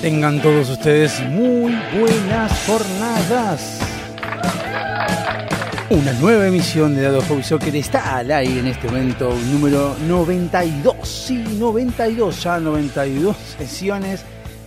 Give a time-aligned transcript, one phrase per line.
[0.00, 3.80] Tengan todos ustedes muy buenas jornadas.
[5.90, 11.06] Una nueva emisión de Dado Hobby Soccer está al aire en este momento, número 92.
[11.06, 14.24] Sí, 92, ya 92 sesiones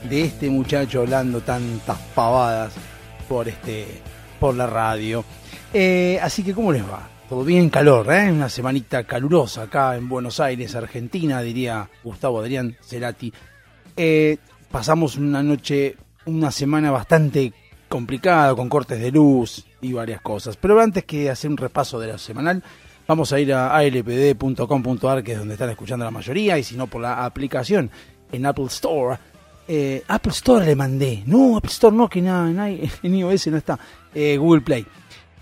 [0.08, 2.74] de este muchacho hablando tantas pavadas
[3.28, 3.88] por este
[4.40, 5.26] por la radio.
[5.74, 7.10] Eh, así que, ¿cómo les va?
[7.28, 8.32] Todo bien, calor, ¿eh?
[8.32, 13.34] Una semanita calurosa acá en Buenos Aires, Argentina, diría Gustavo Adrián Cerati.
[13.96, 14.38] Eh,
[14.74, 17.54] pasamos una noche, una semana bastante
[17.88, 20.58] complicada, con cortes de luz y varias cosas.
[20.58, 22.64] Pero antes que hacer un repaso de la semanal,
[23.08, 26.88] vamos a ir a alpd.com.ar, que es donde están escuchando la mayoría, y si no
[26.88, 27.92] por la aplicación
[28.32, 29.20] en Apple Store.
[29.68, 31.22] Eh, Apple Store le mandé.
[31.28, 33.78] No, Apple Store no, que nada, en, iOS no está.
[34.12, 34.88] Eh, Google Play.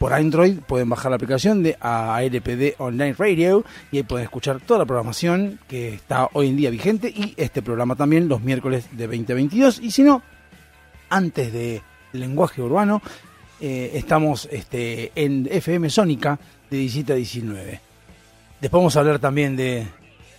[0.01, 4.79] Por Android pueden bajar la aplicación de ALPD Online Radio y ahí pueden escuchar toda
[4.79, 9.05] la programación que está hoy en día vigente y este programa también los miércoles de
[9.05, 9.79] 2022.
[9.79, 10.23] Y si no,
[11.07, 12.99] antes de lenguaje urbano,
[13.59, 16.39] eh, estamos este, en FM Sónica
[16.71, 17.81] de 17 a 19.
[18.59, 19.85] Después vamos a hablar también de,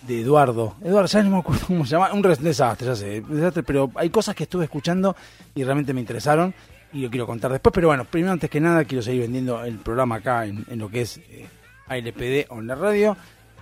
[0.05, 0.75] de Eduardo.
[0.83, 2.11] Eduardo, ya no me acuerdo cómo se llama.
[2.11, 3.21] Un desastre, ya sé.
[3.21, 5.15] desastre, pero hay cosas que estuve escuchando
[5.55, 6.53] y realmente me interesaron
[6.93, 7.73] y lo quiero contar después.
[7.73, 11.01] Pero bueno, primero, antes que nada, quiero seguir vendiendo el programa acá en, lo que
[11.01, 11.47] es eh,
[11.87, 13.17] ALPD o la radio.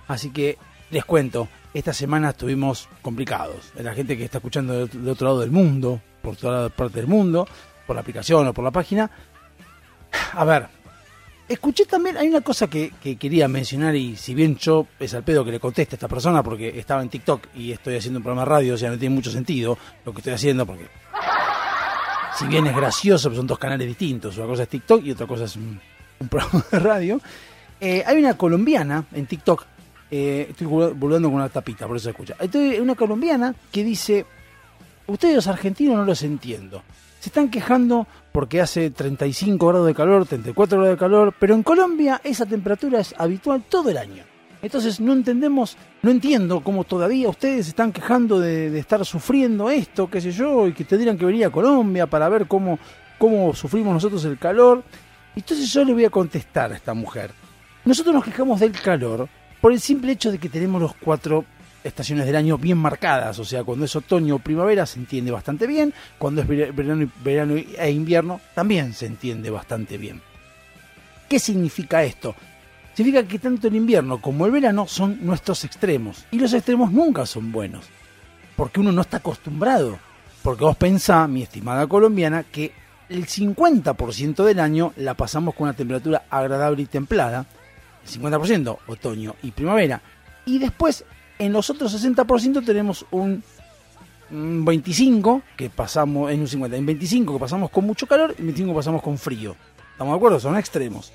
[0.08, 0.58] Así que
[0.90, 3.72] les cuento, esta semana estuvimos complicados.
[3.76, 6.98] La gente que está escuchando de otro, de otro lado del mundo, por toda parte
[6.98, 7.48] del mundo,
[7.86, 9.10] por la aplicación o por la página.
[10.34, 10.66] A ver,
[11.48, 15.22] escuché también, hay una cosa que, que quería mencionar y si bien yo es al
[15.22, 18.24] pedo que le conteste a esta persona porque estaba en TikTok y estoy haciendo un
[18.24, 20.86] programa de radio, o sea, no tiene mucho sentido lo que estoy haciendo porque
[22.38, 24.36] si bien es gracioso, pero son dos canales distintos.
[24.38, 25.80] Una cosa es TikTok y otra cosa es un,
[26.30, 27.20] programa de radio.
[27.80, 29.64] Eh, hay una colombiana en TikTok,
[30.10, 32.36] eh, estoy burlando con una tapita, por eso se escucha.
[32.38, 34.24] Hay una colombiana que dice,
[35.06, 36.82] ustedes los argentinos no los entiendo.
[37.18, 41.62] Se están quejando porque hace 35 grados de calor, 34 grados de calor, pero en
[41.62, 44.24] Colombia esa temperatura es habitual todo el año.
[44.62, 50.20] Entonces no entendemos, no entiendo cómo todavía ustedes están quejando de, estar sufriendo esto, qué
[50.20, 52.78] sé yo, y que tendrían que venir a Colombia para ver cómo,
[53.18, 54.84] cómo sufrimos nosotros el calor.
[55.34, 57.32] Entonces yo le voy a contestar a esta mujer.
[57.84, 59.28] Nosotros nos quejamos del calor
[59.60, 61.44] por el simple hecho de que tenemos los cuatro
[61.82, 65.66] estaciones del año bien marcadas, o sea, cuando es otoño o primavera se entiende bastante
[65.66, 70.22] bien, cuando es verano, verano e invierno también se entiende bastante bien.
[71.28, 72.36] ¿Qué significa esto?
[72.94, 77.24] Significa que tanto el invierno como el verano son nuestros extremos, y los extremos nunca
[77.24, 77.86] son buenos,
[78.54, 79.98] porque uno no está acostumbrado,
[80.42, 82.72] porque vos pensá, mi estimada colombiana, que
[83.08, 87.46] el 50% del año la pasamos con una temperatura agradable y templada,
[88.04, 90.02] el 50% otoño y primavera,
[90.44, 91.04] y después
[91.38, 93.42] en los otros 60% tenemos un,
[94.30, 98.42] un 25 que pasamos, en un 50, en 25 que pasamos con mucho calor y
[98.42, 99.56] 25 que pasamos con frío.
[99.92, 100.40] ¿Estamos de acuerdo?
[100.40, 101.12] Son extremos.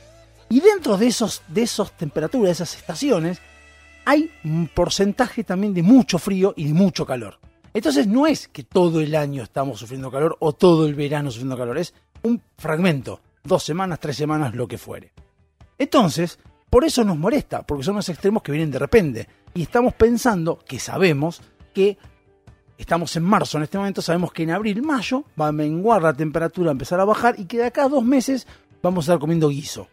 [0.50, 3.42] Y dentro de esos, de esas temperaturas, de esas estaciones,
[4.06, 7.40] hay un porcentaje también de mucho frío y de mucho calor.
[7.74, 11.58] Entonces no es que todo el año estamos sufriendo calor o todo el verano sufriendo
[11.58, 11.94] calor, es
[12.24, 15.12] un fragmento, dos semanas, tres semanas, lo que fuere.
[15.78, 19.28] Entonces, por eso nos molesta, porque son los extremos que vienen de repente.
[19.54, 21.42] Y estamos pensando, que sabemos,
[21.74, 21.98] que
[22.78, 26.14] estamos en marzo en este momento, sabemos que en abril, mayo va a menguar la
[26.14, 28.48] temperatura, a empezar a bajar y que de acá a dos meses
[28.82, 29.88] vamos a estar comiendo guiso.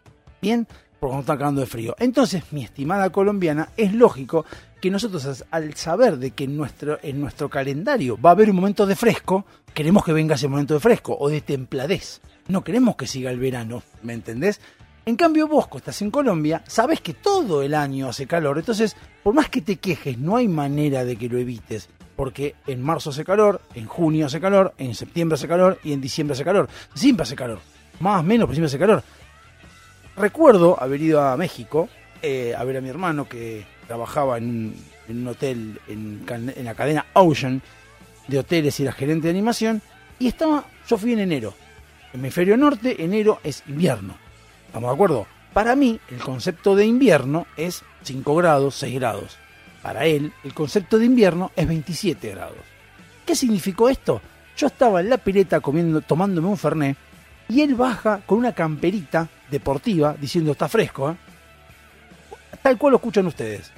[0.45, 0.69] ¿Bien?
[1.01, 1.97] Porque nos está cagando de frío.
[1.99, 4.45] Entonces, mi estimada colombiana, es lógico
[4.79, 8.57] que nosotros al saber de que en nuestro, en nuestro calendario va a haber un
[8.57, 12.21] momento de fresco, queremos que venga ese momento de fresco o de templadez.
[12.49, 14.61] No queremos que siga el verano, ¿me entendés?
[15.07, 18.59] En cambio, vos, que estás en Colombia, sabes que todo el año hace calor.
[18.59, 21.89] Entonces, por más que te quejes, no hay manera de que lo evites.
[22.17, 26.03] Porque en marzo hace calor, en junio hace calor, en septiembre hace calor y en
[26.03, 26.69] diciembre hace calor.
[26.95, 27.61] Siempre hace calor.
[28.01, 29.03] Más o menos, pero siempre hace calor.
[30.17, 31.89] Recuerdo haber ido a México
[32.23, 34.75] eh, a ver a mi hermano que trabajaba en
[35.09, 36.25] un, hotel en
[36.65, 37.61] la cadena Ocean
[38.29, 39.83] de hoteles y era gerente de animación.
[40.19, 41.55] Y estaba, yo fui en enero.
[42.13, 44.17] Hemisferio norte, enero es invierno.
[44.67, 45.27] ¿Estamos de acuerdo?
[45.53, 49.39] Para mí, el concepto de invierno es 5 grados, 6 grados.
[49.83, 52.59] Para él, el concepto de invierno es 27 grados.
[53.27, 54.21] ¿Qué significó esto?
[54.57, 56.97] Yo estaba en la pileta comiendo, tomándome un fernet
[57.49, 61.17] y él baja con una camperita deportiva diciendo está fresco, ¿eh?
[62.63, 63.71] tal cual lo escuchan ustedes.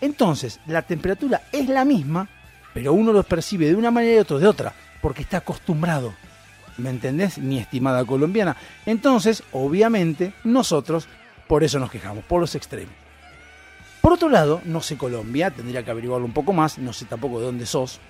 [0.00, 2.28] Entonces, la temperatura es la misma,
[2.72, 4.72] pero uno lo percibe de una manera y otro de otra,
[5.02, 6.14] porque está acostumbrado.
[6.78, 8.56] ¿Me entendés, mi estimada colombiana?
[8.86, 11.06] Entonces, obviamente, nosotros
[11.46, 12.94] por eso nos quejamos, por los extremos.
[14.00, 17.40] Por otro lado, no sé Colombia, tendría que averiguarlo un poco más, no sé tampoco
[17.40, 18.00] de dónde sos.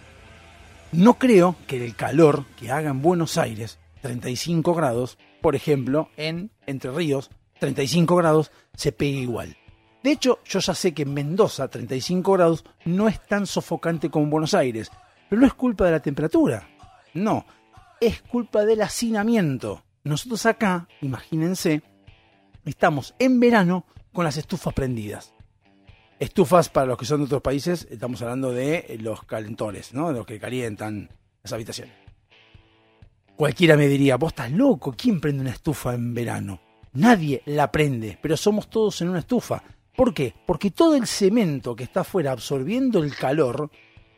[0.93, 6.51] No creo que el calor que haga en Buenos Aires, 35 grados, por ejemplo, en
[6.67, 9.57] Entre Ríos, 35 grados, se pegue igual.
[10.03, 14.25] De hecho, yo ya sé que en Mendoza, 35 grados, no es tan sofocante como
[14.25, 14.91] en Buenos Aires,
[15.29, 16.69] pero no es culpa de la temperatura.
[17.13, 17.45] No,
[18.01, 19.85] es culpa del hacinamiento.
[20.05, 21.83] Nosotros acá, imagínense,
[22.65, 25.35] estamos en verano con las estufas prendidas.
[26.19, 30.09] Estufas, para los que son de otros países, estamos hablando de los calentores, ¿no?
[30.09, 31.11] De los que calientan
[31.43, 31.95] las habitaciones.
[33.41, 36.61] Cualquiera me diría, vos estás loco, ¿quién prende una estufa en verano?
[36.93, 39.63] Nadie la prende, pero somos todos en una estufa.
[39.97, 40.35] ¿Por qué?
[40.45, 43.71] Porque todo el cemento que está afuera absorbiendo el calor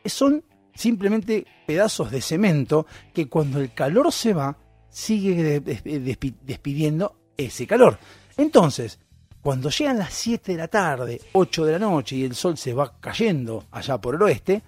[0.03, 0.43] son
[0.75, 4.57] simplemente pedazos de cemento que cuando el calor se va,
[4.89, 7.99] sigue despidiendo ese calor.
[8.35, 8.99] Entonces,
[9.41, 12.73] cuando llegan las 7 de la tarde, 8 de la noche y el sol se
[12.73, 14.63] va cayendo allá por el oeste,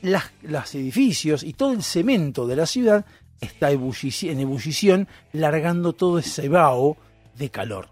[0.00, 3.04] los edificios y todo el cemento de la ciudad
[3.40, 6.96] está en ebullición, largando todo ese vaho
[7.36, 7.88] de calor.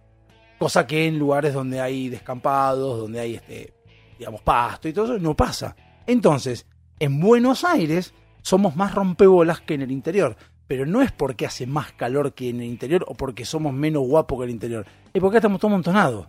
[0.59, 3.75] Cosa que en lugares donde hay descampados, donde hay este,
[4.19, 5.75] digamos, pasto y todo eso, no pasa.
[6.07, 6.67] Entonces,
[6.99, 10.37] en Buenos Aires somos más rompebolas que en el interior.
[10.69, 14.07] Pero no es porque hace más calor que en el interior o porque somos menos
[14.07, 16.27] guapos que el interior es porque estamos todos amontonados.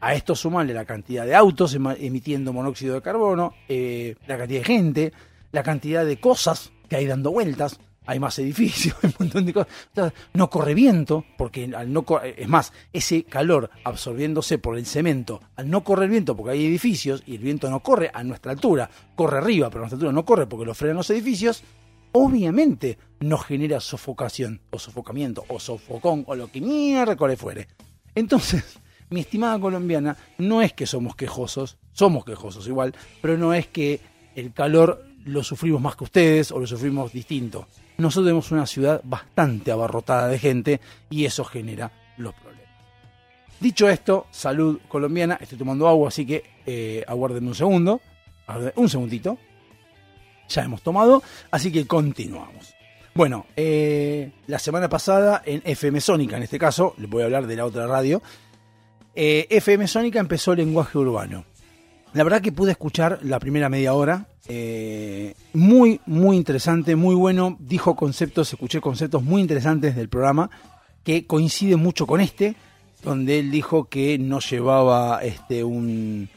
[0.00, 4.64] A esto sumarle la cantidad de autos emitiendo monóxido de carbono, eh, la cantidad de
[4.64, 5.12] gente,
[5.52, 7.78] la cantidad de cosas que hay dando vueltas.
[8.06, 10.12] Hay más edificios, hay un montón de cosas.
[10.32, 15.70] No corre viento, porque al no es más, ese calor absorbiéndose por el cemento, al
[15.70, 19.38] no correr viento porque hay edificios y el viento no corre a nuestra altura, corre
[19.38, 21.62] arriba, pero a nuestra altura no corre porque lo frenan los edificios,
[22.12, 27.68] obviamente nos genera sofocación, o sofocamiento, o sofocón, o lo que mierda le fuere.
[28.14, 28.78] Entonces,
[29.10, 34.00] mi estimada colombiana, no es que somos quejosos, somos quejosos igual, pero no es que
[34.34, 37.66] el calor lo sufrimos más que ustedes o lo sufrimos distinto.
[37.98, 40.80] Nosotros tenemos una ciudad bastante abarrotada de gente
[41.10, 42.64] y eso genera los problemas.
[43.60, 48.00] Dicho esto, salud colombiana, estoy tomando agua, así que eh, aguarden un segundo,
[48.76, 49.38] un segundito.
[50.48, 52.74] Ya hemos tomado, así que continuamos.
[53.14, 57.46] Bueno, eh, la semana pasada en FM Sónica, en este caso, les voy a hablar
[57.46, 58.20] de la otra radio,
[59.14, 61.44] eh, FM Sónica empezó el lenguaje urbano.
[62.14, 67.56] La verdad que pude escuchar la primera media hora, eh, muy, muy interesante, muy bueno,
[67.58, 70.48] dijo conceptos, escuché conceptos muy interesantes del programa
[71.02, 72.54] que coinciden mucho con este,
[73.02, 76.28] donde él dijo que no llevaba este un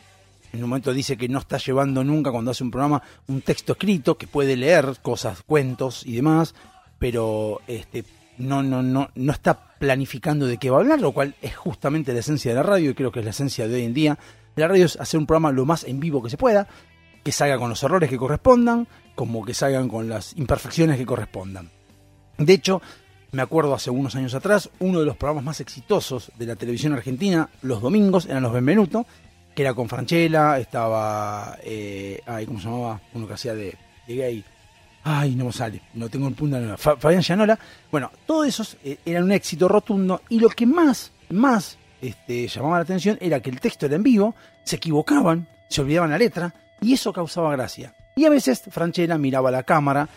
[0.52, 3.74] en un momento dice que no está llevando nunca cuando hace un programa un texto
[3.74, 6.56] escrito, que puede leer cosas, cuentos y demás,
[6.98, 8.04] pero este,
[8.40, 12.14] no, no, no, no está planificando de qué va a hablar, lo cual es justamente
[12.14, 14.18] la esencia de la radio y creo que es la esencia de hoy en día.
[14.58, 16.68] La radio es hacer un programa lo más en vivo que se pueda,
[17.24, 21.70] que salga con los errores que correspondan, como que salgan con las imperfecciones que correspondan.
[22.40, 22.82] De hecho,
[23.32, 26.94] me acuerdo hace unos años atrás, uno de los programas más exitosos de la televisión
[26.94, 29.06] argentina, los domingos, eran los Benvenuto,
[29.54, 33.00] que era con Franchella, estaba, eh, ay, ¿cómo se llamaba?
[33.14, 33.78] Uno que hacía de,
[34.08, 34.44] gay.
[35.04, 37.60] Ay, no me sale, no tengo un punto de Fabián Llanola.
[37.92, 42.78] Bueno, todos esos eh, eran un éxito rotundo y lo que más, más este, llamaba
[42.78, 46.54] la atención era que el texto era en vivo, se equivocaban, se olvidaban la letra
[46.82, 47.96] y eso causaba gracia.
[48.16, 50.10] Y a veces Franchella miraba la cámara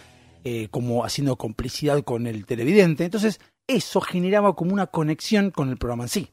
[0.44, 5.76] eh, como haciendo complicidad con el televidente, entonces eso generaba como una conexión con el
[5.76, 6.30] programa en sí.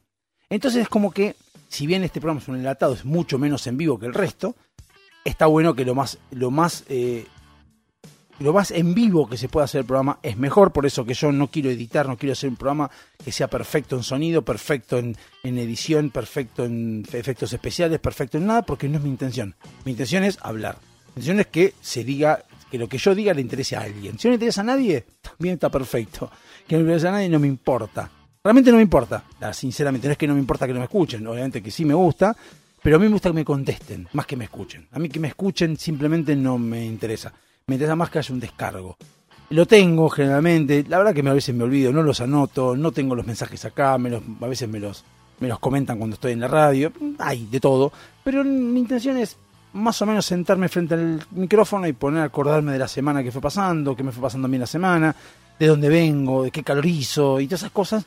[0.50, 1.36] Entonces es como que
[1.68, 4.56] si bien este programa es un enlatado, es mucho menos en vivo que el resto,
[5.24, 7.26] está bueno que lo más, lo más, eh,
[8.40, 11.14] lo más en vivo que se pueda hacer el programa es mejor, por eso que
[11.14, 12.90] yo no quiero editar, no quiero hacer un programa
[13.22, 18.62] que sea perfecto en sonido, perfecto en, edición, perfecto en efectos especiales, perfecto en nada,
[18.62, 19.56] porque no es mi intención.
[19.84, 20.78] Mi intención es hablar.
[21.16, 24.18] Mi intención es que se diga, que lo que yo diga le interese a alguien.
[24.18, 26.30] Si no le interesa a nadie, también está perfecto.
[26.66, 28.10] Que no le interesa a nadie no me importa.
[28.44, 31.26] Realmente no me importa, sinceramente, no es que no me importa que no me escuchen,
[31.26, 32.34] obviamente que sí me gusta,
[32.80, 34.86] pero a mí me gusta que me contesten, más que me escuchen.
[34.92, 37.34] A mí que me escuchen simplemente no me interesa.
[37.68, 38.96] Me interesa más que haya un descargo.
[39.50, 43.14] Lo tengo generalmente, la verdad que a veces me olvido, no los anoto, no tengo
[43.14, 45.04] los mensajes acá, me a veces me los,
[45.40, 47.92] me los comentan cuando estoy en la radio, hay de todo,
[48.24, 49.36] pero mi intención es
[49.74, 53.32] más o menos sentarme frente al micrófono y poner a acordarme de la semana que
[53.32, 55.14] fue pasando, qué me fue pasando a mí la semana,
[55.58, 58.04] de dónde vengo, de qué calor hizo y todas esas cosas,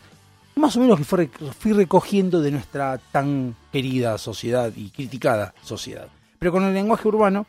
[0.56, 6.08] más o menos que fui recogiendo de nuestra tan querida sociedad y criticada sociedad.
[6.40, 7.46] Pero con el lenguaje urbano,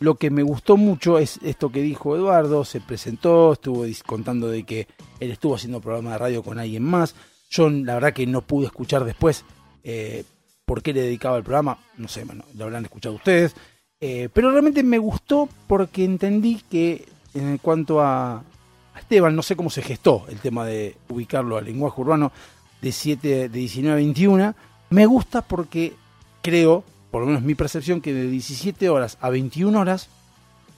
[0.00, 4.64] lo que me gustó mucho es esto que dijo Eduardo, se presentó, estuvo contando de
[4.64, 4.88] que
[5.20, 7.14] él estuvo haciendo programa de radio con alguien más.
[7.50, 9.44] Yo la verdad que no pude escuchar después
[9.82, 10.24] eh,
[10.64, 13.54] por qué le dedicaba el programa, no sé, bueno, lo habrán escuchado ustedes.
[14.00, 18.42] Eh, pero realmente me gustó porque entendí que en cuanto a,
[18.98, 22.32] Esteban, no sé cómo se gestó el tema de ubicarlo al lenguaje urbano
[22.80, 24.54] de 7, de 19 a 21,
[24.90, 25.94] me gusta porque
[26.42, 30.08] creo por lo menos mi percepción, que de 17 horas a 21 horas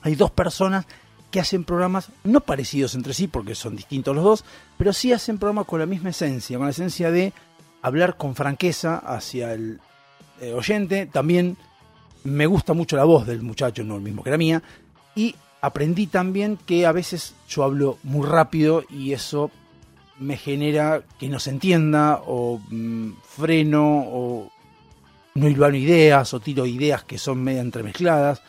[0.02, 0.86] hay dos personas
[1.30, 4.44] que hacen programas no parecidos entre sí, porque son distintos los dos,
[4.76, 7.32] pero sí hacen programas con la misma esencia, con la esencia de
[7.80, 9.80] hablar con franqueza hacia el
[10.40, 11.06] eh, oyente.
[11.06, 11.56] También
[12.24, 14.62] me gusta mucho la voz del muchacho, no el mismo que la mía,
[15.14, 19.50] y aprendí también que a veces yo hablo muy rápido y eso
[20.18, 24.51] me genera que no se entienda o mm, freno o
[25.34, 28.42] no hilvano ideas o tiro ideas que son media entremezcladas.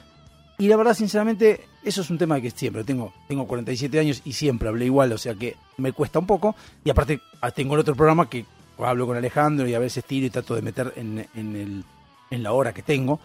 [0.57, 3.13] Y la verdad, sinceramente, eso es un tema que siempre tengo.
[3.27, 6.55] Tengo 47 años y siempre hablé igual, o sea que me cuesta un poco.
[6.83, 8.45] Y aparte, ah, tengo el otro programa que
[8.77, 12.73] hablo con Alejandro y a veces tiro y trato de meter en, en la hora
[12.73, 13.19] que tengo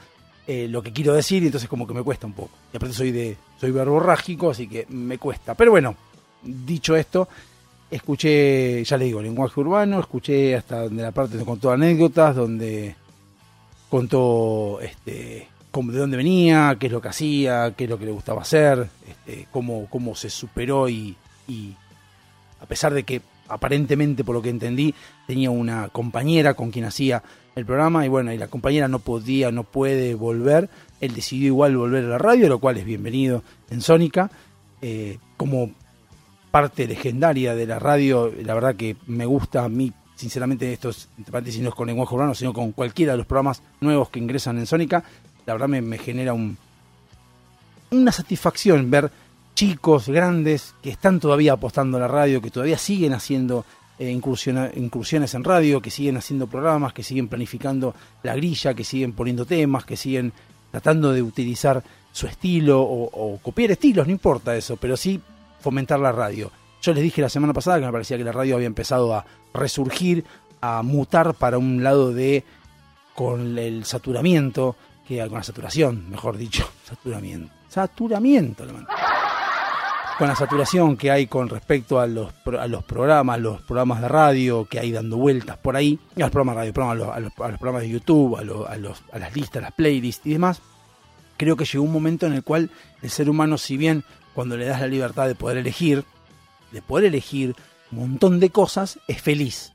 [0.51, 2.53] eh, lo que quiero decir y entonces como que me cuesta un poco.
[2.73, 5.55] Y aparte soy de soy verborrágico, así que me cuesta.
[5.55, 5.95] Pero bueno,
[6.43, 7.29] dicho esto,
[7.91, 12.97] escuché, ya le digo, lenguaje urbano, escuché hasta donde la parte con todas anécdotas, donde
[13.89, 18.07] contó este, cómo, de dónde venía, qué es lo que hacía, qué es lo que
[18.07, 21.17] le gustaba hacer, este, cómo, cómo se superó y,
[22.61, 24.95] a pesar de que aparentemente por lo que entendí
[25.27, 27.23] tenía una compañera con quien hacía
[27.55, 30.69] el programa y bueno, y la compañera no podía, no puede volver,
[31.01, 34.31] él decidió igual volver a la radio, lo cual es bienvenido en Sónica,
[34.83, 35.71] eh, como
[36.51, 41.09] parte legendaria de la radio, la verdad que me gusta a mí sinceramente esto es,
[41.61, 44.67] no es con lenguaje urbano, sino con cualquiera de los programas nuevos que ingresan en
[44.67, 45.05] Sónica,
[45.47, 46.59] la verdad me, genera un,
[47.93, 49.11] una satisfacción ver
[49.55, 53.65] chicos grandes que están todavía apostando a la radio, que todavía siguen haciendo
[53.99, 57.95] eh, incursiones en radio, que siguen haciendo programas, que siguen planificando
[58.25, 60.33] la grilla, que siguen poniendo temas, que siguen
[60.73, 65.21] tratando de utilizar su estilo o, o copiar estilos, no importa eso, pero sí
[65.61, 66.51] fomentar la radio.
[66.81, 69.25] Yo les dije la semana pasada que me parecía que la radio había empezado a
[69.53, 70.25] resurgir,
[70.61, 72.45] a mutar para un lado de
[73.15, 78.65] con el saturamiento, que con la saturación, mejor dicho, saturamiento, saturamiento,
[80.19, 84.09] con la saturación que hay con respecto a los, a los programas, los programas de
[84.09, 87.83] radio que hay dando vueltas por ahí, a los programas de radio, a, los, programas
[87.83, 88.69] de YouTube, a, los,
[89.13, 90.61] a las listas, las playlists y demás,
[91.37, 92.71] creo que llegó un momento en el cual
[93.03, 94.05] el ser humano, si bien
[94.35, 96.05] cuando le das la libertad de poder elegir,
[96.73, 97.55] de poder elegir
[97.93, 99.73] un montón de cosas, es feliz.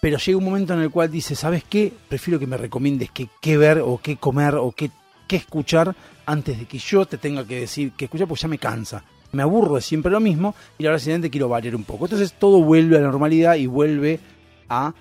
[0.00, 1.92] Pero llega un momento en el cual dice, ¿sabes qué?
[2.08, 4.90] Prefiero que me recomiendes qué, ver o qué comer o qué,
[5.26, 5.94] qué escuchar
[6.26, 9.02] antes de que yo te tenga que decir qué escuchar, porque ya me cansa.
[9.32, 12.04] Me aburro de siempre lo mismo y ahora siguiente quiero variar un poco.
[12.04, 14.20] Entonces todo vuelve a la normalidad y vuelve
[14.68, 14.94] a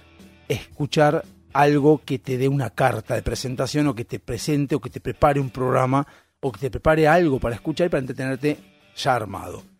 [0.47, 1.23] escuchar
[1.53, 4.99] algo que te dé una carta de presentación o que te presente o que te
[4.99, 6.05] prepare un programa
[6.39, 8.57] o que te prepare algo para escuchar y para entretenerte
[8.95, 9.72] ya armado.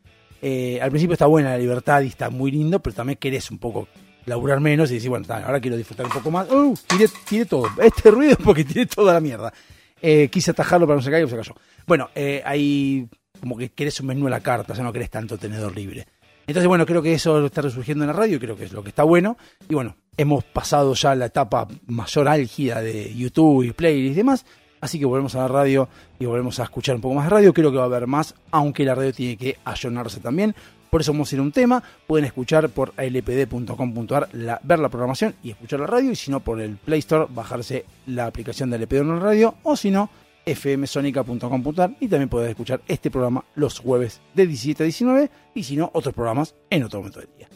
[0.45, 3.59] Eh, al principio está buena la libertad y está muy lindo, pero también querés un
[3.59, 3.87] poco
[4.25, 6.51] laburar menos y decir, bueno, ahora quiero disfrutar un poco más.
[6.51, 6.77] Uh,
[7.25, 7.69] tiré, todo.
[7.81, 9.53] Este ruido porque tiré toda la mierda.
[10.01, 11.55] Eh, quise atajarlo para no se caiga y se cayó.
[11.87, 13.07] Bueno, eh, hay
[13.39, 16.05] como que querés un menú a la carta, o sea, no querés tanto tenedor libre.
[16.45, 18.89] Entonces, bueno, creo que eso está resurgiendo en la radio, creo que es lo que
[18.89, 19.37] está bueno.
[19.69, 24.45] Y bueno, hemos pasado ya la etapa mayor álgida de YouTube y playlist y demás.
[24.83, 25.87] Así que volvemos a la radio
[26.19, 27.53] y volvemos a escuchar un poco más de radio.
[27.53, 30.53] Creo que va a haber más, aunque la radio tiene que ayornarse también.
[30.89, 31.81] Por eso vamos a ir a un tema.
[32.05, 34.27] Pueden escuchar por lpd.com.ar,
[34.61, 36.11] ver la programación y escuchar la radio.
[36.11, 39.55] Y si no, por el Play Store, bajarse la aplicación de LPD radio.
[39.63, 40.09] O si no,
[40.45, 45.77] fmsonica.com.ar y también pueden escuchar este programa los jueves de 17 a 19 y si
[45.77, 47.47] no, otros programas en otro momento del día.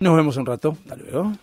[0.00, 0.76] Nos vemos un rato.
[0.82, 1.34] Hasta luego.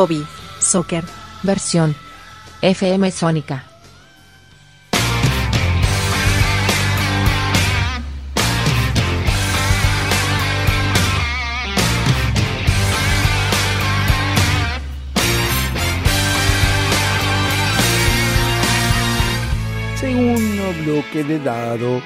[0.00, 0.26] Hobby.
[0.60, 1.04] Soccer.
[1.42, 1.94] Versión.
[2.62, 3.66] FM Sónica.
[19.96, 22.00] Segundo bloque de dado.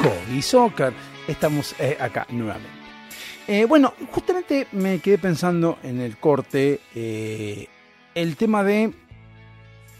[0.00, 0.92] Hobby Soccer.
[1.26, 2.85] Estamos eh, acá nuevamente.
[3.48, 7.68] Eh, bueno, justamente me quedé pensando en el corte eh,
[8.14, 8.92] el tema de,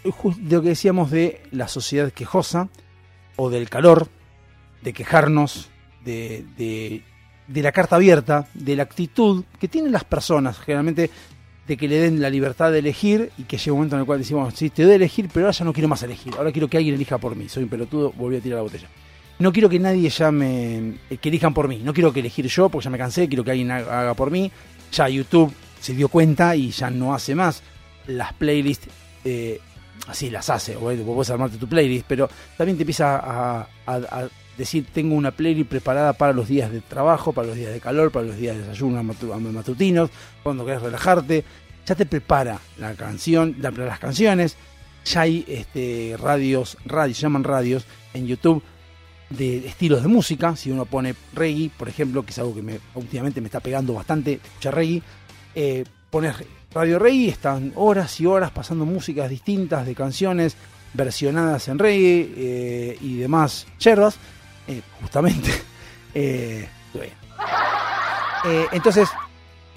[0.03, 2.67] de lo que decíamos de la sociedad quejosa
[3.37, 4.09] o del calor,
[4.81, 5.69] de quejarnos,
[6.03, 7.03] de, de,
[7.47, 11.09] de la carta abierta, de la actitud que tienen las personas generalmente
[11.67, 14.05] de que le den la libertad de elegir y que llega un momento en el
[14.05, 16.51] cual decimos, sí, te doy a elegir, pero ahora ya no quiero más elegir, ahora
[16.51, 18.87] quiero que alguien elija por mí, soy un pelotudo, volví a tirar la botella.
[19.39, 20.93] No quiero que nadie ya me.
[21.09, 21.79] eh, que elijan por mí.
[21.83, 23.27] No quiero que elegir yo porque ya me cansé.
[23.27, 24.51] Quiero que alguien haga por mí.
[24.91, 27.61] Ya YouTube se dio cuenta y ya no hace más.
[28.07, 28.87] Las playlists.
[29.23, 29.59] Eh,
[30.07, 30.75] así las hace.
[30.75, 32.05] O vos puedes armarte tu playlist.
[32.07, 33.17] Pero también te empieza
[33.85, 37.79] a, decir: Tengo una playlist preparada para los días de trabajo, para los días de
[37.79, 40.09] calor, para los días de desayuno matu- matutinos.
[40.41, 41.43] Cuando querés relajarte.
[41.85, 44.57] Ya te prepara la canción, la- las canciones.
[45.05, 48.61] Ya hay este, radios, radios, llaman radios en YouTube
[49.29, 50.55] de estilos de música.
[50.55, 53.93] Si uno pone reggae, por ejemplo, que es algo que me, últimamente me está pegando
[53.93, 55.01] bastante, escuchar reggae,
[55.55, 55.83] eh,
[56.73, 60.55] radio reggae, están horas y horas pasando músicas distintas de canciones
[60.93, 64.17] versionadas en reggae eh, y demás yerbas,
[64.67, 65.51] eh, justamente.
[68.45, 69.09] Eh, entonces,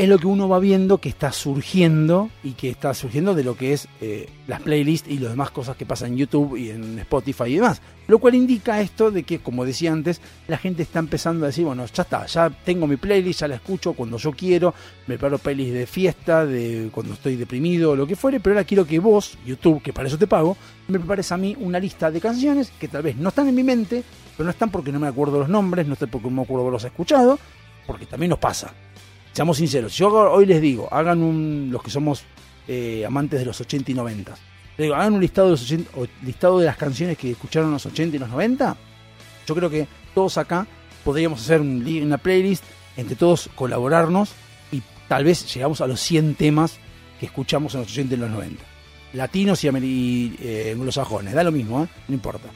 [0.01, 3.55] es lo que uno va viendo que está surgiendo y que está surgiendo de lo
[3.55, 6.99] que es eh, las playlists y las demás cosas que pasan en YouTube y en
[7.01, 7.83] Spotify y demás.
[8.09, 11.67] Lo cual indica esto de que, como decía antes, la gente está empezando a decir,
[11.67, 14.73] bueno, ya está, ya tengo mi playlist, ya la escucho cuando yo quiero,
[15.07, 18.65] me preparo playlists de fiesta, de cuando estoy deprimido o lo que fuere, pero ahora
[18.65, 20.57] quiero que vos, YouTube, que para eso te pago,
[20.89, 23.63] me prepares a mí una lista de canciones que tal vez no están en mi
[23.63, 24.03] mente,
[24.35, 26.63] pero no están porque no me acuerdo los nombres, no están porque no me acuerdo
[26.63, 27.39] haberlos escuchado,
[27.87, 28.73] porque también nos pasa.
[29.33, 32.25] Seamos sinceros, si yo hoy les digo, hagan un, los que somos
[32.67, 34.33] eh, amantes de los 80 y 90,
[34.77, 37.69] les digo, hagan un listado de, los 80 o listado de las canciones que escucharon
[37.69, 38.77] en los 80 y los 90,
[39.47, 40.67] yo creo que todos acá
[41.05, 42.65] podríamos hacer un una playlist,
[42.97, 44.31] entre todos colaborarnos
[44.73, 46.79] y tal vez llegamos a los 100 temas
[47.19, 48.65] que escuchamos en los 80 y los 90.
[49.13, 51.89] Latinos y, y, eh, anglosajones, da lo mismo, ¿eh?
[52.09, 52.49] no importa.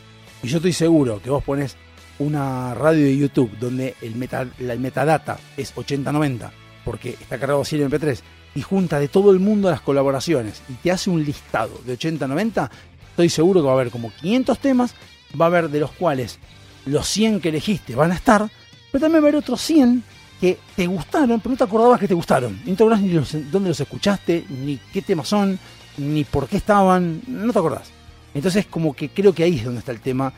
[0.43, 1.77] Y yo estoy seguro que vos pones
[2.19, 6.51] una radio de YouTube donde el, meta, la- metadata es 80-90,
[6.85, 8.21] porque está cargado así en MP3,
[8.55, 12.71] y junta de todo el mundo las colaboraciones y te hace un listado de 80-90,
[13.11, 14.95] estoy seguro que va a haber como 500 temas,
[15.41, 16.39] va a haber de los cuales
[16.87, 18.49] los 100 que elegiste van a estar,
[18.93, 20.05] pero también va a haber otros 100
[20.41, 22.61] que te gustaron, pero no te acordabas que te gustaron.
[22.65, 25.59] No te acordás ni dónde los escuchaste, ni qué temas son,
[25.97, 27.91] ni por qué estaban, no te acordás.
[28.35, 30.33] Entonces como que creo que ahí es donde está el tema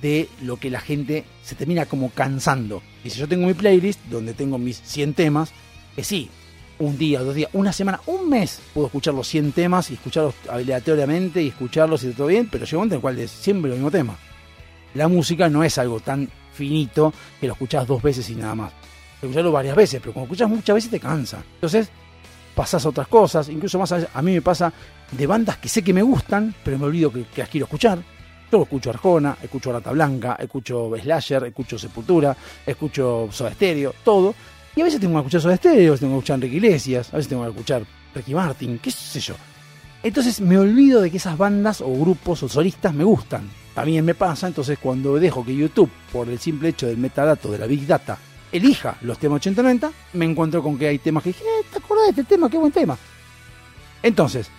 [0.00, 2.82] de lo que la gente se termina como cansando.
[3.04, 5.52] Y si yo tengo mi playlist, donde tengo mis 100 temas,
[5.94, 6.30] que sí,
[6.78, 10.34] un día, dos días, una semana, un mes, puedo escuchar los 100 temas y escucharlos
[10.48, 13.70] aleatoriamente y escucharlos y todo bien, pero llega un momento en el cual es siempre
[13.70, 14.16] el mismo tema.
[14.94, 18.72] La música no es algo tan finito que lo escuchás dos veces y nada más.
[19.20, 21.44] Escucharlo varias veces, pero cuando escuchas muchas veces te cansa.
[21.54, 21.90] Entonces,
[22.54, 24.72] pasas a otras cosas, incluso más allá, a mí me pasa
[25.12, 27.98] de bandas que sé que me gustan, pero me olvido que, que las quiero escuchar.
[28.50, 34.34] Yo escucho Arjona, escucho Rata Blanca, escucho Slasher, escucho Sepultura, escucho Soda Stereo, todo.
[34.76, 37.12] Y a veces tengo que escuchar Soda Stereo, a veces tengo que escuchar Enrique Iglesias,
[37.12, 37.82] a veces tengo que escuchar
[38.14, 39.34] Ricky Martin, qué sé yo.
[40.02, 43.48] Entonces me olvido de que esas bandas o grupos o solistas me gustan.
[43.74, 47.58] También me pasa, entonces cuando dejo que YouTube, por el simple hecho del metadato de
[47.58, 48.18] la Big Data,
[48.52, 52.06] elija los temas 80-90, me encuentro con que hay temas que dije, eh, ¿te acordás
[52.06, 52.48] de este tema?
[52.48, 52.96] Qué buen tema.
[54.02, 54.50] Entonces,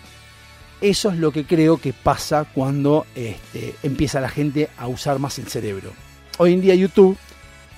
[0.80, 5.38] eso es lo que creo que pasa cuando este, empieza la gente a usar más
[5.38, 5.92] el cerebro.
[6.38, 7.16] Hoy en día YouTube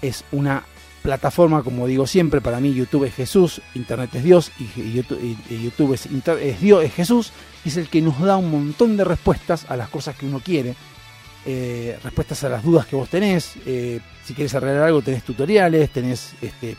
[0.01, 0.65] es una
[1.05, 6.07] plataforma, como digo siempre, para mí YouTube es Jesús, Internet es Dios y, YouTube, es,
[6.07, 7.31] Inter- es Dios, es Jesús,
[7.63, 10.75] es el que nos da un montón de respuestas a las cosas que uno quiere,
[11.45, 15.91] eh, respuestas a las dudas que vos tenés, eh, si quieres arreglar algo tenés tutoriales,
[15.91, 16.75] tenés este,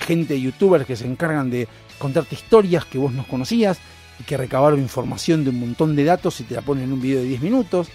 [0.00, 3.78] gente, youtubers que se encargan de contarte historias que vos no conocías
[4.18, 7.02] y que recabaron información de un montón de datos y te la ponen en un
[7.02, 7.88] video de 10 minutos.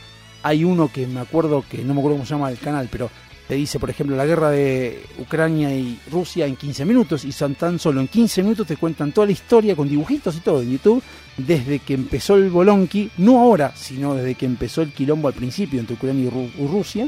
[0.43, 3.09] Hay uno que me acuerdo que no me acuerdo cómo se llama el canal, pero
[3.49, 7.55] te dice, por ejemplo, la guerra de Ucrania y Rusia en 15 minutos y son
[7.55, 10.69] tan solo en 15 minutos te cuentan toda la historia con dibujitos y todo en
[10.71, 11.01] YouTube
[11.35, 15.79] desde que empezó el Bolonqui, no ahora, sino desde que empezó el quilombo al principio
[15.79, 17.07] entre Ucrania y, Ru- y Rusia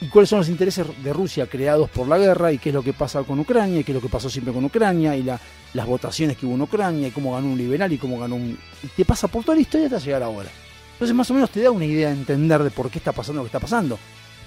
[0.00, 2.82] y cuáles son los intereses de Rusia creados por la guerra y qué es lo
[2.82, 5.40] que pasa con Ucrania y qué es lo que pasó siempre con Ucrania y la,
[5.72, 8.58] las votaciones que hubo en Ucrania y cómo ganó un liberal y cómo ganó un...
[8.82, 10.50] Y te pasa por toda la historia hasta llegar ahora.
[10.94, 13.38] Entonces más o menos te da una idea de entender de por qué está pasando
[13.40, 13.98] lo que está pasando.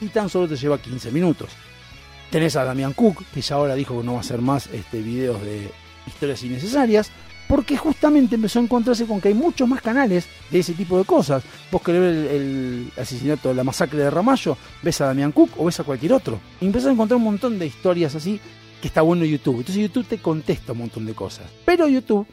[0.01, 1.49] Y tan solo te lleva 15 minutos.
[2.31, 5.01] Tenés a Damián Cook, que ya ahora dijo que no va a hacer más este,
[5.01, 5.69] videos de
[6.05, 7.11] historias innecesarias,
[7.47, 11.05] porque justamente empezó a encontrarse con que hay muchos más canales de ese tipo de
[11.05, 11.43] cosas.
[11.71, 15.65] Vos querés ver el, el asesinato, la masacre de Ramallo, ves a Damián Cook o
[15.65, 16.39] ves a cualquier otro.
[16.61, 18.39] Y empezás a encontrar un montón de historias así
[18.79, 19.57] que está bueno YouTube.
[19.57, 21.47] Entonces YouTube te contesta un montón de cosas.
[21.65, 22.27] Pero YouTube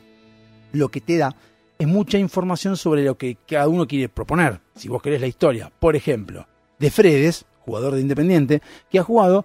[0.73, 1.35] lo que te da
[1.79, 4.61] es mucha información sobre lo que cada uno quiere proponer.
[4.75, 6.47] Si vos querés la historia, por ejemplo,
[6.79, 9.45] de Fredes, jugador de Independiente, que ha jugado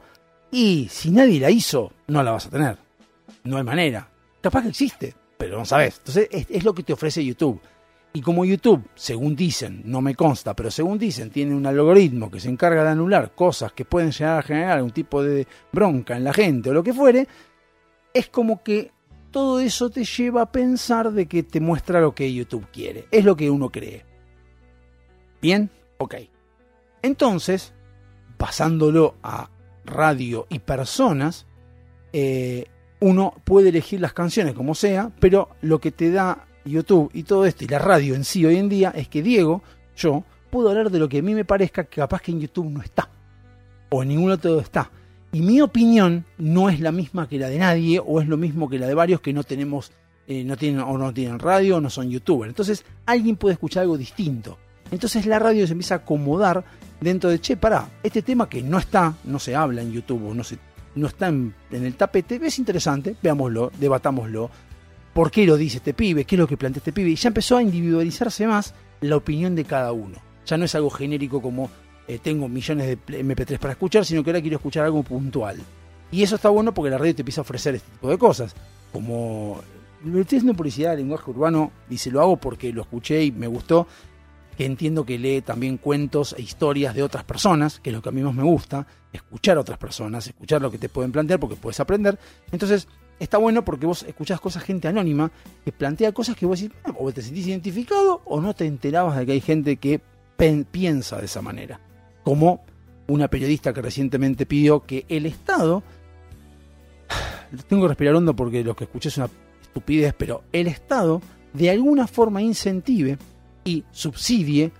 [0.51, 2.77] y si nadie la hizo, no la vas a tener.
[3.43, 4.09] No hay manera.
[4.41, 5.97] Capaz que existe, pero no sabes.
[5.97, 7.59] Entonces es, lo que te ofrece YouTube.
[8.13, 12.41] Y como YouTube, según dicen, no me consta, pero según dicen, tiene un algoritmo que
[12.41, 16.25] se encarga de anular cosas que pueden llegar a generar algún tipo de bronca en
[16.25, 17.27] la gente o lo que fuere,
[18.13, 18.91] es como que
[19.31, 23.07] todo eso te lleva a pensar de que te muestra lo que YouTube quiere.
[23.11, 24.05] Es lo que uno cree.
[25.41, 26.15] Bien, ok.
[27.01, 27.73] Entonces,
[28.41, 29.51] pasándolo a
[29.85, 31.45] radio y personas,
[32.11, 32.65] eh,
[32.99, 37.45] uno puede elegir las canciones como sea, pero lo que te da YouTube y todo
[37.45, 39.61] esto y la radio en sí hoy en día es que Diego,
[39.95, 42.71] yo, puedo hablar de lo que a mí me parezca que capaz que en YouTube
[42.71, 43.09] no está.
[43.91, 44.89] O en ningún otro está.
[45.31, 48.67] Y mi opinión no es la misma que la de nadie, o es lo mismo
[48.67, 49.91] que la de varios que no tenemos,
[50.25, 52.49] eh, no tienen, o no tienen radio, o no son youtubers.
[52.49, 54.57] Entonces, alguien puede escuchar algo distinto.
[54.91, 56.65] Entonces la radio se empieza a acomodar
[57.01, 60.43] dentro de, che, pará, este tema que no está, no se habla en YouTube, no,
[60.43, 60.57] se,
[60.95, 64.49] no está en, el tapete, es interesante, veámoslo, debatámoslo.
[65.13, 66.23] ¿Por qué lo dice este pibe?
[66.23, 67.09] ¿Qué es lo que plantea este pibe?
[67.09, 70.17] Y ya empezó a individualizarse más la opinión de cada uno.
[70.45, 71.69] Ya no es algo genérico como
[72.07, 75.57] eh, tengo millones de MP3 para escuchar, sino que ahora quiero escuchar algo puntual.
[76.11, 78.55] Y eso está bueno porque la radio te empieza a ofrecer este tipo de cosas.
[78.93, 79.59] Como
[80.03, 83.47] lo estoy haciendo publicidad de lenguaje urbano, dice lo hago porque lo escuché y me
[83.47, 83.87] gustó.
[84.65, 88.11] Entiendo que lee también cuentos e historias de otras personas, que es lo que a
[88.11, 91.55] mí más me gusta, escuchar a otras personas, escuchar lo que te pueden plantear porque
[91.55, 92.19] puedes aprender.
[92.51, 92.87] Entonces,
[93.19, 95.31] está bueno porque vos escuchás cosas, gente anónima,
[95.65, 99.17] que plantea cosas que vos decís, ah, o te sentís identificado o no te enterabas
[99.17, 99.99] de que hay gente que
[100.69, 101.79] piensa de esa manera.
[102.23, 102.63] Como
[103.07, 105.81] una periodista que recientemente pidió que el Estado,
[107.67, 111.19] tengo que respirar hondo porque lo que escuché es una estupidez, pero el Estado
[111.51, 113.17] de alguna forma incentive
[113.63, 114.71] y subsidie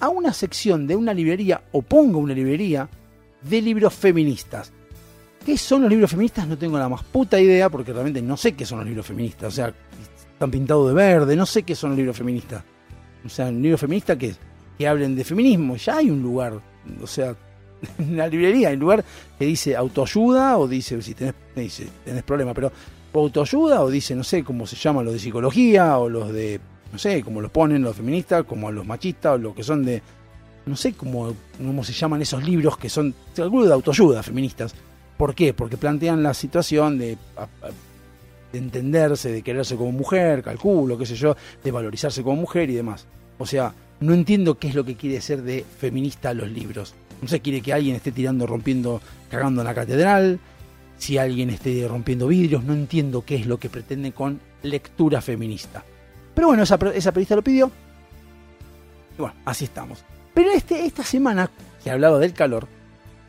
[0.00, 2.88] a una sección de una librería o ponga una librería
[3.42, 4.72] de libros feministas.
[5.44, 6.46] ¿Qué son los libros feministas?
[6.48, 9.52] No tengo la más puta idea porque realmente no sé qué son los libros feministas.
[9.52, 9.72] O sea,
[10.32, 12.62] están pintados de verde, no sé qué son los libros feministas.
[13.24, 14.34] O sea, un libro feminista que,
[14.76, 16.60] que hablen de feminismo, ya hay un lugar,
[17.02, 17.34] o sea,
[17.98, 19.04] en la librería hay un lugar
[19.38, 22.70] que dice autoayuda o dice, si tenés, dice, tenés problema, pero
[23.14, 26.60] autoayuda o dice, no sé cómo se llaman los de psicología o los de,
[26.96, 30.00] no sé, cómo los ponen los feministas, como los machistas o los que son de,
[30.64, 34.74] no sé cómo, cómo se llaman esos libros que son, algunos de autoayuda feministas.
[35.18, 35.52] ¿Por qué?
[35.52, 37.18] Porque plantean la situación de,
[38.50, 42.76] de, entenderse, de quererse como mujer, calculo, qué sé yo, de valorizarse como mujer y
[42.76, 43.06] demás.
[43.36, 46.94] O sea, no entiendo qué es lo que quiere ser de feminista los libros.
[47.20, 50.40] No sé, quiere que alguien esté tirando, rompiendo, cagando en la catedral,
[50.96, 55.84] si alguien esté rompiendo vidrios, no entiendo qué es lo que pretende con lectura feminista.
[56.36, 57.72] Pero bueno, esa, esa periodista lo pidió.
[59.16, 60.04] Y bueno, así estamos.
[60.34, 61.50] Pero este, esta semana,
[61.82, 62.68] que hablaba del calor,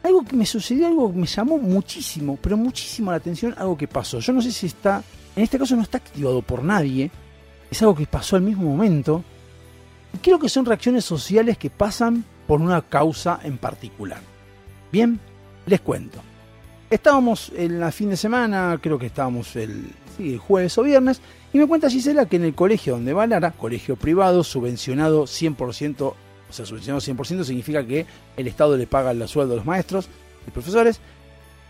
[0.03, 3.87] algo que me sucedió, algo que me llamó muchísimo, pero muchísimo la atención, algo que
[3.87, 4.19] pasó.
[4.19, 5.01] Yo no sé si está,
[5.37, 7.09] en este caso no está activado por nadie,
[7.71, 9.23] es algo que pasó al mismo momento.
[10.13, 14.19] Y creo que son reacciones sociales que pasan por una causa en particular.
[14.91, 15.17] Bien,
[15.65, 16.19] les cuento.
[16.89, 21.21] Estábamos en la fin de semana, creo que estábamos el, sí, el jueves o viernes,
[21.57, 26.01] y me cuenta Gisela que en el colegio donde va Lara, colegio privado, subvencionado 100%,
[26.01, 26.15] o
[26.51, 28.05] sea, subvencionado 100% significa que
[28.37, 30.07] el Estado le paga el sueldo a los maestros
[30.47, 30.99] y profesores,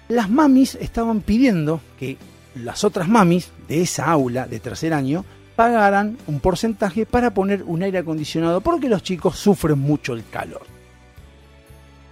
[0.09, 2.17] las mamis estaban pidiendo que
[2.55, 5.23] las otras mamis de esa aula de tercer año
[5.55, 10.63] pagaran un porcentaje para poner un aire acondicionado porque los chicos sufren mucho el calor.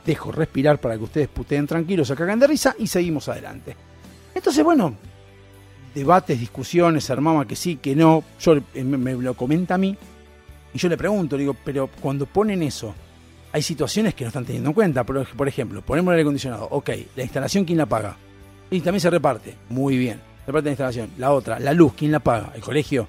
[0.05, 3.75] Dejo respirar para que ustedes puteen tranquilos, se cagan de risa y seguimos adelante.
[4.33, 4.95] Entonces, bueno,
[5.95, 8.23] debates, discusiones, armaba que sí, que no.
[8.39, 9.97] Yo me, me lo comenta a mí
[10.75, 12.93] y yo le pregunto, digo, pero cuando ponen eso,
[13.53, 15.05] hay situaciones que no están teniendo en cuenta.
[15.05, 16.67] Por, ejemplo, ponemos el aire acondicionado.
[16.69, 18.17] Ok, la instalación, ¿quién la paga?
[18.69, 19.55] Y también se reparte.
[19.69, 20.19] Muy bien.
[20.45, 21.11] Reparte la instalación.
[21.17, 22.51] La otra, la luz, ¿quién la paga?
[22.53, 23.07] ¿El colegio?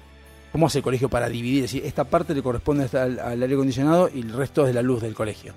[0.53, 1.65] ¿Cómo hace el colegio para dividir?
[1.65, 4.73] Es decir, esta parte le corresponde al, al aire acondicionado y el resto es de
[4.73, 5.53] la luz del colegio.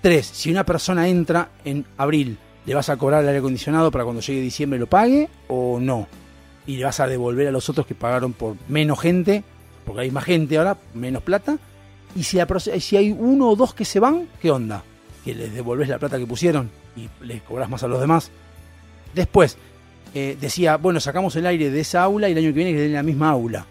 [0.00, 4.02] Tres, si una persona entra en abril, ¿le vas a cobrar el aire acondicionado para
[4.02, 6.08] cuando llegue diciembre lo pague o no?
[6.66, 9.44] Y le vas a devolver a los otros que pagaron por menos gente,
[9.84, 11.58] porque hay más gente ahora, menos plata.
[12.16, 12.38] Y si,
[12.80, 14.82] si hay uno o dos que se van, ¿qué onda?
[15.24, 18.30] Que les devolves la plata que pusieron y les cobras más a los demás.
[19.14, 19.56] Después,
[20.14, 22.80] eh, decía, bueno, sacamos el aire de esa aula y el año que viene que
[22.80, 23.66] den la misma aula.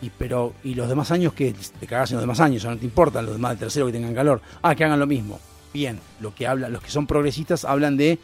[0.00, 2.76] Y, pero, y los demás años que te cagás en los demás años, ya no
[2.76, 4.40] te importan los demás del tercero que tengan calor.
[4.62, 5.40] Ah, que hagan lo mismo.
[5.72, 8.18] Bien, lo que habla, los que son progresistas hablan de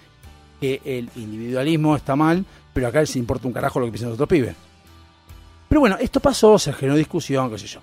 [0.61, 2.45] que el individualismo está mal,
[2.75, 4.55] pero acá les importa un carajo lo que piensan los otros pibes.
[5.69, 7.81] Pero bueno, esto pasó, se generó discusión, qué sé yo.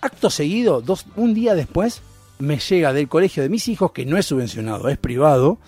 [0.00, 2.02] Acto seguido, dos, un día después,
[2.38, 5.58] me llega del colegio de mis hijos, que no es subvencionado, es privado,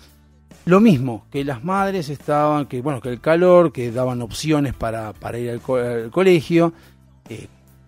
[0.65, 5.13] lo mismo, que las madres estaban, que bueno, que el calor, que daban opciones para,
[5.13, 6.73] para ir al, co- al colegio,
[7.27, 7.47] eh,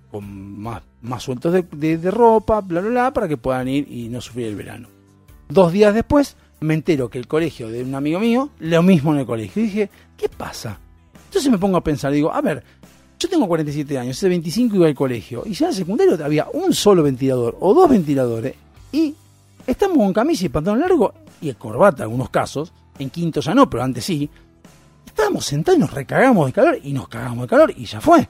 [0.09, 3.87] con más, más sueltos de, de- de ropa, bla, bla, bla, para que puedan ir
[3.89, 4.89] y no sufrir el verano.
[5.47, 9.19] Dos días después, me entero que el colegio de un amigo mío, lo mismo en
[9.19, 9.63] el colegio.
[9.63, 10.79] Y dije, ¿qué pasa?
[11.25, 12.63] Entonces me pongo a pensar, digo, a ver,
[13.17, 16.47] yo tengo 47 años, hace 25 iba al colegio, y ya en el secundario había
[16.53, 18.53] un solo ventilador o dos ventiladores,
[18.91, 19.15] y
[19.65, 23.55] estamos con camisa y pantalón largo y en corbata en algunos casos, en quinto ya
[23.55, 24.29] no, pero antes sí.
[25.05, 28.27] Estábamos sentados y nos recagamos de calor y nos cagamos de calor y ya fue.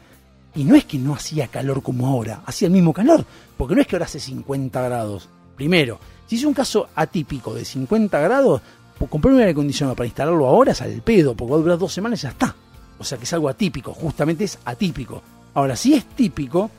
[0.56, 3.26] Y no es que no hacía calor como ahora, hacía el mismo calor,
[3.58, 5.30] porque no es que ahora hace 50 grados.
[5.56, 6.00] Primero,
[6.32, 8.62] si es un caso atípico de 50 grados,
[8.98, 11.78] pues comprar un aire acondicionado para instalarlo ahora es al pedo, porque va a durar
[11.78, 12.56] dos semanas y ya está.
[12.98, 15.22] O sea que es algo atípico, justamente es atípico.
[15.54, 16.72] Ahora, si es típico,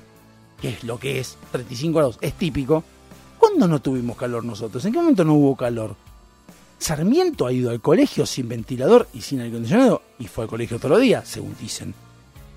[0.59, 2.83] que es lo que es, 35 grados, es típico,
[3.39, 4.83] ¿cuándo no tuvimos calor nosotros?
[4.87, 5.97] ¿En qué momento no hubo calor?
[6.79, 10.81] Sarmiento ha ido al colegio sin ventilador y sin aire acondicionado y fue al colegio
[10.83, 11.93] los días, según dicen.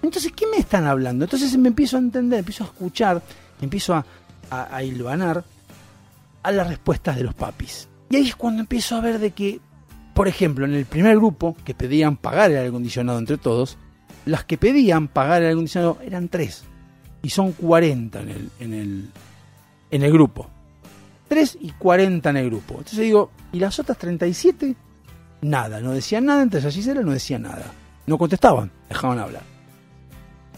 [0.01, 1.25] Entonces, ¿qué me están hablando?
[1.25, 3.21] Entonces me empiezo a entender, empiezo a escuchar,
[3.59, 4.05] empiezo a,
[4.49, 5.43] a, a hilvanar
[6.45, 7.89] a las respuestas de los papis.
[8.09, 9.59] Y ahí es cuando empiezo a ver de que,
[10.13, 13.77] por ejemplo, en el primer grupo que pedían pagar el aire acondicionado entre todos,
[14.25, 16.63] las que pedían pagar el aire acondicionado eran tres.
[17.23, 19.09] Y son 40 en el, en el,
[19.89, 20.47] en el grupo.
[21.27, 22.75] 3 y 40 en el grupo.
[22.75, 24.75] Entonces digo, ¿y las otras 37?
[25.41, 27.65] Nada, no decían nada, esas Gisela no decían nada.
[28.05, 29.54] No contestaban, dejaban hablar.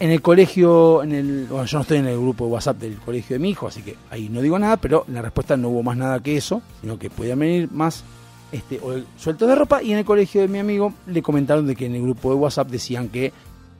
[0.00, 2.96] En el colegio, en el, bueno, yo no estoy en el grupo de WhatsApp del
[2.98, 5.82] colegio de mi hijo, así que ahí no digo nada, pero la respuesta no hubo
[5.82, 8.04] más nada que eso, sino que podían venir más
[8.52, 8.80] este,
[9.16, 9.82] suelto de ropa.
[9.82, 12.36] Y en el colegio de mi amigo le comentaron de que en el grupo de
[12.36, 13.32] WhatsApp decían que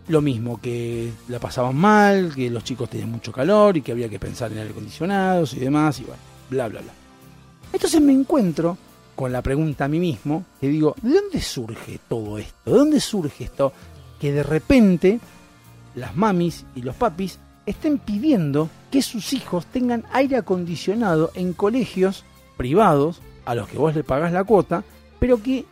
[0.08, 4.08] lo mismo, que la pasaban mal, que los chicos tenían mucho calor y que había
[4.08, 6.92] que pensar en aire acondicionados y demás, y bueno, bla, bla, bla.
[7.72, 8.76] Entonces me encuentro
[9.14, 12.54] con la pregunta a mí mismo, que digo, ¿de dónde surge todo esto?
[12.64, 13.72] ¿De dónde surge esto
[14.18, 15.20] que de repente
[15.94, 22.24] las mamis y los papis estén pidiendo que sus hijos tengan aire acondicionado en colegios
[22.56, 24.84] privados a los que vos le pagás la cuota,
[25.18, 25.64] pero que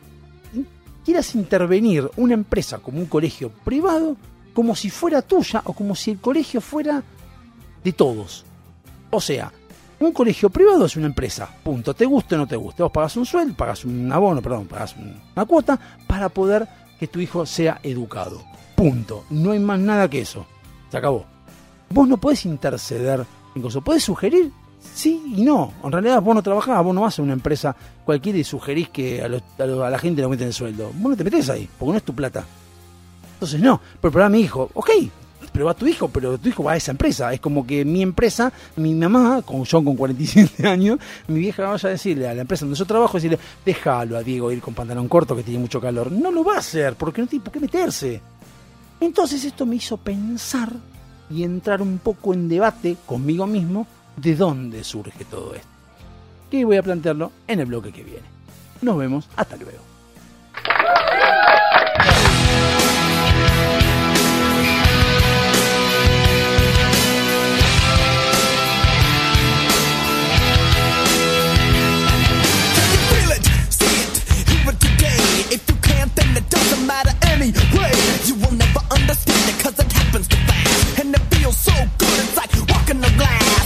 [1.05, 4.17] quieras intervenir una empresa como un colegio privado
[4.53, 7.03] como si fuera tuya o como si el colegio fuera
[7.83, 8.43] de todos.
[9.11, 9.51] O sea,
[9.99, 11.93] un colegio privado es una empresa, punto.
[11.93, 12.83] Te guste o no te guste.
[12.83, 16.67] Vos pagas un sueldo, pagas un abono, perdón, pagas una cuota para poder
[16.99, 18.43] que tu hijo sea educado.
[18.77, 19.25] Punto.
[19.31, 20.45] No hay más nada que eso.
[20.91, 21.25] Se acabó.
[21.89, 23.25] Vos no podés interceder
[23.61, 23.81] cosas.
[23.83, 24.51] Podés sugerir,
[24.93, 25.73] sí y no.
[25.83, 29.23] En realidad vos no trabajás, vos no vas a una empresa cualquiera y sugerís que
[29.23, 30.91] a, los- a los- a la gente le aumenten el sueldo.
[30.93, 32.45] Vos no te metés ahí, porque no es tu plata.
[33.33, 34.89] Entonces no, pero para mi hijo, ok,
[35.51, 37.33] pero va tu hijo, pero tu hijo va a esa empresa.
[37.33, 41.89] Es como que mi empresa, mi mamá, con yo con 47 años, mi vieja vaya
[41.89, 45.07] a decirle a la empresa donde yo trabajo, decirle, déjalo a Diego ir con pantalón
[45.07, 46.11] corto que tiene mucho calor.
[46.11, 48.21] No lo va a hacer, porque no tiene por qué meterse.
[48.99, 50.71] Entonces esto me hizo pensar
[51.29, 55.67] y entrar un poco en debate conmigo mismo de dónde surge todo esto.
[56.49, 58.25] Que voy a plantearlo en el bloque que viene.
[58.81, 59.79] Nos vemos, hasta luego.
[79.07, 80.99] that's meaning cause it happens too fast.
[80.99, 83.65] And it feels so good, it's like walking the glass.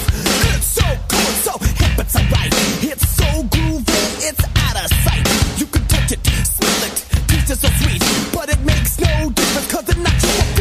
[0.56, 2.54] It's so cool, so hip, it's alright.
[2.92, 5.26] It's so groovy, it's out of sight.
[5.60, 6.96] You can touch it, smell it,
[7.28, 8.02] taste it so sweet.
[8.34, 10.61] But it makes no difference cause it knocks you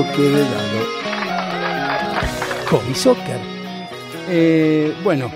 [0.00, 0.80] bloque de dado.
[2.70, 3.40] Hobby Soccer.
[4.28, 5.30] Eh, bueno,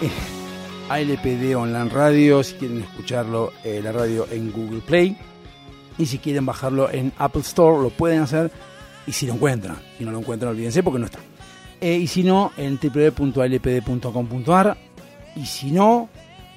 [0.00, 0.10] eh,
[0.88, 5.16] ALPD Online Radio, si quieren escucharlo, eh, la radio en Google Play.
[5.98, 8.50] Y si quieren bajarlo en Apple Store, lo pueden hacer.
[9.06, 11.20] Y si lo encuentran, si no lo encuentran, olvídense porque no está.
[11.80, 14.76] Eh, y si no, en www.alpd.com.ar.
[15.36, 16.08] Y si no,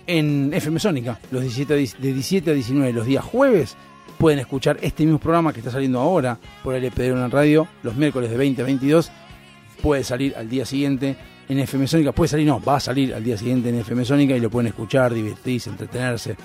[0.07, 3.77] en FM Sónica, los 17, a 10 de 17 a 19, los días jueves,
[4.17, 8.29] pueden escuchar este mismo programa que está saliendo ahora por LPD Online Radio, los miércoles
[8.29, 9.11] de 20 a 22.
[9.81, 11.15] Puede salir al día siguiente
[11.49, 14.35] en FM Sónica, puede salir, no, va a salir al día siguiente en FM Sónica
[14.35, 16.35] y lo pueden escuchar, divertirse, entretenerse,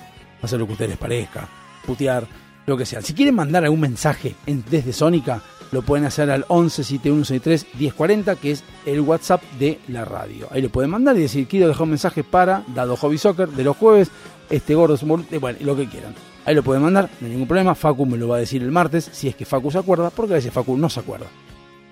[0.41, 1.47] hacer lo que ustedes les parezca,
[1.85, 2.25] putear,
[2.65, 3.01] lo que sea.
[3.01, 5.41] Si quieren mandar algún mensaje en- desde Sónica,
[5.71, 10.47] lo pueden hacer al 11 7163 1040, que es el WhatsApp de la radio.
[10.51, 13.63] Ahí lo pueden mandar y decir, quiero dejar un mensaje para Dado Hobby Soccer de
[13.63, 14.09] los jueves,
[14.49, 16.13] este gordo es un boludo", eh, bueno, lo que quieran.
[16.47, 17.75] Ahí lo pueden mandar, no hay ningún problema.
[17.75, 20.31] Facu me lo va a decir el martes, si es que Facu se acuerda, porque
[20.31, 21.25] a veces Facu no se acuerda.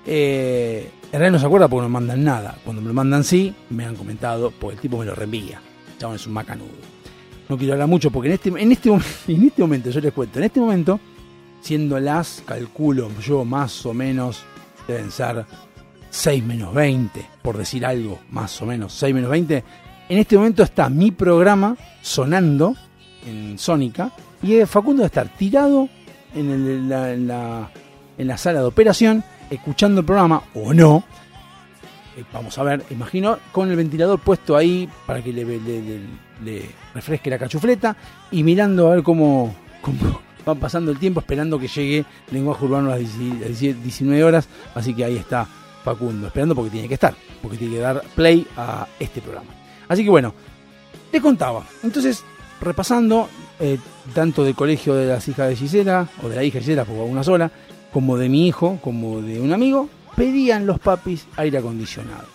[0.05, 2.57] Eh, en realidad no se acuerda porque no me mandan nada.
[2.63, 5.59] Cuando me lo mandan sí, me han comentado, porque el tipo me lo reenvía.
[5.97, 6.69] Chabón es un macanudo.
[7.49, 8.89] No quiero hablar mucho porque en este, en este,
[9.27, 11.01] en este momento, yo les cuento, en este momento,
[11.59, 14.45] siendo las, calculo yo más o menos,
[14.87, 15.45] deben ser
[16.11, 19.63] 6 menos 20, por decir algo, más o menos, 6 menos 20.
[20.07, 22.73] En este momento está mi programa sonando
[23.25, 24.13] en Sónica
[24.45, 25.89] y eh, Facundo va a estar tirado
[26.35, 27.27] en, la, en
[28.27, 31.03] la- sala de operación, escuchando el programa o no.
[32.17, 37.39] Eh, vamos a ver, imagino, con el ventilador puesto ahí para que le, refresque la
[37.39, 37.95] cachufleta
[38.31, 42.91] y mirando a ver cómo, cómo va pasando el tiempo, esperando que llegue lenguaje urbano
[42.91, 44.47] a las 10 19 horas.
[44.75, 45.47] Así que ahí está
[45.83, 49.51] Facundo, esperando porque tiene que estar, porque tiene que dar play a este programa.
[49.87, 50.33] Así que bueno,
[51.11, 51.63] te contaba.
[51.83, 52.23] Entonces,
[52.61, 53.29] repasando,
[53.59, 53.77] eh,
[54.13, 57.01] tanto del colegio de las hijas de Gisela, o de la hija de Gisela, porque
[57.01, 57.51] una sola,
[57.91, 62.27] como de mi hijo, como de un amigo, pedían los papis aire acondicionado.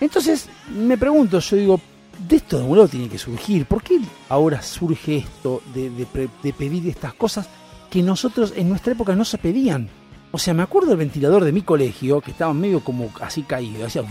[0.00, 1.80] Entonces, me pregunto, yo digo,
[2.28, 3.66] de esto de algún lado tiene que surgir.
[3.66, 7.48] ¿Por qué ahora surge esto de, pedir estas cosas
[7.90, 9.88] que nosotros en nuestra época no se pedían?
[10.30, 13.86] O sea, me acuerdo del ventilador de mi colegio, que estaba medio como así caído,
[13.86, 14.02] hacía...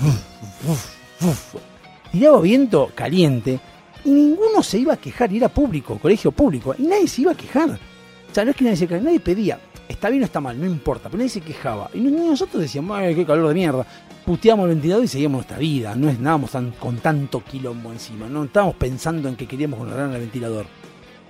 [2.12, 3.60] tiraba viento caliente
[4.04, 7.32] y ninguno se iba a quejar, y era público, colegio público, y nadie se iba
[7.32, 7.70] a quejar.
[7.70, 10.60] O sea, no es que nadie se quejara, nadie pedía, está bien o está mal,
[10.60, 11.90] no importa, pero nadie se quejaba.
[11.94, 13.86] Y nosotros decíamos, ay, qué calor de mierda.
[14.26, 18.44] Puteamos el ventilador y seguíamos nuestra vida, no estábamos tan, con tanto quilombo encima, no
[18.44, 20.66] estábamos pensando en que queríamos honrar el ventilador.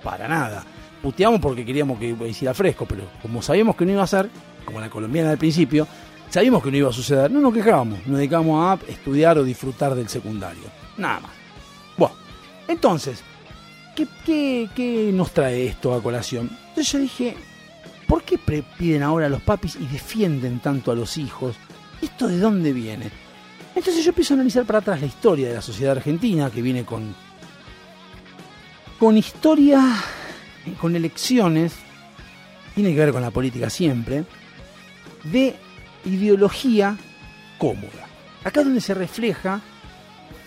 [0.02, 0.64] Para nada.
[1.02, 4.30] Puteamos porque queríamos que hiciera fresco, pero como sabíamos que no iba a ser,
[4.64, 5.86] como la colombiana al principio,
[6.28, 9.94] sabíamos que no iba a suceder, no nos quejábamos, nos dedicamos a estudiar o disfrutar
[9.94, 10.62] del secundario.
[10.96, 11.41] Nada más.
[12.68, 13.22] Entonces,
[13.94, 16.50] ¿qué, qué, qué nos trae esto a colación?
[16.68, 17.36] Entonces yo dije,
[18.06, 21.56] ¿por qué piden ahora a los papis y defienden tanto a los hijos?
[22.00, 23.10] ¿Esto de dónde viene?
[23.74, 26.84] Entonces yo empiezo a analizar para atrás la historia de la sociedad argentina, que viene
[26.84, 27.14] con,
[28.98, 29.96] con historia,
[30.80, 31.74] con elecciones,
[32.74, 34.24] tiene que ver con la política siempre,
[35.24, 35.56] de
[36.04, 36.96] ideología
[37.58, 38.08] cómoda.
[38.44, 39.60] Acá es donde se refleja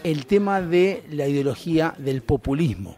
[0.06, 2.96] el tema de la ideología del populismo.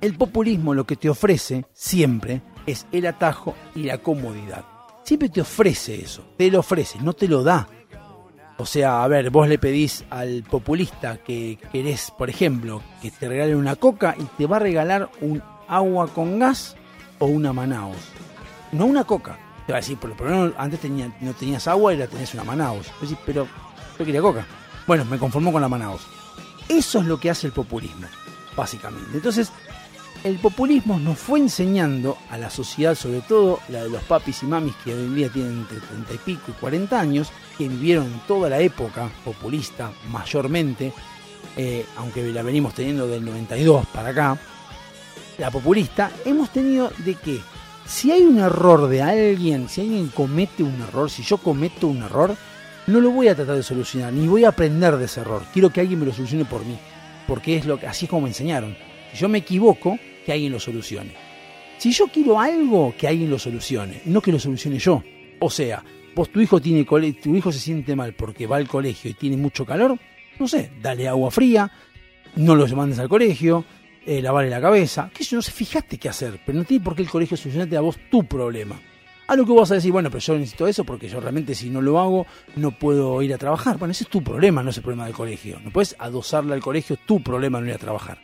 [0.00, 4.64] El populismo lo que te ofrece siempre es el atajo y la comodidad.
[5.02, 7.68] Siempre te ofrece eso, te lo ofrece, no te lo da.
[8.56, 13.28] O sea, a ver, vos le pedís al populista que querés, por ejemplo, que te
[13.28, 16.74] regale una coca y te va a regalar un agua con gas
[17.18, 17.98] o una Manaos.
[18.72, 19.38] No una coca.
[19.66, 20.80] Te va a decir, por lo menos antes
[21.20, 22.44] no tenías agua y la tenías una
[23.02, 23.46] decís, pero
[23.98, 24.46] yo quería coca.
[24.86, 26.02] Bueno, me conformo con la Manaos.
[26.68, 28.06] Eso es lo que hace el populismo,
[28.56, 29.10] básicamente.
[29.14, 29.50] Entonces,
[30.24, 34.46] el populismo nos fue enseñando a la sociedad, sobre todo la de los papis y
[34.46, 38.22] mamis que hoy en día tienen entre 30 y pico y 40 años, que vivieron
[38.26, 40.92] toda la época populista mayormente,
[41.56, 44.38] eh, aunque la venimos teniendo del 92 para acá,
[45.38, 47.40] la populista, hemos tenido de que
[47.86, 52.02] si hay un error de alguien, si alguien comete un error, si yo cometo un
[52.02, 52.36] error,
[52.86, 55.42] no lo voy a tratar de solucionar, ni voy a aprender de ese error.
[55.52, 56.76] Quiero que alguien me lo solucione por mí,
[57.26, 58.76] porque es lo que así es como me enseñaron.
[59.12, 61.12] Si yo me equivoco, que alguien lo solucione.
[61.78, 65.02] Si yo quiero algo, que alguien lo solucione, no que lo solucione yo.
[65.40, 65.82] O sea,
[66.14, 69.36] vos tu hijo tiene tu hijo se siente mal porque va al colegio y tiene
[69.36, 69.98] mucho calor,
[70.38, 71.70] no sé, dale agua fría,
[72.36, 73.64] no lo mandes al colegio,
[74.06, 76.94] eh, lavarle la cabeza, que yo no sé, fíjate qué hacer, pero no tiene por
[76.94, 78.80] qué el colegio solucionarte a vos tu problema.
[79.26, 81.70] A lo que vas a decir, bueno, pero yo necesito eso porque yo realmente si
[81.70, 83.78] no lo hago no puedo ir a trabajar.
[83.78, 85.58] Bueno, ese es tu problema, no es el problema del colegio.
[85.64, 88.18] No puedes adosarle al colegio tu problema no ir a trabajar.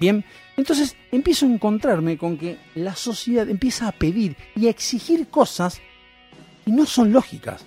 [0.00, 0.24] Bien,
[0.56, 5.80] entonces empiezo a encontrarme con que la sociedad empieza a pedir y a exigir cosas
[6.64, 7.64] y no son lógicas.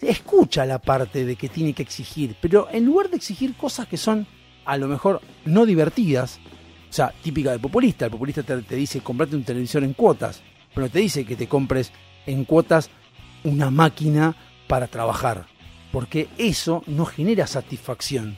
[0.00, 3.96] Escucha la parte de que tiene que exigir, pero en lugar de exigir cosas que
[3.96, 4.26] son
[4.64, 6.38] a lo mejor no divertidas,
[6.88, 10.42] o sea, típica del populista, el populista te, te dice comprate un televisor en cuotas,
[10.74, 11.92] pero te dice que te compres
[12.26, 12.90] en cuotas
[13.44, 15.46] una máquina para trabajar,
[15.92, 18.36] porque eso no genera satisfacción.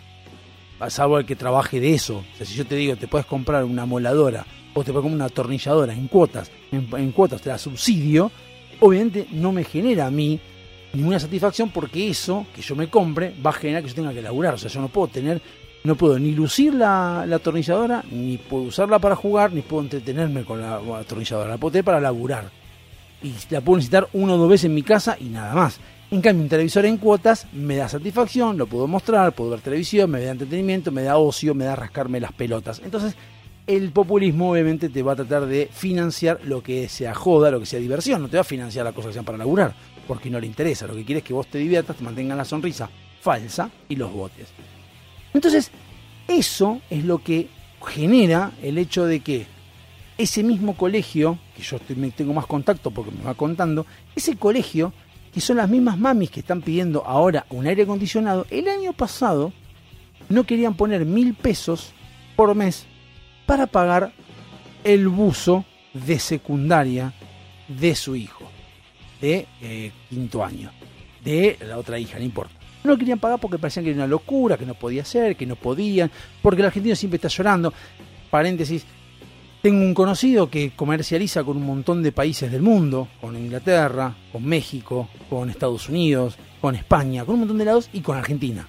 [0.88, 2.18] Salvo el que trabaje de eso.
[2.18, 5.14] O sea, si yo te digo, te puedes comprar una moladora o te puedes comprar
[5.14, 8.32] una atornilladora en cuotas, en, en cuotas te la subsidio,
[8.80, 10.40] obviamente no me genera a mí
[10.92, 14.22] ninguna satisfacción porque eso que yo me compre va a generar que yo tenga que
[14.22, 14.54] laburar.
[14.54, 15.40] O sea, yo no puedo tener,
[15.84, 20.44] no puedo ni lucir la, la atornilladora, ni puedo usarla para jugar, ni puedo entretenerme
[20.44, 21.50] con la, la atornilladora.
[21.50, 22.50] La puedo tener para laburar.
[23.22, 25.80] Y la puedo necesitar una o dos veces en mi casa y nada más.
[26.10, 30.10] En cambio, un televisor en cuotas me da satisfacción, lo puedo mostrar, puedo ver televisión,
[30.10, 32.82] me da entretenimiento, me da ocio, me da rascarme las pelotas.
[32.84, 33.16] Entonces,
[33.66, 37.66] el populismo obviamente te va a tratar de financiar lo que sea joda, lo que
[37.66, 39.74] sea diversión, no te va a financiar las cosas que sean para laburar,
[40.06, 40.86] porque no le interesa.
[40.86, 44.12] Lo que quiere es que vos te diviertas, te mantengan la sonrisa falsa y los
[44.12, 44.48] votes.
[45.34, 45.70] Entonces,
[46.28, 47.48] eso es lo que
[47.86, 49.46] genera el hecho de que
[50.18, 54.92] ese mismo colegio, que yo me tengo más contacto porque me va contando, ese colegio,
[55.32, 59.52] que son las mismas mamis que están pidiendo ahora un aire acondicionado, el año pasado
[60.28, 61.92] no querían poner mil pesos
[62.36, 62.86] por mes
[63.46, 64.12] para pagar
[64.84, 67.12] el buzo de secundaria
[67.68, 68.48] de su hijo,
[69.20, 70.70] de eh, quinto año,
[71.24, 72.61] de la otra hija, no importa.
[72.84, 75.56] No querían pagar porque parecían que era una locura, que no podía ser, que no
[75.56, 76.10] podían,
[76.42, 77.72] porque el argentino siempre está llorando.
[78.30, 78.84] Paréntesis,
[79.62, 84.44] tengo un conocido que comercializa con un montón de países del mundo, con Inglaterra, con
[84.44, 88.66] México, con Estados Unidos, con España, con un montón de lados y con Argentina.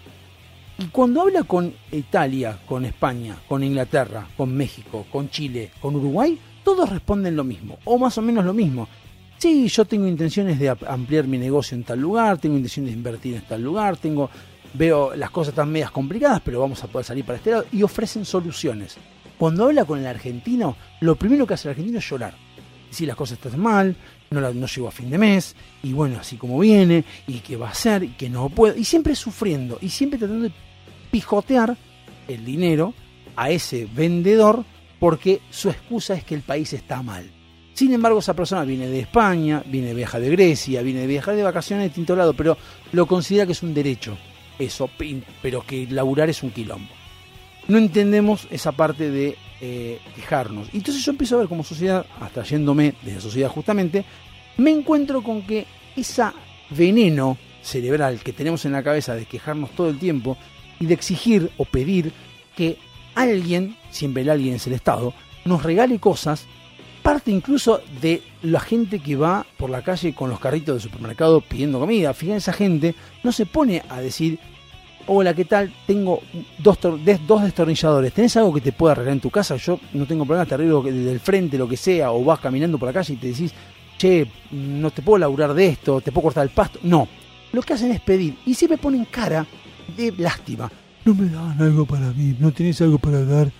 [0.77, 6.37] Y cuando habla con Italia, con España, con Inglaterra, con México, con Chile, con Uruguay,
[6.63, 8.87] todos responden lo mismo, o más o menos lo mismo.
[9.43, 13.35] Sí, yo tengo intenciones de ampliar mi negocio en tal lugar, tengo intenciones de invertir
[13.35, 14.29] en tal lugar, tengo,
[14.73, 17.83] veo las cosas tan medias complicadas, pero vamos a poder salir para este lado, y
[17.83, 18.95] ofrecen soluciones.
[19.37, 22.35] Cuando habla con el argentino, lo primero que hace el argentino es llorar.
[22.89, 23.97] Si las cosas están mal,
[24.31, 27.57] no, la, no llegó a fin de mes, y bueno, así como viene, y qué
[27.57, 30.53] va a hacer, y que no puede, y siempre sufriendo, y siempre tratando de
[31.11, 31.75] pijotear
[32.29, 32.93] el dinero
[33.35, 34.63] a ese vendedor
[35.01, 37.29] porque su excusa es que el país está mal.
[37.73, 41.35] Sin embargo, esa persona viene de España, viene de viajar de Grecia, viene de viajar
[41.35, 42.57] de vacaciones de tinto lado, pero
[42.91, 44.17] lo considera que es un derecho,
[44.59, 44.89] eso,
[45.41, 46.93] pero que laburar es un quilombo.
[47.67, 50.67] No entendemos esa parte de eh, quejarnos.
[50.71, 54.05] Y entonces yo empiezo a ver como sociedad, hasta yéndome de la sociedad justamente,
[54.57, 55.65] me encuentro con que
[55.95, 56.33] esa
[56.69, 60.37] veneno cerebral que tenemos en la cabeza de quejarnos todo el tiempo
[60.79, 62.11] y de exigir o pedir
[62.55, 62.77] que
[63.15, 65.13] alguien, siempre el alguien es el Estado,
[65.45, 66.45] nos regale cosas,
[67.03, 71.41] parte incluso de la gente que va por la calle con los carritos de supermercado
[71.41, 72.13] pidiendo comida.
[72.13, 74.39] Fíjense, esa gente no se pone a decir,
[75.05, 75.71] hola, ¿qué tal?
[75.85, 76.21] Tengo
[76.57, 76.79] dos,
[77.27, 79.57] dos destornilladores, ¿tenés algo que te pueda arreglar en tu casa?
[79.57, 82.87] Yo no tengo problema, te arreglo del frente, lo que sea, o vas caminando por
[82.87, 83.53] la calle y te decís,
[83.97, 86.79] che, no te puedo laburar de esto, te puedo cortar el pasto.
[86.83, 87.07] No,
[87.51, 89.45] lo que hacen es pedir y siempre ponen cara
[89.97, 90.71] de lástima.
[91.03, 93.51] No me dan algo para mí, no tenés algo para dar.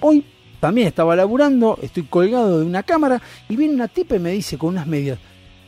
[0.00, 0.24] Hoy
[0.60, 4.58] también estaba laburando, estoy colgado de una cámara y viene una tipa y me dice
[4.58, 5.18] con unas medias,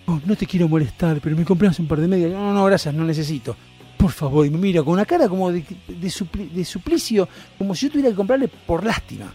[0.07, 2.31] oh, no te quiero molestar, pero me compras un par de medias.
[2.31, 3.57] No, no, gracias, no necesito.
[3.97, 7.75] Por favor, y me mira con una cara como de, de, supli, de suplicio, como
[7.75, 9.33] si yo tuviera que comprarle por lástima.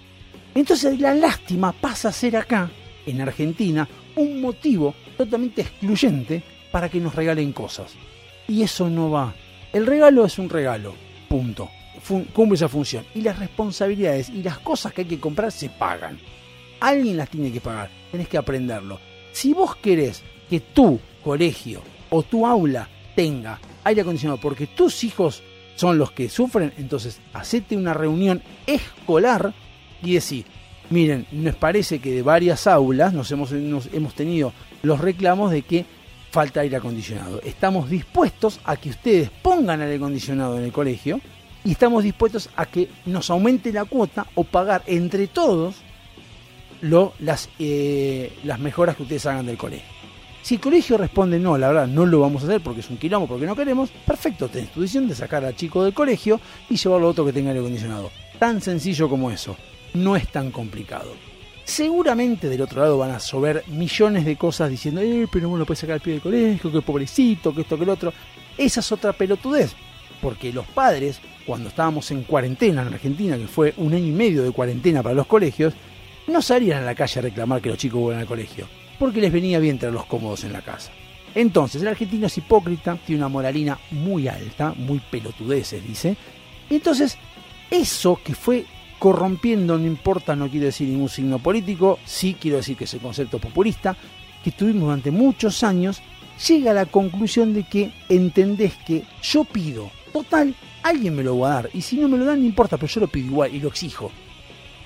[0.54, 2.70] Entonces la lástima pasa a ser acá,
[3.06, 7.94] en Argentina, un motivo totalmente excluyente para que nos regalen cosas.
[8.48, 9.34] Y eso no va.
[9.74, 10.94] El regalo es un regalo,
[11.30, 11.70] punto.
[12.08, 13.06] Cumple esa función.
[13.14, 16.20] Y las responsabilidades y las cosas que hay que comprar se pagan.
[16.80, 17.90] Alguien las tiene que pagar.
[18.12, 19.00] Tenés que aprenderlo.
[19.32, 25.44] Si vos querés que tu colegio o tu aula tenga aire acondicionado porque tus hijos
[25.76, 29.54] son los que sufren, entonces hacete una reunión escolar
[30.02, 30.46] y decir,
[30.90, 35.62] miren, nos parece que de varias aulas nos hemos, nos hemos tenido los reclamos de
[35.62, 35.86] que
[36.32, 37.42] falta aire acondicionado.
[37.44, 41.22] Estamos dispuestos a que ustedes pongan aire acondicionado en el colegio
[41.68, 45.76] y estamos dispuestos a que nos aumente la cuota o pagar entre todos
[46.80, 49.86] lo, las, eh, las mejoras que ustedes hagan del colegio.
[50.42, 52.96] Si el colegio responde no, la verdad no lo vamos a hacer porque es un
[52.96, 56.40] quilombo, porque no queremos, perfecto, tenés tu decisión de sacar al chico del colegio
[56.70, 58.12] y llevarlo a otro que tenga aire acondicionado.
[58.40, 59.58] Tan sencillo como eso,
[59.94, 61.12] no es tan complicado.
[61.66, 65.66] Seguramente del otro lado van a sober millones de cosas diciendo, eh, pero no lo
[65.66, 68.14] puede sacar al pie del colegio, que pobrecito, que esto, que el otro.
[68.58, 69.76] Esa es otra pelotudez,
[70.22, 74.44] porque los padres, cuando estábamos en cuarentena en Argentina, que fue un año y medio
[74.44, 75.74] de cuarentena para los colegios,
[76.28, 78.68] no salían a la calle a reclamar que los chicos vuelvan al colegio,
[79.00, 80.92] porque les venía bien tenerlos cómodos en la casa.
[81.36, 86.18] Entonces, el argentino es hipócrita, tiene una moralina muy alta, muy pelotudeces, dice.
[86.70, 87.18] Entonces,
[87.70, 88.66] eso que fue
[88.98, 93.02] corrompiendo, no importa, no quiero decir ningún signo político, sí quiero decir que es el
[93.02, 93.96] concepto populista,
[94.44, 96.02] que tuvimos durante muchos años,
[96.48, 99.92] llega a la conclusión de que entendés que yo pido,
[100.24, 102.78] total, alguien me lo va a dar, y si no me lo dan, no importa,
[102.78, 104.12] pero yo lo pido igual y lo exijo.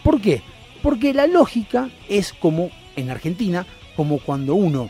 [0.03, 0.41] ¿Por qué?
[0.81, 3.65] Porque la lógica es como en Argentina,
[3.95, 4.89] como cuando uno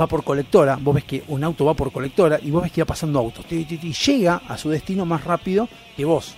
[0.00, 2.82] va por colectora, vos ves que un auto va por colectora y vos ves que
[2.82, 6.34] va pasando autos, y llega a su destino más rápido que vos.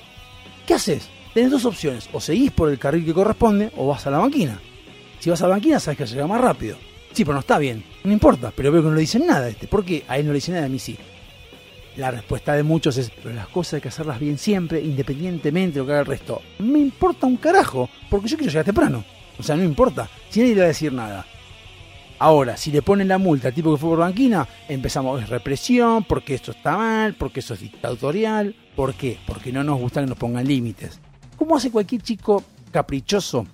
[0.66, 1.08] ¿Qué haces?
[1.34, 4.60] Tenés dos opciones, o seguís por el carril que corresponde o vas a la banquina.
[5.18, 6.76] Si vas a la banquina sabes que llega más rápido.
[7.12, 9.48] Sí, pero no está bien, no importa, pero veo que no le dicen nada a
[9.48, 9.66] este.
[9.66, 10.04] ¿Por qué?
[10.08, 10.96] A él no le dicen nada, a mí sí.
[11.96, 15.80] La respuesta de muchos es, pero las cosas hay que hacerlas bien siempre, independientemente de
[15.80, 16.40] lo que haga el resto.
[16.58, 19.04] Me importa un carajo, porque yo quiero llegar temprano.
[19.38, 21.26] O sea, no importa, si nadie le va a decir nada.
[22.18, 26.04] Ahora, si le ponen la multa al tipo que fue por banquina, empezamos, es represión,
[26.04, 28.54] porque esto está mal, porque eso es dictatorial.
[28.76, 29.18] ¿Por qué?
[29.26, 31.00] Porque no nos gusta que nos pongan límites.
[31.36, 33.46] ¿Cómo hace cualquier chico caprichoso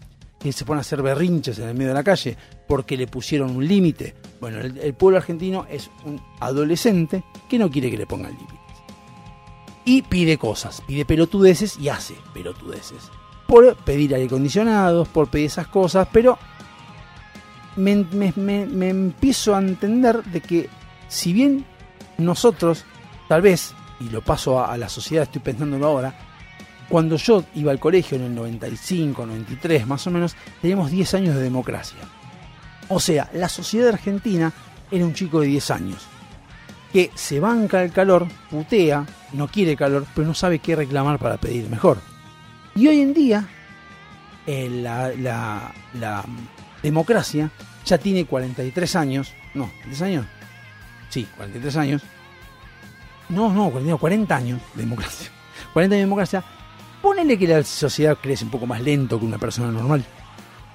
[0.51, 2.37] que se pone a hacer berrinches en el medio de la calle
[2.67, 4.15] porque le pusieron un límite?
[4.41, 8.57] Bueno, el, pueblo argentino es un adolescente que no quiere que le pongan límites.
[9.85, 13.11] Y pide cosas, pide pelotudeces y hace pelotudeces.
[13.47, 16.37] Por pedir aire acondicionados, por pedir esas cosas, pero
[17.77, 18.05] me,
[18.37, 20.69] me- empiezo a entender de que
[21.09, 21.65] si bien
[22.19, 22.85] nosotros,
[23.29, 26.19] tal vez, y lo paso a la sociedad, estoy pensándolo ahora,
[26.89, 31.35] cuando yo iba al colegio en el 95, 93 más o menos, teníamos 10 años
[31.35, 31.99] de democracia.
[32.89, 34.53] O sea, la sociedad argentina
[34.91, 36.07] era un chico de 10 años,
[36.93, 41.39] que se banca el calor, putea, no quiere calor, pero no sabe qué reclamar para
[41.39, 41.99] pedir mejor.
[42.77, 43.49] Y hoy en día,
[44.47, 45.73] eh, la,
[46.83, 47.51] democracia
[47.85, 50.27] ya tiene 43 años, no, ¿10 años?
[51.09, 52.03] Sí, 43 años.
[53.29, 55.31] No, no, 40, 40 años de democracia.
[55.73, 56.45] 40 años de democracia.
[57.07, 60.05] Ponele que la sociedad crece un poco más lento que una persona normal.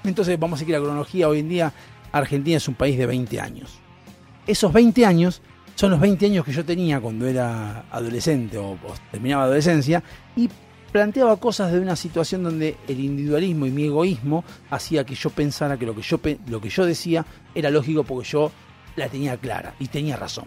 [0.02, 1.28] Entonces vamos a seguir la cronología.
[1.28, 1.74] Hoy en día
[2.10, 3.80] Argentina es un país de 20 años.
[4.46, 5.42] Esos 20 años
[5.74, 8.78] son los 20 años que yo tenía cuando era adolescente o, o
[9.10, 10.02] terminaba adolescencia
[10.34, 10.48] y
[10.90, 15.76] planteaba cosas de una situación donde el individualismo y mi egoísmo hacía que yo pensara
[15.76, 18.50] que lo que yo, lo que yo decía era lógico porque yo
[18.96, 20.46] la tenía clara y tenía razón.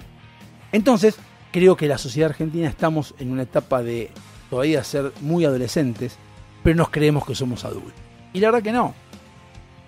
[0.72, 1.16] Entonces,
[1.52, 4.10] creo que la sociedad argentina estamos en una etapa de
[4.50, 6.18] todavía ser muy adolescentes,
[6.64, 7.94] pero nos creemos que somos adultos.
[8.34, 8.94] Y la verdad que no.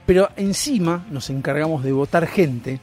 [0.05, 2.79] Pero encima nos encargamos de votar gente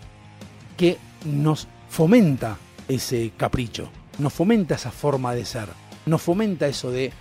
[0.77, 2.59] que nos fomenta
[2.89, 5.68] ese capricho, nos fomenta esa forma de ser,
[6.07, 7.12] nos fomenta eso de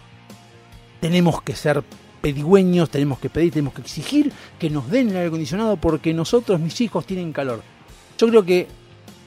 [0.99, 1.83] tenemos que ser
[2.21, 6.59] pedigüeños, tenemos que pedir, tenemos que exigir que nos den el aire acondicionado porque nosotros,
[6.59, 7.61] mis hijos, tienen calor.
[8.17, 8.67] Yo creo que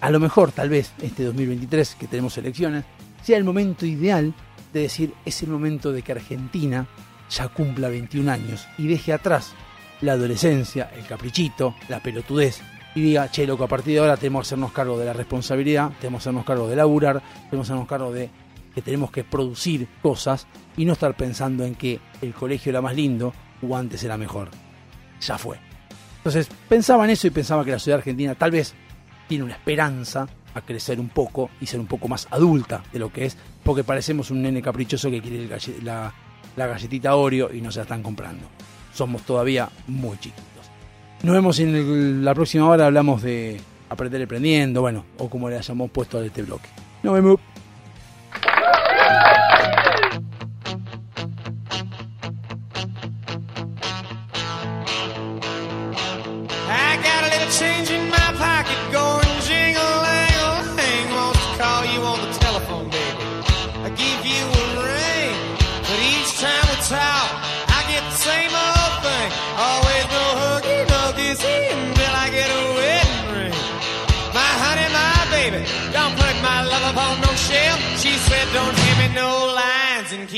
[0.01, 2.85] a lo mejor, tal vez, este 2023 que tenemos elecciones,
[3.22, 4.35] sea el momento ideal
[4.77, 6.87] de decir, es el momento de que Argentina
[7.31, 9.55] ya cumpla 21 años y deje atrás
[10.01, 12.61] la adolescencia, el caprichito, la pelotudez
[12.95, 15.91] y diga, che, loco, a partir de ahora tenemos que hacernos cargo de la responsabilidad,
[16.01, 18.31] tenemos que hacernos cargo de laburar, tenemos que hacernos cargo de
[18.74, 20.47] que tenemos que producir cosas
[20.77, 24.51] y no estar pensando en que el colegio era más lindo o antes era mejor.
[25.20, 25.59] Ya fue.
[26.18, 28.74] Entonces pensaba en eso y pensaba que la sociedad argentina tal vez
[29.29, 30.27] tiene una esperanza
[30.57, 33.85] a crecer un poco y ser un poco más adulta de lo que es, porque
[33.85, 35.49] parecemos un nene caprichoso que quiere
[35.83, 36.13] la,
[36.57, 38.49] galletita Oreo y no se la están comprando.
[38.95, 40.45] Somos todavía muy chiquitos.
[41.23, 45.91] Nos vemos en la próxima hora, hablamos de aprender aprendiendo, bueno, o como le hayamos
[45.91, 46.69] puesto a este bloque.
[47.03, 47.39] Nos vemos.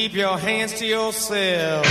[0.00, 1.84] keep your hands to yourself.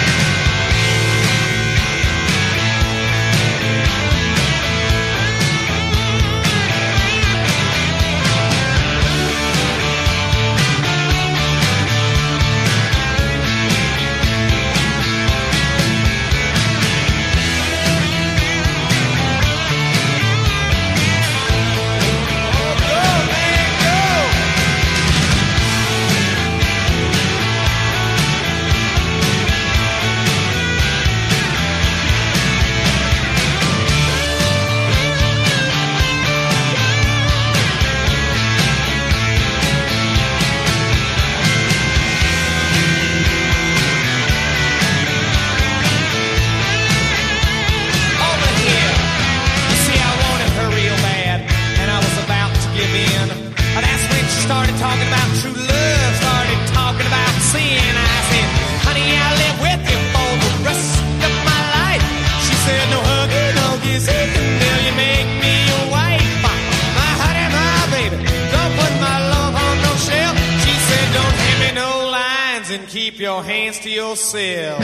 [72.90, 74.84] Keep your hands to yourself.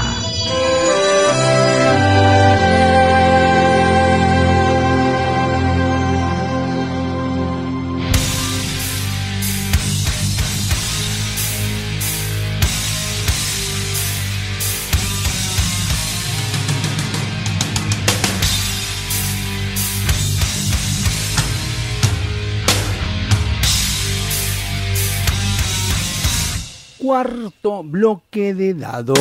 [27.11, 29.13] Cuarto bloque de dado.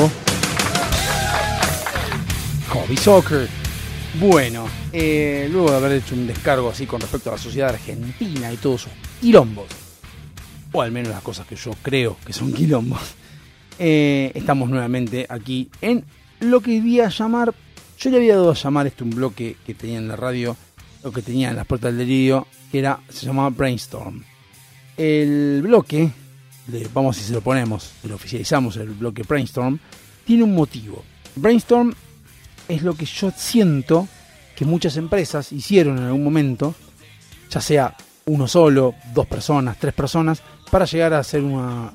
[2.68, 3.48] Hobby Soccer.
[4.20, 8.52] Bueno, eh, luego de haber hecho un descargo así con respecto a la sociedad argentina
[8.52, 9.66] y todos sus quilombos,
[10.70, 13.00] o al menos las cosas que yo creo que son quilombos,
[13.80, 16.04] eh, estamos nuevamente aquí en
[16.38, 17.52] lo que voy a llamar,
[17.98, 20.56] yo le había dado a llamar este un bloque que tenía en la radio,
[21.02, 24.22] lo que tenía en las puertas del delirio, que era, se llamaba Brainstorm.
[24.96, 26.12] El bloque,
[26.92, 29.78] vamos si se lo ponemos, lo oficializamos el bloque Brainstorm,
[30.24, 31.04] tiene un motivo.
[31.36, 31.94] Brainstorm
[32.68, 34.08] es lo que yo siento
[34.54, 36.74] que muchas empresas hicieron en algún momento,
[37.50, 37.96] ya sea
[38.26, 41.90] uno solo, dos personas, tres personas, para llegar a hacer un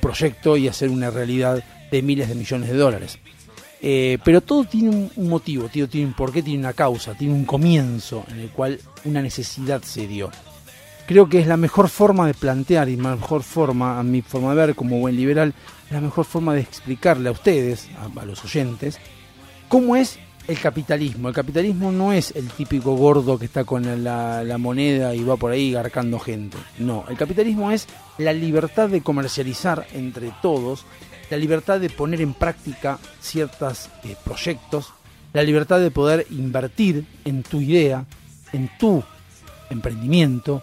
[0.00, 3.18] proyecto y hacer una realidad de miles de millones de dólares.
[3.84, 8.24] Eh, pero todo tiene un, motivo, tiene un porqué, tiene una causa, tiene un comienzo
[8.28, 10.30] en el cual una necesidad se dio.
[11.06, 14.66] Creo que es la mejor forma de plantear y mejor forma, a mi forma de
[14.66, 15.52] ver como buen liberal,
[15.90, 18.98] la mejor forma de explicarle a ustedes, a, a los oyentes,
[19.68, 21.28] cómo es el capitalismo.
[21.28, 25.36] El capitalismo no es el típico gordo que está con la, la moneda y va
[25.36, 26.56] por ahí garcando gente.
[26.78, 27.86] No, el capitalismo es
[28.18, 30.84] la libertad de comercializar entre todos,
[31.30, 34.92] la libertad de poner en práctica ciertos eh, proyectos,
[35.32, 38.04] la libertad de poder invertir en tu idea,
[38.52, 39.02] en tu
[39.70, 40.62] emprendimiento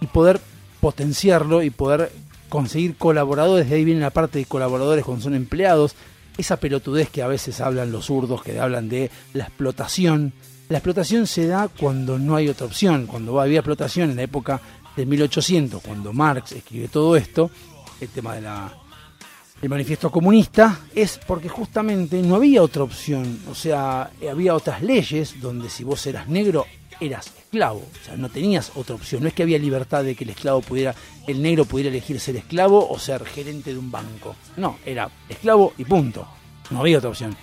[0.00, 0.40] y poder
[0.80, 2.12] potenciarlo y poder
[2.48, 3.68] conseguir colaboradores.
[3.68, 5.94] De ahí viene la parte de colaboradores cuando son empleados.
[6.36, 10.32] Esa pelotudez que a veces hablan los zurdos, que hablan de la explotación.
[10.68, 13.06] La explotación se da cuando no hay otra opción.
[13.06, 14.60] Cuando había explotación en la época
[14.96, 17.50] de 1800, cuando Marx escribe todo esto,
[18.00, 18.72] el tema de la,
[19.62, 25.40] el manifiesto comunista es porque justamente no había otra opción, o sea, había otras leyes
[25.40, 26.66] donde si vos eras negro
[26.98, 30.22] eras esclavo, o sea, no tenías otra opción, no es que había libertad de que
[30.22, 30.94] el esclavo pudiera,
[31.26, 35.72] el negro pudiera elegir ser esclavo o ser gerente de un banco, no, era esclavo
[35.76, 36.28] y punto,
[36.70, 37.36] no había otra opción.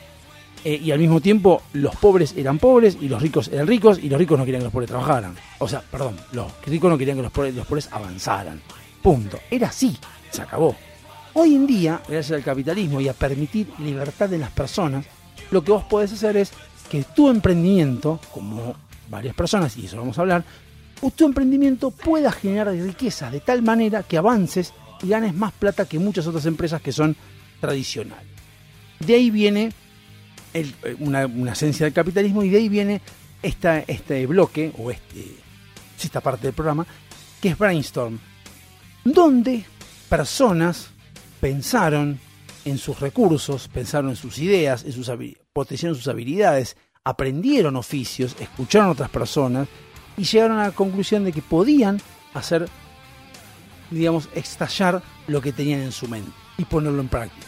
[0.64, 4.10] Eh, y al mismo tiempo los pobres eran pobres y los ricos eran ricos y
[4.10, 5.36] los ricos no querían que los pobres trabajaran.
[5.60, 8.62] O sea, perdón, los ricos no querían que los pobres, los pobres avanzaran.
[9.02, 9.38] Punto.
[9.52, 9.96] Era así,
[10.32, 10.76] se acabó.
[11.34, 15.06] Hoy en día, gracias al capitalismo y a permitir libertad de las personas,
[15.52, 16.52] lo que vos podés hacer es
[16.90, 18.76] que tu emprendimiento, como
[19.10, 20.44] varias personas, y eso vamos a hablar,
[21.16, 26.00] tu emprendimiento pueda generar riqueza de tal manera que avances y ganes más plata que
[26.00, 27.16] muchas otras empresas que son
[27.60, 28.26] tradicionales.
[29.00, 29.72] De ahí viene
[30.54, 33.02] eh, una, una esencia del capitalismo y de ahí viene
[33.44, 35.36] esta, este bloque, o este,
[36.02, 36.86] esta parte del programa,
[37.42, 38.20] que es Brainstorm,
[39.04, 39.66] donde
[40.10, 40.90] personas
[41.40, 42.20] pensaron
[42.66, 45.10] en sus recursos, pensaron en sus ideas, en sus
[45.54, 46.76] potenciaron sus habilidades,
[47.08, 49.70] aprendieron oficios, escucharon a otras personas
[50.18, 52.02] y llegaron a la conclusión de que podían
[52.34, 52.68] hacer,
[53.90, 57.48] digamos, estallar lo que tenían en su mente y ponerlo en práctica.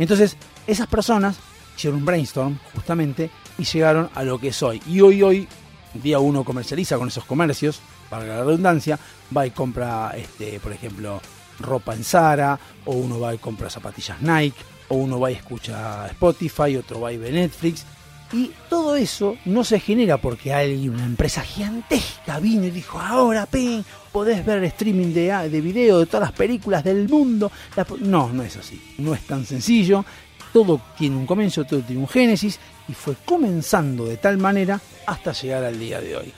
[0.00, 0.36] Entonces,
[0.66, 1.38] esas personas
[1.76, 4.82] hicieron un brainstorm justamente y llegaron a lo que es hoy.
[4.88, 5.48] Y hoy, hoy,
[5.94, 7.80] día uno comercializa con esos comercios,
[8.10, 8.98] para la redundancia,
[9.34, 11.20] va y compra, este, por ejemplo,
[11.60, 16.08] ropa en Zara, o uno va y compra zapatillas Nike, o uno va y escucha
[16.08, 17.86] Spotify, otro va y ve Netflix.
[18.32, 23.46] Y todo eso no se genera porque hay una empresa gigantesca vino y dijo, ahora,
[23.46, 27.52] pen, podés ver streaming de, de video de todas las películas del mundo.
[27.76, 27.96] La po-".
[27.98, 28.80] no, no es así.
[28.98, 30.04] No es tan sencillo.
[30.52, 32.58] Todo tiene un comienzo, todo tiene un génesis.
[32.88, 36.32] Y fue comenzando de tal manera hasta llegar al día de hoy.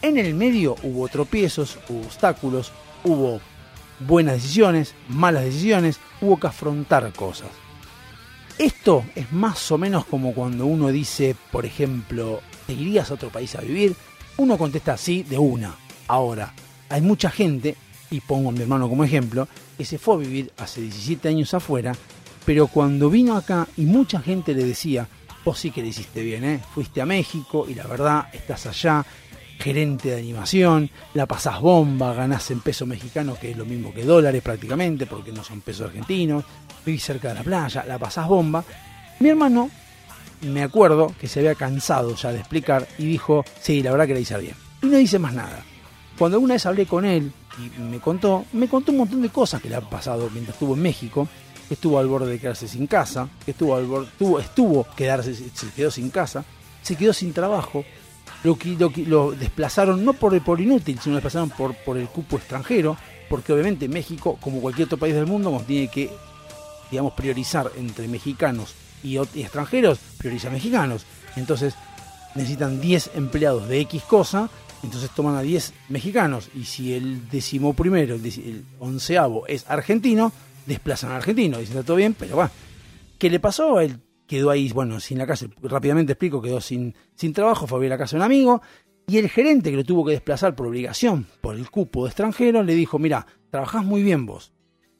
[0.00, 2.72] En el medio hubo tropiezos, hubo obstáculos,
[3.04, 3.40] hubo
[4.00, 7.48] buenas decisiones, malas decisiones, hubo que afrontar cosas.
[8.58, 13.30] Esto es más o menos como cuando uno dice, por ejemplo, ¿te irías a otro
[13.30, 13.96] país a vivir?
[14.36, 15.74] Uno contesta sí de una.
[16.06, 16.54] Ahora,
[16.88, 17.76] hay mucha gente,
[18.10, 21.52] y pongo a mi hermano como ejemplo, que se fue a vivir hace 17 años
[21.52, 21.94] afuera,
[22.46, 25.08] pero cuando vino acá y mucha gente le decía,
[25.44, 26.60] vos sí que le hiciste bien, ¿eh?
[26.74, 29.04] fuiste a México y la verdad estás allá,
[29.58, 34.04] gerente de animación, la pasás bomba, ganás en peso mexicano, que es lo mismo que
[34.04, 36.44] dólares prácticamente, porque no son pesos argentinos,
[36.84, 38.64] vivís cerca de la playa, la pasás bomba.
[39.20, 39.70] Mi hermano,
[40.42, 44.14] me acuerdo que se había cansado ya de explicar y dijo, sí, la verdad que
[44.14, 44.54] la hice bien.
[44.82, 45.64] Y no dice más nada.
[46.18, 49.60] Cuando alguna vez hablé con él y me contó, me contó un montón de cosas
[49.60, 51.28] que le han pasado mientras estuvo en México,
[51.70, 55.90] estuvo al borde de quedarse sin casa, estuvo al borde, tuvo, estuvo quedarse, se quedó
[55.90, 56.44] sin casa,
[56.82, 57.84] se quedó sin trabajo,
[58.42, 62.36] lo, lo, lo desplazaron no por, por inútil, sino lo desplazaron por, por el cupo
[62.36, 62.96] extranjero,
[63.28, 66.10] porque obviamente México, como cualquier otro país del mundo, tiene que,
[66.94, 68.72] digamos, priorizar entre mexicanos
[69.02, 71.04] y, extranjeros, prioriza mexicanos.
[71.34, 71.74] Entonces
[72.36, 74.48] necesitan 10 empleados de X cosa,
[74.84, 80.32] entonces toman a 10 mexicanos, y si el décimo primero, el, onceavo es argentino,
[80.66, 82.50] desplazan al argentino, dicen está todo bien, pero va.
[83.18, 83.80] ¿Qué le pasó?
[83.80, 87.80] Él quedó ahí, bueno, sin la casa, rápidamente explico, quedó sin, sin trabajo, fue a
[87.80, 88.62] ver la casa de un amigo,
[89.08, 92.62] y el gerente que lo tuvo que desplazar por obligación, por el cupo de extranjero,
[92.62, 94.53] le dijo, mira, trabajás muy bien vos,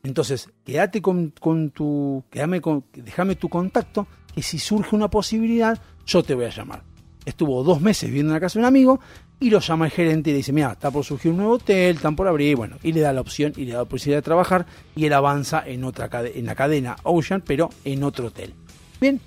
[0.05, 5.81] entonces quédate con, con tu, quédame con, déjame tu contacto, que si surge una posibilidad,
[6.07, 6.85] yo te voy a llamar.
[7.25, 9.01] Estuvo dos meses viviendo en la casa de un amigo,
[9.41, 11.97] y lo llama el gerente y le dice, mira, está por surgir un nuevo hotel,
[11.97, 14.23] están por abrir, bueno, y le da la opción y le da la posibilidad de
[14.23, 18.53] trabajar, y él avanza en, otra, en la cadena Ocean, pero en otro hotel.
[19.01, 19.21] Bien,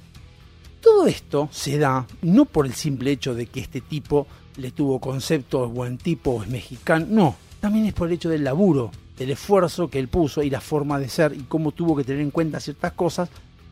[0.80, 5.00] todo esto se da no por el simple hecho de que este tipo le tuvo
[5.00, 9.32] concepto, es buen tipo, es mexicano, no, también es por el hecho del laburo, del
[9.32, 12.32] esfuerzo que él puso y la forma de ser y cómo tuvo que tener en
[12.32, 13.30] cuenta ciertas cosas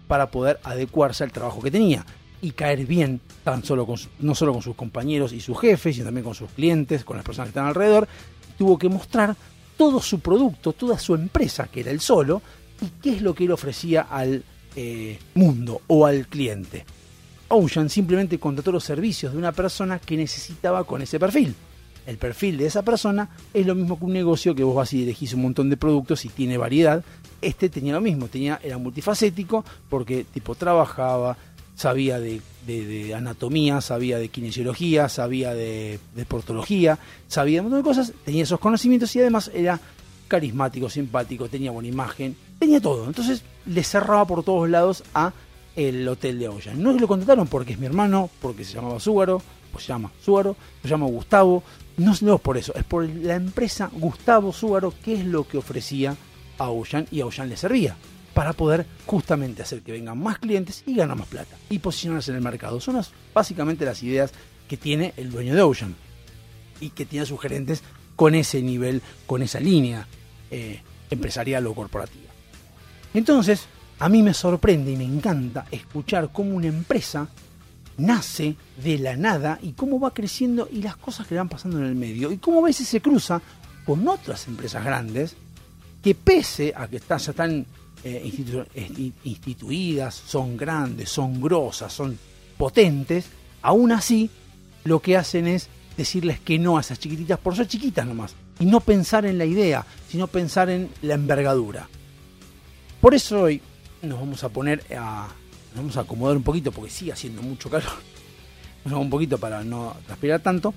[0.07, 2.05] para poder adecuarse al trabajo que tenía
[2.41, 6.05] y caer bien tan solo con no solo con sus compañeros y sus jefes, sino
[6.05, 8.07] también con sus clientes, con las personas que están alrededor,
[8.57, 9.35] tuvo que mostrar
[9.77, 12.41] todo su producto, toda su empresa, que era el solo,
[12.81, 14.43] y qué es lo que él ofrecía al
[14.75, 16.85] eh, mundo o al cliente.
[17.47, 21.55] Ocean simplemente contrató los servicios de una persona que necesitaba con ese perfil.
[22.05, 25.03] El perfil de esa persona es lo mismo que un negocio que vos vas y
[25.03, 27.03] elegís un montón de productos y tiene variedad.
[27.41, 31.37] Este tenía lo mismo, tenía, era multifacético porque tipo trabajaba,
[31.75, 32.41] sabía de,
[33.15, 38.43] anatomía, sabía de kinesiología, sabía de, de portología, sabía de un montón de cosas, tenía
[38.43, 39.79] esos conocimientos y además era
[40.27, 43.05] carismático, simpático, tenía buena imagen, tenía todo.
[43.07, 45.33] Entonces le cerraba por todos lados a
[45.75, 46.81] el hotel de Ocean.
[46.81, 49.41] No lo contrataron porque es mi hermano, porque se llamaba Súgaro,
[49.75, 51.61] pues se llama Súgaro, se llama Gustavo.
[51.97, 55.57] No, no es por eso, es por la empresa Gustavo Súgaro, que es lo que
[55.57, 56.15] ofrecía
[56.57, 57.97] a Ocean y a Ocean le servía
[58.33, 62.37] para poder justamente hacer que vengan más clientes y ganar más plata y posicionarse en
[62.37, 62.79] el mercado.
[62.79, 63.01] Son
[63.33, 64.31] básicamente las ideas
[64.69, 65.93] que tiene el dueño de Ocean
[66.79, 67.83] y que tiene a sus gerentes
[68.15, 70.07] con ese nivel, con esa línea
[70.51, 72.31] eh, empresarial o corporativa.
[73.13, 73.67] Entonces,
[73.99, 77.27] a mí me sorprende y me encanta escuchar cómo una empresa
[77.97, 81.85] nace de la nada y cómo va creciendo y las cosas que van pasando en
[81.85, 83.41] el medio y cómo a veces se cruza
[83.85, 85.35] con otras empresas grandes
[86.03, 87.65] que pese a que están, ya están
[88.03, 88.31] eh,
[88.75, 92.17] eh, instituidas, son grandes, son grosas, son
[92.57, 93.25] potentes,
[93.61, 94.29] aún así
[94.83, 95.67] lo que hacen es
[95.97, 99.45] decirles que no a esas chiquititas por ser chiquitas nomás y no pensar en la
[99.45, 101.87] idea, sino pensar en la envergadura.
[103.01, 103.61] Por eso hoy
[104.01, 105.27] nos vamos a poner a.
[105.75, 107.91] Vamos a acomodar un poquito porque sigue haciendo mucho calor.
[108.85, 110.73] Vamos un poquito para no transpirar tanto.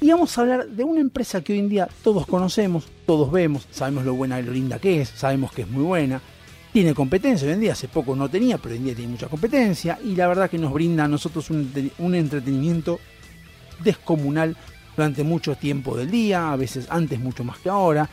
[0.00, 3.68] Y vamos a hablar de una empresa que hoy en día todos conocemos, todos vemos,
[3.70, 6.20] sabemos lo buena y lo linda que es, sabemos que es muy buena.
[6.72, 9.28] Tiene competencia, hoy en día hace poco no tenía, pero hoy en día tiene mucha
[9.28, 10.00] competencia.
[10.02, 12.98] Y la verdad que nos brinda a nosotros un entretenimiento
[13.84, 14.56] descomunal
[14.96, 18.08] durante mucho tiempo del día, a veces antes mucho más que ahora.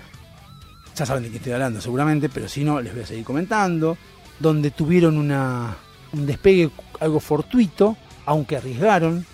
[0.95, 3.97] Ya saben de qué estoy hablando seguramente, pero si no, les voy a seguir comentando.
[4.39, 5.75] Donde tuvieron una,
[6.13, 9.25] un despegue algo fortuito, aunque arriesgaron.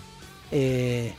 [0.50, 1.12] Eh,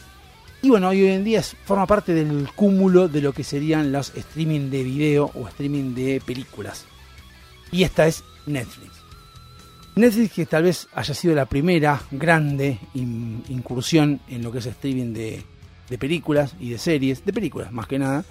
[0.62, 4.70] y bueno, hoy en día forma parte del cúmulo de lo que serían los streaming
[4.70, 6.86] de video o streaming de películas.
[7.72, 8.92] Y esta es Netflix.
[9.96, 14.66] Netflix que tal vez haya sido la primera grande in- incursión en lo que es
[14.68, 15.44] streaming de,
[15.90, 18.24] de películas y de series, de películas más que nada.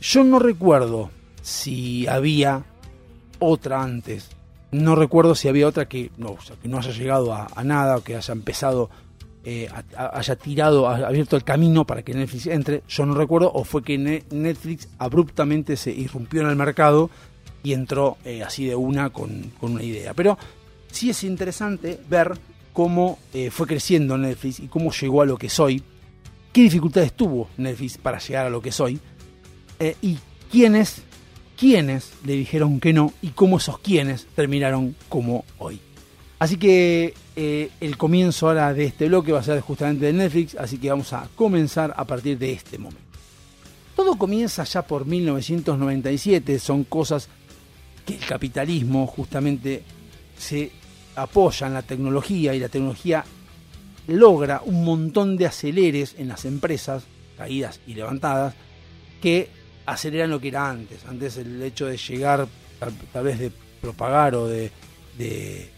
[0.00, 1.10] Yo no recuerdo
[1.42, 2.64] si había
[3.38, 4.28] otra antes.
[4.72, 8.16] No recuerdo si había otra que no, que no haya llegado a, nada o que
[8.16, 8.90] haya empezado,
[9.44, 12.82] eh, haya tirado, abierto el camino para que Netflix entre.
[12.88, 17.10] Yo no recuerdo, o fue que Ne- Netflix abruptamente se irrumpió en el mercado
[17.62, 20.14] y entró eh, así de una con, con una idea.
[20.14, 20.36] Pero
[20.90, 22.32] sí es interesante ver
[22.72, 25.82] cómo eh, fue creciendo Netflix y cómo llegó a lo que soy,
[26.52, 29.00] qué dificultades tuvo Netflix para llegar a lo que soy,
[29.78, 30.18] eh, y
[30.50, 31.02] quiénes,
[31.56, 35.80] quiénes le dijeron que no y cómo esos quiénes terminaron como hoy.
[36.38, 40.54] Así que eh, el comienzo ahora de este bloque va a ser justamente de Netflix,
[40.56, 43.00] así que vamos a comenzar a partir de este momento.
[43.94, 47.28] Todo comienza ya por 1997, son cosas
[48.04, 49.82] que el capitalismo justamente
[50.38, 50.70] se
[51.16, 53.24] apoya en la tecnología y la tecnología
[54.06, 57.04] logra un montón de aceleres en las empresas,
[57.38, 58.54] caídas y levantadas,
[59.22, 59.48] que
[59.86, 61.04] aceleran lo que era antes.
[61.06, 62.46] Antes el hecho de llegar,
[63.12, 64.70] tal, vez de propagar o de,
[65.16, 65.70] de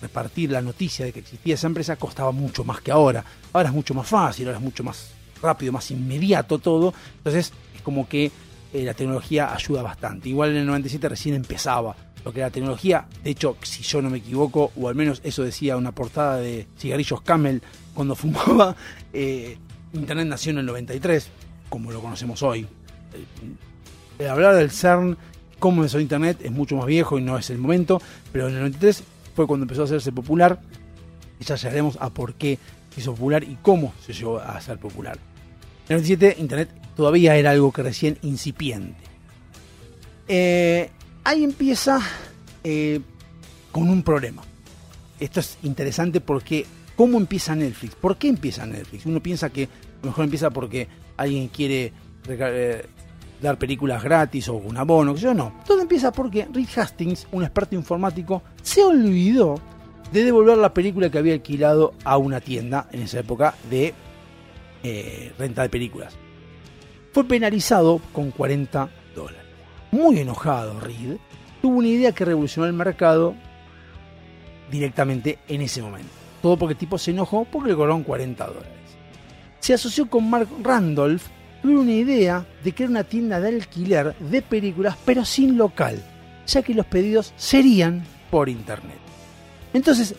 [0.00, 3.24] repartir la noticia de que existía esa empresa costaba mucho más que ahora.
[3.52, 5.10] Ahora es mucho más fácil, ahora es mucho más
[5.42, 6.94] rápido, más inmediato todo.
[7.18, 8.30] Entonces es como que
[8.72, 10.28] eh, la tecnología ayuda bastante.
[10.28, 13.06] Igual en el 97 recién empezaba lo que era la tecnología.
[13.22, 16.66] De hecho, si yo no me equivoco, o al menos eso decía una portada de
[16.78, 17.62] cigarrillos Camel
[17.94, 18.76] cuando fumaba,
[19.12, 19.56] eh,
[19.92, 21.28] Internet nació en el 93,
[21.68, 22.66] como lo conocemos hoy.
[24.18, 25.16] Eh, hablar del CERN,
[25.58, 28.00] cómo empezó Internet, es mucho más viejo y no es el momento,
[28.32, 29.02] pero en el 93
[29.34, 30.60] fue cuando empezó a hacerse popular.
[31.38, 32.58] Y ya llegaremos a por qué
[32.94, 35.18] se hizo popular y cómo se llegó a ser popular.
[35.88, 39.04] En el 97 Internet todavía era algo que recién incipiente.
[40.28, 40.90] Eh,
[41.24, 42.00] ahí empieza
[42.64, 43.00] eh,
[43.70, 44.42] con un problema.
[45.20, 47.94] Esto es interesante porque ¿cómo empieza Netflix?
[47.94, 49.06] ¿Por qué empieza Netflix?
[49.06, 49.68] Uno piensa que
[50.02, 51.92] mejor empieza porque alguien quiere
[53.40, 55.60] dar películas gratis o un abono, que yo no.
[55.66, 59.60] Todo empieza porque Rick Hastings, un experto informático, se olvidó
[60.12, 63.92] de devolver la película que había alquilado a una tienda en esa época de
[64.82, 66.16] eh, renta de películas.
[67.12, 69.42] Fue penalizado con 40 dólares.
[69.90, 71.16] Muy enojado, Reed
[71.66, 73.34] tuvo una idea que revolucionó el mercado
[74.70, 76.10] directamente en ese momento.
[76.40, 78.70] Todo porque el tipo se enojó porque le cobraron 40 dólares.
[79.58, 81.26] Se asoció con Mark Randolph,
[81.62, 86.02] tuvo una idea de crear una tienda de alquiler de películas, pero sin local,
[86.46, 88.98] ya que los pedidos serían por internet.
[89.72, 90.14] Entonces,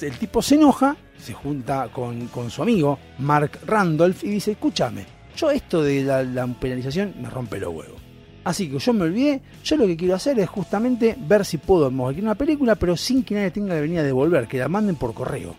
[0.00, 5.06] el tipo se enoja, se junta con, con su amigo Mark Randolph y dice, escúchame,
[5.36, 8.00] yo esto de la, la penalización me rompe los huevos.
[8.44, 11.86] Así que yo me olvidé, yo lo que quiero hacer es justamente ver si puedo
[11.86, 14.96] alquilar una película, pero sin que nadie tenga que venir a devolver, que la manden
[14.96, 15.54] por correo.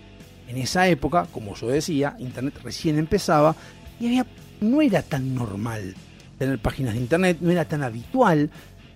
[0.48, 3.56] En esa época, como yo decía, Internet recién empezaba
[4.00, 4.26] y había,
[4.64, 5.96] no era tan normal
[6.38, 8.50] tener páginas de Internet, no era tan habitual.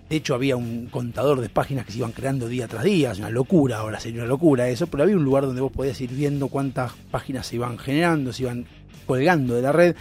[0.08, 3.18] De hecho, había un contador de páginas que se iban creando día tras día, es
[3.18, 6.10] una locura, ahora sería una locura eso, pero había un lugar donde vos podías ir
[6.10, 8.64] viendo cuántas páginas se iban generando, se iban
[9.06, 9.94] colgando de la red.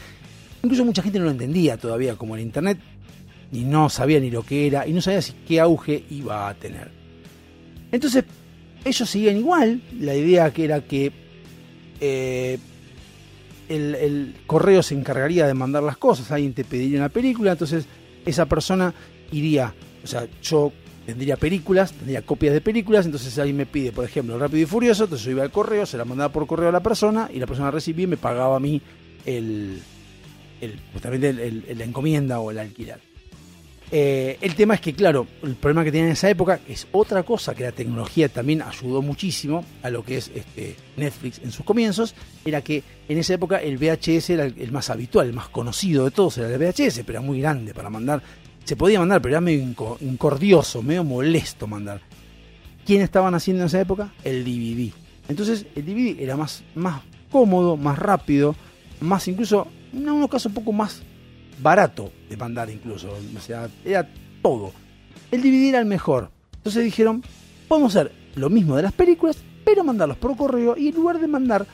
[0.64, 2.80] Incluso mucha gente no lo entendía todavía como el Internet,
[3.52, 6.54] y no sabía ni lo que era, y no sabía si qué auge iba a
[6.54, 6.90] tener.
[7.92, 8.26] Entonces,
[8.84, 11.12] ellos seguían igual, la idea que era que
[12.00, 12.58] eh,
[13.70, 17.86] el, correo se encargaría de mandar las cosas, alguien te pediría una película, entonces
[18.26, 18.94] esa persona
[19.32, 20.72] iría, o sea, yo
[21.06, 25.06] tendría películas, tendría copias de películas, entonces alguien me pide, por ejemplo, Rápido y Furioso,
[25.06, 27.48] entonces yo iba al correo, se la mandaba por correo a la persona y la
[27.48, 28.82] persona recibía y me pagaba a mí
[29.26, 29.82] el,
[30.94, 33.07] justamente la encomienda o el alquiler.
[33.90, 37.24] Eh, el tema es que, claro, el problema que tenía en esa época es otra
[37.24, 41.66] cosa que la tecnología también ayudó muchísimo a lo que es este, Netflix en sus
[41.66, 42.14] comienzos,
[42.44, 46.04] era que en esa época el VHS era el, el más habitual, el más conocido
[46.04, 48.22] de todos, era el VHS, pero era muy grande para mandar.
[48.66, 52.02] Se podía mandar, pero era medio inco- incordioso, medio molesto mandar.
[52.86, 54.12] ¿Quién estaban haciendo en esa época?
[54.26, 54.92] El DVD.
[55.30, 58.54] Entonces el DVD era más, más cómodo, más rápido,
[59.00, 61.04] más incluso, en algunos casos un poco más
[61.62, 63.10] barato de mandar incluso.
[63.10, 64.08] O sea, era
[64.42, 64.72] todo.
[65.32, 66.32] El DVD era el mejor.
[66.58, 67.24] Entonces dijeron,
[67.68, 71.28] podemos hacer lo mismo de las películas, pero mandarlos por correo y en lugar de
[71.28, 71.66] mandar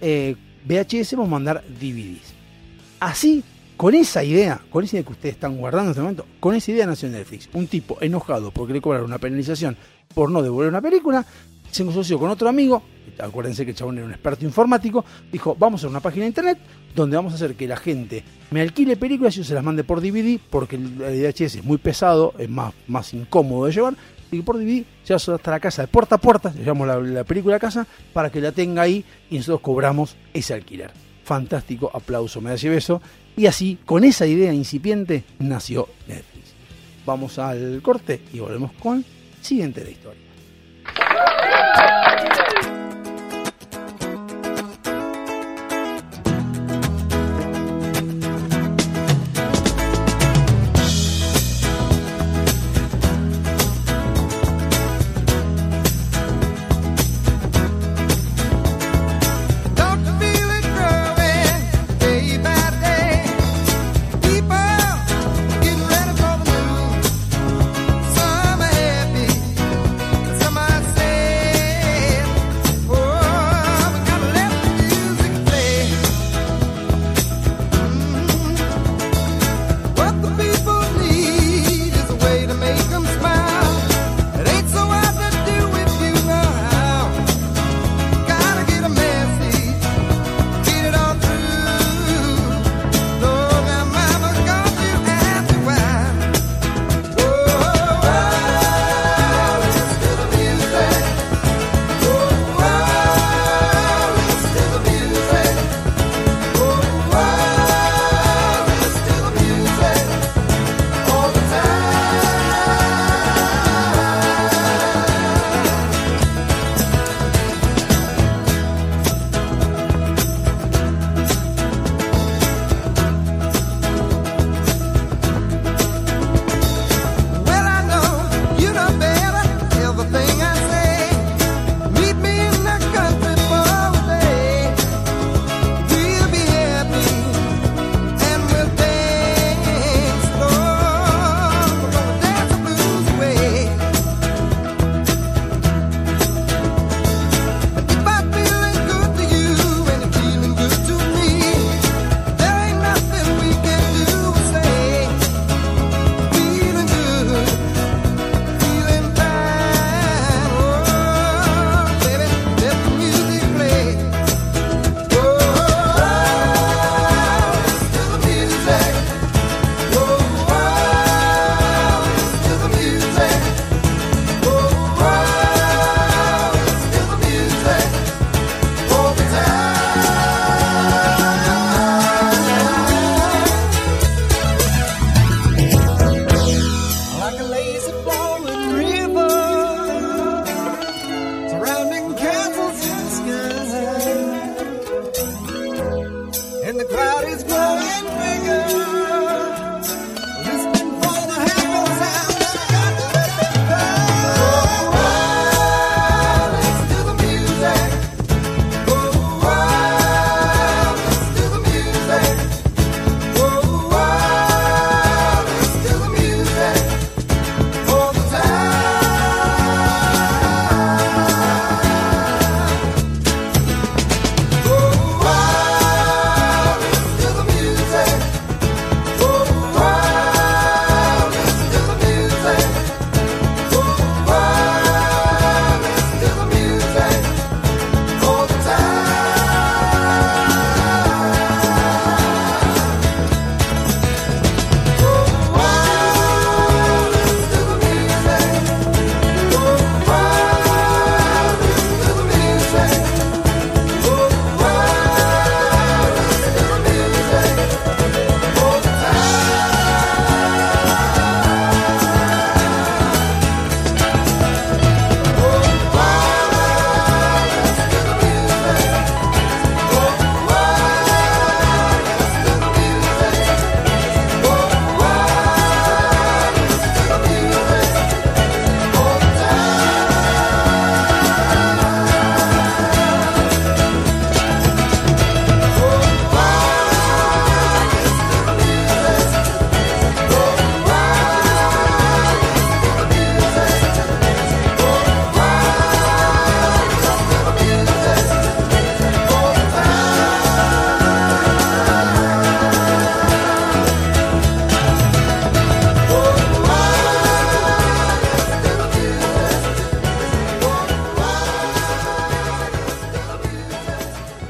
[0.00, 0.36] eh,
[0.66, 2.34] VHS, vamos a mandar DVDs.
[3.00, 3.42] Así,
[3.76, 6.70] con esa idea, con esa idea que ustedes están guardando en este momento, con esa
[6.72, 7.48] idea nació Netflix.
[7.52, 9.76] Un tipo enojado porque le cobraron una penalización
[10.14, 11.24] por no devolver una película,
[11.70, 12.82] se asoció con otro amigo,
[13.18, 16.58] acuérdense que el chabón era un experto informático, dijo, vamos a una página de internet
[16.94, 19.84] donde vamos a hacer que la gente me alquile películas y yo se las mande
[19.84, 23.94] por DVD, porque el VHS es muy pesado, es más, más incómodo de llevar,
[24.30, 26.98] y por DVD se va hasta la casa de puerta a puerta, le llevamos la,
[26.98, 30.90] la película a casa, para que la tenga ahí y nosotros cobramos ese alquiler.
[31.24, 33.02] Fantástico, aplauso, me y beso.
[33.36, 36.54] Y así, con esa idea incipiente, nació Netflix.
[37.04, 39.04] Vamos al corte y volvemos con
[39.42, 40.22] siguiente de la historia.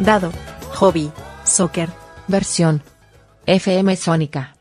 [0.08, 0.32] Dado.
[0.76, 1.12] Hobby.
[1.44, 1.90] Soccer.
[2.28, 2.82] Versión.
[3.44, 4.54] FM Sónica.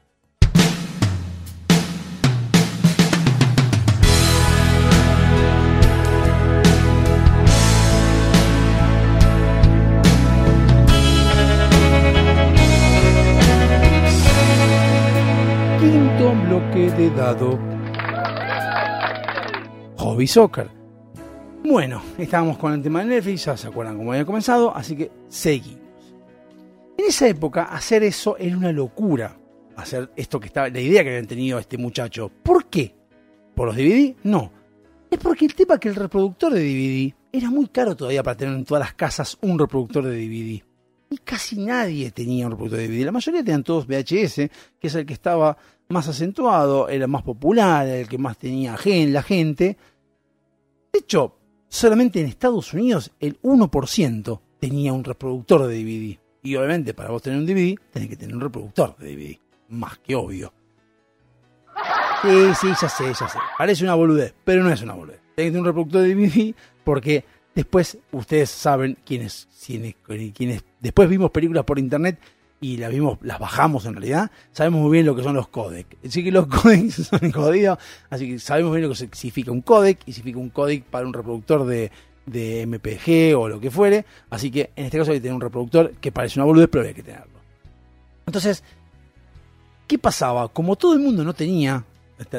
[15.79, 17.57] Quinto bloque de dado.
[19.95, 20.77] Hobby Soccer.
[21.69, 25.11] Bueno, estábamos con el tema de Netflix, ya se acuerdan cómo había comenzado, así que
[25.37, 26.15] seguimos.
[26.97, 29.37] En esa época, hacer eso era una locura.
[29.75, 32.31] Hacer esto que estaba, la idea que habían tenido este muchacho.
[32.41, 32.95] ¿Por qué?
[33.53, 34.15] ¿Por los DVD?
[34.23, 34.51] No.
[35.09, 38.55] Es porque el tema que el reproductor de DVD era muy caro todavía para tener
[38.55, 40.63] en todas las casas un reproductor de DVD.
[41.09, 43.05] Y casi nadie tenía un reproductor de DVD.
[43.05, 44.35] La mayoría tenían todos VHS,
[44.79, 45.55] que es el que estaba
[45.89, 49.77] más acentuado, era más popular, el que más tenía la gente.
[50.91, 51.37] De hecho,
[51.69, 56.19] solamente en Estados Unidos el 1% tenía un reproductor de DVD.
[56.43, 59.39] Y obviamente para vos tener un DVD, tenés que tener un reproductor de DVD.
[59.69, 60.53] Más que obvio.
[62.21, 62.29] Sí,
[62.59, 63.37] sí, ya sé, ya sé.
[63.57, 65.19] Parece una boludez, pero no es una boludez.
[65.35, 69.47] Tenés un reproductor de DVD porque después ustedes saben quiénes
[70.79, 72.19] después vimos películas por internet
[72.59, 75.95] y las vimos, las bajamos en realidad, sabemos muy bien lo que son los codecs.
[76.03, 77.77] Así que los codecs son jodidos,
[78.09, 81.13] así que sabemos bien lo que significa un codec y significa un codec para un
[81.13, 81.91] reproductor de,
[82.27, 84.05] de MPG o lo que fuere.
[84.29, 86.85] Así que en este caso hay que tener un reproductor que parece una boludez, pero
[86.85, 87.37] hay que tenerlo.
[88.25, 88.63] Entonces,
[89.87, 90.49] ¿qué pasaba?
[90.49, 91.83] Como todo el mundo no tenía,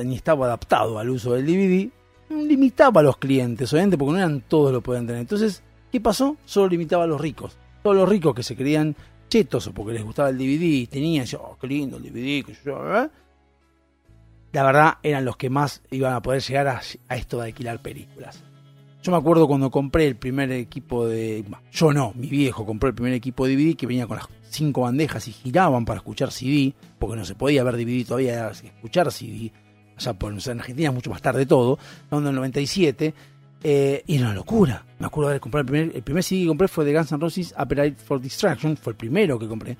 [0.05, 1.89] ni estaba adaptado al uso del DVD,
[2.31, 5.23] limitaba a los clientes, obviamente, porque no eran todos lo podían tener.
[5.23, 6.37] Entonces, ¿qué pasó?
[6.45, 7.57] Solo limitaba a los ricos.
[7.83, 8.95] Todos los ricos que se creían
[9.29, 13.11] chetos o porque les gustaba el DVD, tenían, oh, qué lindo el DVD, que yo,
[14.53, 16.81] la verdad eran los que más iban a poder llegar a,
[17.15, 18.43] esto de alquilar películas.
[19.03, 21.45] Yo me acuerdo cuando compré el primer equipo de...
[21.71, 24.83] Yo no, mi viejo compró el primer equipo de DVD que venía con las cinco
[24.83, 29.13] bandejas y giraban para escuchar CD, porque no se podía ver DVD todavía, era escuchar
[29.13, 29.53] CD.
[29.97, 31.79] O sea, por, en Argentina es mucho más tarde todo,
[32.11, 33.15] en el 97,
[33.63, 34.85] eh, y era una locura.
[34.99, 37.13] Me acuerdo de haber comprado el primer, el primer CD que compré fue de Guns
[37.13, 39.77] N' Roses, Appetite for Distraction, fue el primero que compré.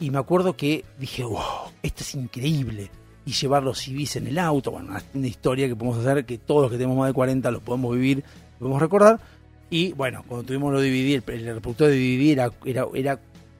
[0.00, 2.90] Y me acuerdo que dije, wow, esto es increíble.
[3.26, 6.62] Y llevar los CDs en el auto, bueno, una, historia que podemos hacer que todos
[6.62, 8.22] los que tenemos más de 40 lo podemos vivir,
[8.64, 9.20] podemos recordar.
[9.68, 12.32] Y bueno, cuando tuvimos los DVD, el, reproductor de DVD
[12.64, 13.18] era, era,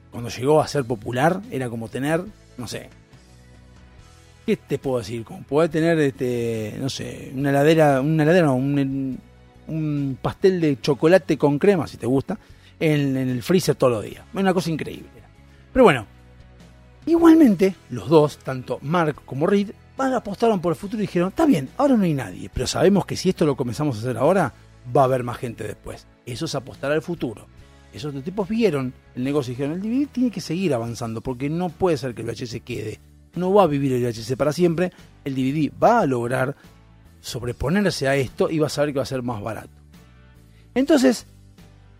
[0.09, 2.23] cuando llegó a ser popular, era como tener,
[2.57, 2.89] no sé,
[4.47, 5.23] ¿qué te puedo decir?
[5.23, 11.59] Como poder tener, este, no sé, una heladera, una heladera, un pastel de chocolate con
[11.59, 12.39] crema, si te gusta,
[12.79, 14.23] en, en el freezer todos los días.
[14.33, 15.09] Una cosa increíble.
[15.71, 16.07] Pero bueno,
[17.05, 21.69] igualmente, los dos, tanto Mark como Reed, apostaron por el futuro y dijeron, está bien,
[21.77, 24.53] ahora no hay nadie, pero sabemos que si esto lo comenzamos a hacer ahora,
[24.95, 26.07] va a haber más gente después.
[26.25, 27.47] Eso es apostar al futuro.
[27.93, 31.69] Esos tipos vieron el negocio y dijeron, el DVD tiene que seguir avanzando, porque no
[31.69, 32.99] puede ser que el VHS quede.
[33.35, 34.91] No va a vivir el VHS para siempre.
[35.23, 36.55] El DVD va a lograr
[37.21, 39.69] sobreponerse a esto y va a saber que va a ser más barato.
[40.73, 41.25] Entonces,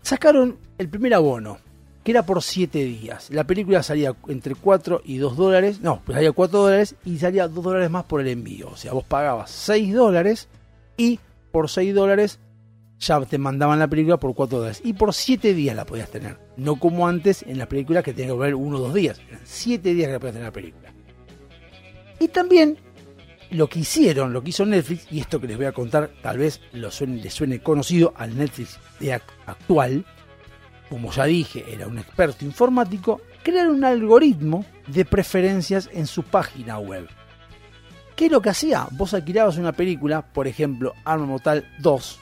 [0.02, 1.58] sacaron el primer abono,
[2.04, 3.30] que era por 7 días.
[3.30, 7.48] La película salía entre 4 y 2 dólares, no, pues salía 4 dólares y salía
[7.48, 8.68] 2 dólares más por el envío.
[8.68, 10.48] O sea, vos pagabas 6 dólares
[10.96, 11.18] y
[11.50, 12.38] por 6 dólares
[12.98, 14.80] ya te mandaban la película por 4 dólares.
[14.84, 16.38] Y por 7 días la podías tener.
[16.56, 19.20] No como antes en las películas que tenías que ver 1 o 2 días.
[19.28, 20.92] Eran 7 días que la podías tener la película.
[22.18, 22.78] Y también
[23.50, 26.38] lo que hicieron, lo que hizo Netflix, y esto que les voy a contar tal
[26.38, 30.04] vez lo suene, les suene conocido al Netflix de actual,
[30.88, 36.78] como ya dije, era un experto informático, crear un algoritmo de preferencias en su página
[36.78, 37.06] web.
[38.14, 38.88] ¿Qué es lo que hacía?
[38.92, 42.20] Vos alquilabas una película, por ejemplo, Arma Mortal 2,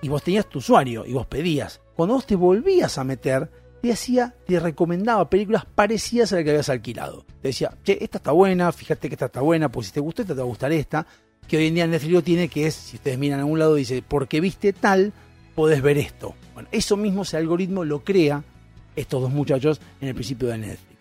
[0.00, 1.80] y vos tenías tu usuario y vos pedías.
[1.94, 3.50] Cuando vos te volvías a meter,
[3.82, 7.24] te hacía, te recomendaba películas parecidas a las que habías alquilado.
[7.42, 10.22] Te decía, che, esta está buena, fíjate que esta está buena, pues si te gustó
[10.22, 11.06] esta te va a gustar esta.
[11.46, 13.74] Que hoy en día Netflix lo tiene, que es, si ustedes miran a algún lado,
[13.74, 15.12] dice, porque viste tal,
[15.54, 16.34] podés ver esto.
[16.54, 18.44] Bueno, eso mismo, ese algoritmo lo crea
[18.94, 20.98] estos dos muchachos en el principio de Netflix.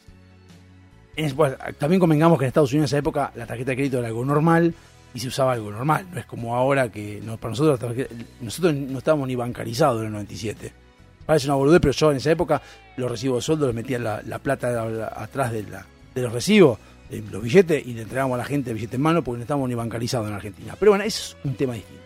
[1.15, 1.35] En,
[1.77, 4.23] también convengamos que en Estados Unidos en esa época la tarjeta de crédito era algo
[4.23, 4.73] normal
[5.13, 6.07] y se usaba algo normal.
[6.11, 8.07] No es como ahora que para nosotros,
[8.41, 10.87] nosotros no estábamos ni bancarizados en el 97
[11.27, 12.61] parece una boludez, pero yo en esa época
[12.95, 14.81] los recibos de sueldo los metía la, la plata
[15.15, 16.79] atrás de, de los recibos,
[17.09, 19.43] de los billetes, y le entregábamos a la gente el billete en mano porque no
[19.43, 20.75] estábamos ni bancarizados en Argentina.
[20.79, 22.01] Pero bueno, eso es un tema distinto.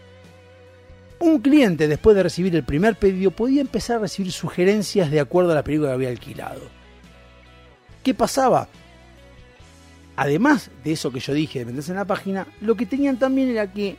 [1.19, 5.51] Un cliente, después de recibir el primer pedido, podía empezar a recibir sugerencias de acuerdo
[5.51, 6.61] a la película que había alquilado.
[8.03, 8.67] ¿Qué pasaba?
[10.21, 13.49] Además de eso que yo dije de meterse en la página, lo que tenían también
[13.49, 13.97] era que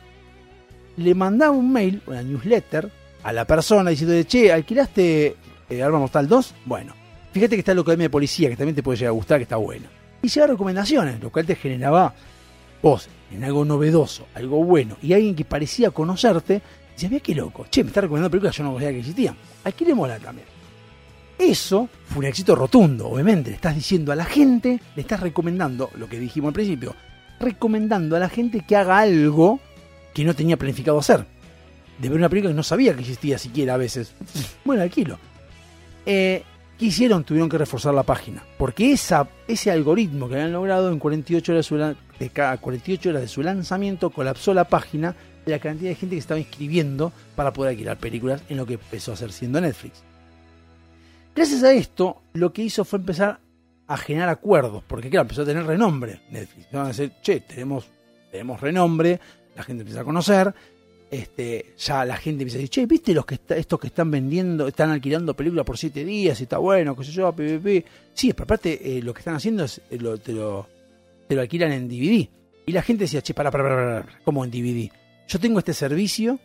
[0.97, 2.89] le mandaba un mail, una newsletter,
[3.23, 5.35] a la persona diciendo, che, ¿alquilaste
[5.69, 6.55] eh, Arma Mortal 2?
[6.65, 6.93] Bueno,
[7.33, 9.43] Fíjate que está la Academia de Policía, que también te puede llegar a gustar, que
[9.43, 9.87] está bueno.
[10.21, 12.13] Y lleva recomendaciones, lo cual te generaba
[12.81, 16.61] vos en algo novedoso, algo bueno, y alguien que parecía conocerte,
[16.93, 19.35] decías, mira qué loco, che, me está recomendando películas yo no sabía que existían.
[19.63, 20.52] Alquilémosla también.
[21.37, 23.49] Eso fue un éxito rotundo, obviamente.
[23.49, 26.95] Le estás diciendo a la gente, le estás recomendando, lo que dijimos al principio,
[27.39, 29.59] recomendando a la gente que haga algo
[30.13, 31.25] que no tenía planificado hacer.
[31.99, 34.13] De ver una película que no sabía que existía siquiera a veces.
[34.65, 35.17] Bueno, alquilo.
[36.05, 36.43] Eh,
[36.77, 37.23] ¿Qué hicieron?
[37.23, 38.43] Tuvieron que reforzar la página.
[38.57, 43.09] Porque ese algoritmo que habían logrado en 48 horas, de su lan- de cada 48
[43.09, 45.15] horas de su lanzamiento colapsó la página
[45.45, 48.73] de la cantidad de gente que estaba inscribiendo para poder alquilar películas en lo que
[48.75, 50.03] empezó a hacer siendo Netflix.
[51.35, 53.39] Gracias a esto, lo que hizo fue empezar
[53.87, 56.67] a generar acuerdos, porque claro, empezó a tener renombre Netflix.
[56.71, 57.85] Van a decir, che, tenemos,
[58.31, 59.19] tenemos renombre,
[59.55, 60.53] la gente empieza a conocer,
[61.09, 64.09] este, ya la gente empieza a decir, che, ¿viste los que está- estos que están
[64.11, 67.85] vendiendo, están alquilando películas por siete días y está bueno, qué sé yo, PPP?
[68.13, 70.67] Sí, pero aparte eh, lo que están haciendo es, eh, lo, te lo
[71.41, 72.27] alquilan en DVD.
[72.65, 74.89] Y la gente decía, che, para, para, para, para, ¿cómo en DVD?
[75.27, 76.39] Yo tengo este servicio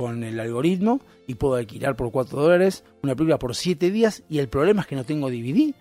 [0.00, 4.38] con el algoritmo y puedo alquilar por 4 dólares una película por 7 días y
[4.38, 5.74] el problema es que no tengo DVD.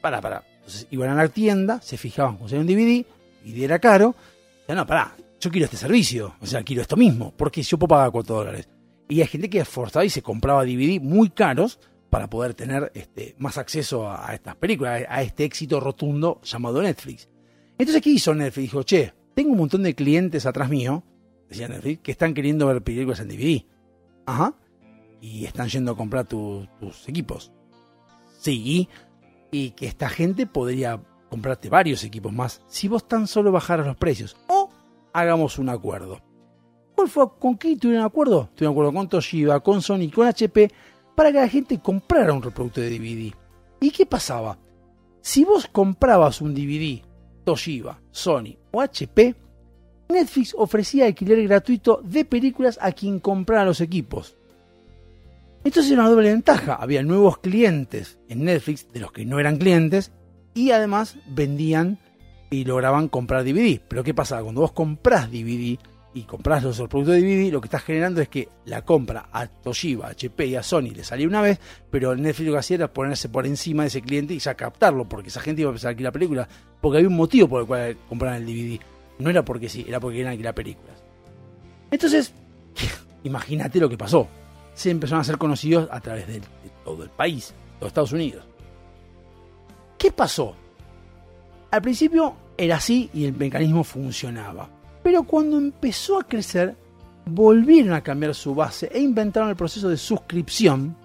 [0.00, 0.42] Para, para.
[0.56, 3.06] Entonces iban a la tienda, se fijaban con un DVD,
[3.44, 4.16] DVD era caro.
[4.62, 7.90] Decían, no, pará, yo quiero este servicio, o sea, quiero esto mismo, porque yo puedo
[7.90, 8.68] pagar 4 dólares.
[9.08, 11.78] Y hay gente que esforzaba y se compraba DVD muy caros
[12.10, 17.28] para poder tener este, más acceso a, estas películas, a este éxito rotundo llamado Netflix.
[17.78, 18.62] Entonces, ¿qué hizo Netflix?
[18.72, 21.04] Dijo, che, tengo un montón de clientes atrás mío,
[21.48, 23.64] decía Netflix, que están queriendo ver películas en DVD.
[24.26, 24.54] Ajá.
[25.20, 27.52] Y están yendo a comprar tu- tus equipos.
[28.38, 28.88] Sí.
[29.50, 31.00] Y que esta gente podría
[31.30, 34.36] comprarte varios equipos más si vos tan solo bajaras los precios.
[34.48, 34.70] O
[35.12, 36.20] hagamos un acuerdo.
[36.94, 37.26] ¿Cuál fue?
[37.38, 38.48] ¿Con quién tuvieron un acuerdo?
[38.54, 40.70] Tuvieron un acuerdo con Toshiba, con Sony, con HP,
[41.14, 43.34] para que la gente comprara un reproductor de DVD.
[43.80, 44.58] ¿Y qué pasaba?
[45.20, 47.02] Si vos comprabas un DVD,
[47.44, 49.34] Toshiba, Sony o HP,
[50.08, 54.36] Netflix ofrecía alquiler gratuito de películas a quien comprara los equipos.
[55.64, 56.74] Entonces era una doble ventaja.
[56.74, 60.12] Había nuevos clientes en Netflix de los que no eran clientes
[60.54, 61.98] y además vendían
[62.50, 63.80] y lograban comprar DVD.
[63.88, 64.42] Pero ¿qué pasaba?
[64.42, 65.76] Cuando vos comprás DVD
[66.14, 69.48] y comprás los productos de DVD, lo que estás generando es que la compra a
[69.48, 71.58] Toshiba, a HP y a Sony le salía una vez,
[71.90, 75.08] pero Netflix lo que hacía era ponerse por encima de ese cliente y ya captarlo,
[75.08, 76.48] porque esa gente iba a empezar a alquilar películas,
[76.80, 78.80] porque había un motivo por el cual compraban el DVD.
[79.18, 81.02] No era porque sí, era porque querían alquilar películas.
[81.90, 82.32] Entonces,
[83.24, 84.28] imagínate lo que pasó.
[84.74, 86.42] Se empezaron a ser conocidos a través de,
[86.84, 88.44] todo el país, los Estados Unidos.
[89.98, 90.54] ¿Qué pasó?
[91.70, 94.68] Al principio era así y el mecanismo funcionaba.
[95.02, 96.76] Pero cuando empezó a crecer,
[97.24, 100.96] volvieron a cambiar su base e inventaron el proceso de suscripción,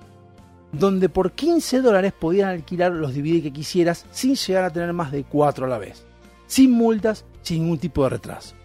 [0.72, 5.12] donde por 15 dólares podías alquilar los DVD que quisieras sin llegar a tener más
[5.12, 6.06] de 4 a la vez.
[6.48, 8.56] Sin multas, sin ningún tipo de retraso.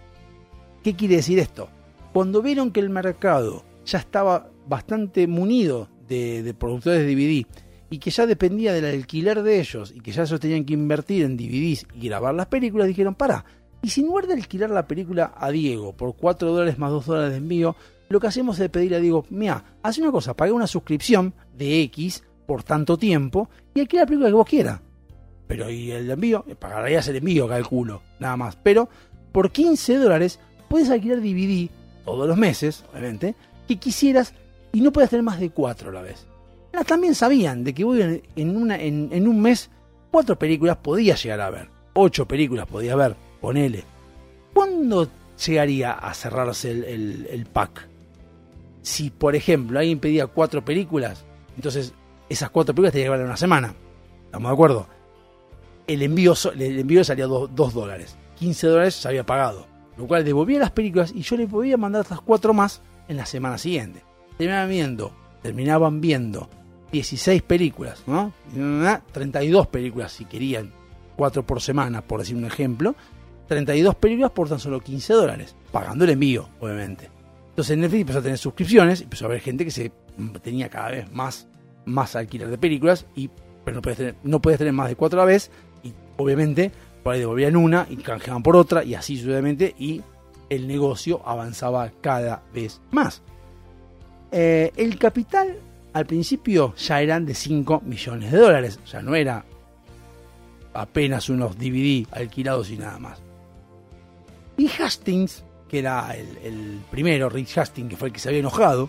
[0.83, 1.69] ¿Qué quiere decir esto?
[2.13, 7.47] Cuando vieron que el mercado ya estaba bastante munido de, productores de DVD
[7.91, 11.25] y que ya dependía del alquiler de ellos y que ya ellos tenían que invertir
[11.25, 13.45] en DVDs y grabar las películas, dijeron, para,
[13.83, 17.07] y si en lugar de alquilar la película a Diego por 4 dólares más 2
[17.07, 17.77] dólares de envío,
[18.09, 21.83] lo que hacemos es pedirle a Diego, mira, hace una cosa, paga una suscripción de
[21.83, 24.81] X por tanto tiempo y alquila la película que vos quieras.
[25.47, 28.57] Pero y el envío, pagarías el envío, calculo, nada más.
[28.57, 28.89] Pero
[29.33, 31.71] por 15 dólares puedes alquilar DVD
[32.05, 33.35] todos los meses, obviamente,
[33.67, 34.35] que quisieras
[34.73, 36.27] y no puedes tener más de 4 a la vez.
[36.73, 39.71] Ah, También sabían de que vos en, una, en, en un mes
[40.11, 41.69] cuatro películas podías llegar a ver.
[41.95, 43.85] Ocho películas podías ver, ponele.
[44.53, 45.09] ¿Cuándo
[45.45, 47.89] llegaría a cerrarse el, pack?
[48.83, 51.25] Si, por ejemplo, alguien pedía cuatro películas,
[51.57, 51.93] entonces
[52.29, 53.75] esas cuatro películas tenían que una semana.
[54.25, 54.87] ¿Estamos de acuerdo?
[55.87, 58.17] El envío, el envío salía 2 dólares.
[58.39, 59.67] 15 dólares se había pagado.
[59.97, 63.27] Lo cual devolvía las películas y yo le podía mandar estas cuatro más en la
[63.27, 64.03] semana siguiente.
[64.37, 66.51] Terminaban viendo, terminaban viendo
[66.93, 68.33] 16 películas, ¿no?
[69.13, 70.73] 32 películas si querían,
[71.17, 72.95] 4 por semana, por decir un ejemplo.
[73.49, 77.11] 32 películas por tan solo 15 dólares, pagando el envío, obviamente.
[77.51, 79.93] Entonces Netflix empezó a tener suscripciones, empezó a haber gente que se
[80.43, 81.49] tenía cada vez más,
[81.87, 83.31] más alquiler de películas, y,
[83.65, 85.51] pero no podías, tener, no tener más de 4 a la vez,
[86.17, 86.73] obviamente
[87.03, 90.03] por ahí devolvían una y canjeaban por otra, y así sucesivamente, y
[90.49, 93.23] el negocio avanzaba cada vez más.
[94.33, 95.57] Eh, el capital
[95.93, 99.45] al principio ya eran de 5 millones de dólares, sea, no era
[100.75, 103.21] apenas unos DVD alquilados y nada más.
[104.59, 108.41] Y Hastings, que era el, el primero, Rick Hastings, que fue el que se había
[108.41, 108.89] enojado,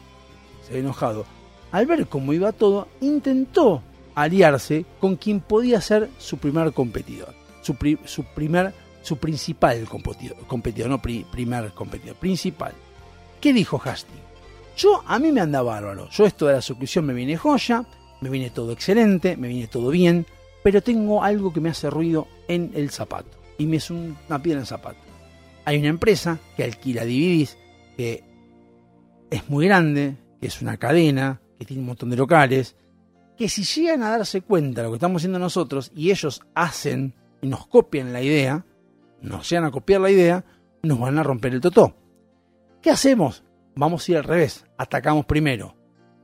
[0.63, 1.25] se había enojado,
[1.71, 3.83] al ver cómo iba todo, intentó
[4.23, 10.37] aliarse con quien podía ser su primer competidor, su, pri- su primer, su principal competidor,
[10.47, 12.73] competidor no pri- primer competidor, principal.
[13.39, 14.21] ¿Qué dijo Hastings?
[14.75, 17.85] Yo, a mí me anda bárbaro, yo esto de la suscripción me viene joya,
[18.21, 20.25] me viene todo excelente, me viene todo bien,
[20.63, 24.41] pero tengo algo que me hace ruido en el zapato, y me es un- una
[24.41, 24.99] piedra en el zapato.
[25.65, 27.57] Hay una empresa que alquila DVDs,
[27.97, 28.23] que
[29.29, 32.75] es muy grande, que es una cadena, que tiene un montón de locales,
[33.37, 37.13] que si llegan a darse cuenta de lo que estamos haciendo nosotros y ellos hacen
[37.41, 38.65] y nos copian la idea,
[39.21, 40.43] nos llegan a copiar la idea,
[40.81, 41.95] nos van a romper el totó.
[42.81, 43.43] ¿Qué hacemos?
[43.75, 45.75] Vamos a ir al revés, atacamos primero.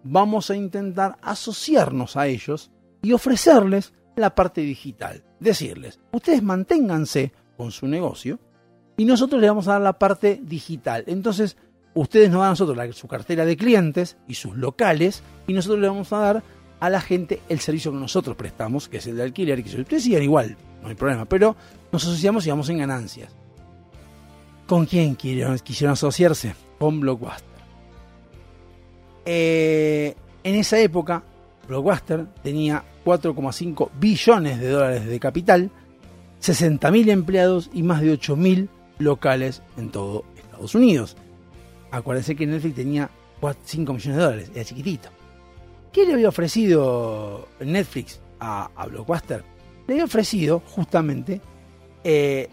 [0.03, 2.71] Vamos a intentar asociarnos a ellos
[3.01, 5.23] y ofrecerles la parte digital.
[5.39, 8.39] Decirles, ustedes manténganse con su negocio
[8.97, 11.03] y nosotros les vamos a dar la parte digital.
[11.07, 11.57] Entonces,
[11.93, 15.87] ustedes nos dan a nosotros su cartera de clientes y sus locales y nosotros le
[15.87, 16.43] vamos a dar
[16.83, 20.03] a la gente el servicio que nosotros prestamos, que es el de alquiler, que ustedes
[20.03, 21.55] sigan igual, no hay problema, pero
[21.93, 23.33] nos asociamos y vamos en ganancias.
[24.67, 26.53] ¿Con quién quisieron, quisieron asociarse?
[26.77, 27.47] Con Blockbuster.
[29.23, 31.23] Eh, en esa época,
[31.69, 35.71] Blockbuster tenía 4,5 billones de dólares de capital,
[36.41, 38.67] 60.000 empleados y más de 8.000
[38.99, 41.15] locales en todo Estados Unidos.
[41.91, 45.22] Acuérdense que Netflix tenía 4 5 millones de dólares, era chiquitito.
[45.93, 49.43] ¿Qué le había ofrecido Netflix a, Blockbuster?
[49.85, 51.39] Le había ofrecido justamente
[52.03, 52.49] eh,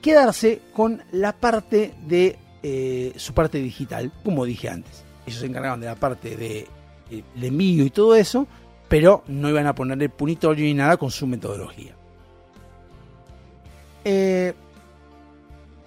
[0.00, 5.04] quedarse con la parte de eh, su parte digital, como dije antes.
[5.26, 6.68] Ellos se encargaban de la parte de
[7.10, 8.46] eh, envío y todo eso,
[8.86, 11.96] pero no iban a ponerle punitorio ni nada con su metodología.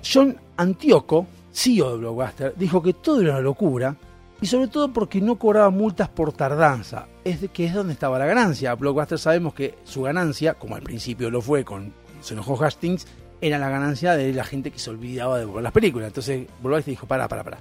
[0.03, 3.95] John Antioco, CEO de Blockbuster, dijo que todo era una locura
[4.41, 8.17] y sobre todo porque no cobraba multas por tardanza, es de que es donde estaba
[8.19, 8.73] la ganancia.
[8.75, 13.05] Blockbuster sabemos que su ganancia, como al principio lo fue con se enojó Hastings,
[13.41, 16.07] era la ganancia de la gente que se olvidaba de ver las películas.
[16.07, 17.57] Entonces Blockbuster dijo, para, para, para.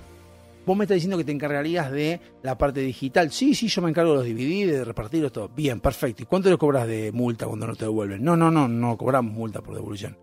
[0.66, 3.30] Vos me estás diciendo que te encargarías de la parte digital.
[3.32, 5.48] Sí, sí, yo me encargo de los DVD, de repartirlos todo.
[5.48, 6.22] Bien, perfecto.
[6.22, 8.22] ¿Y cuánto le cobras de multa cuando no te devuelven?
[8.22, 10.18] No, no, no, no cobramos multa por devolución.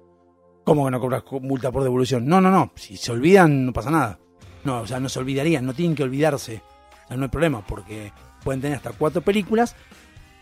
[0.63, 2.27] ¿Cómo que no cobras co- multa por devolución?
[2.27, 2.71] No, no, no.
[2.75, 4.19] Si se olvidan, no pasa nada.
[4.65, 6.61] No, o sea, no se olvidarían, no tienen que olvidarse.
[7.05, 8.11] O sea, no hay problema, porque
[8.43, 9.75] pueden tener hasta cuatro películas,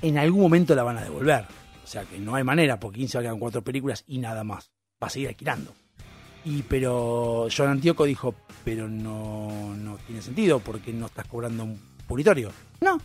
[0.02, 1.46] en algún momento la van a devolver.
[1.84, 4.72] O sea que no hay manera, porque 15 valgan cuatro películas y nada más.
[5.02, 5.74] Va a seguir alquilando.
[6.46, 11.80] Y pero John Antioco dijo, pero no, no tiene sentido, porque no estás cobrando un
[12.08, 12.52] puritorio.
[12.82, 12.98] No.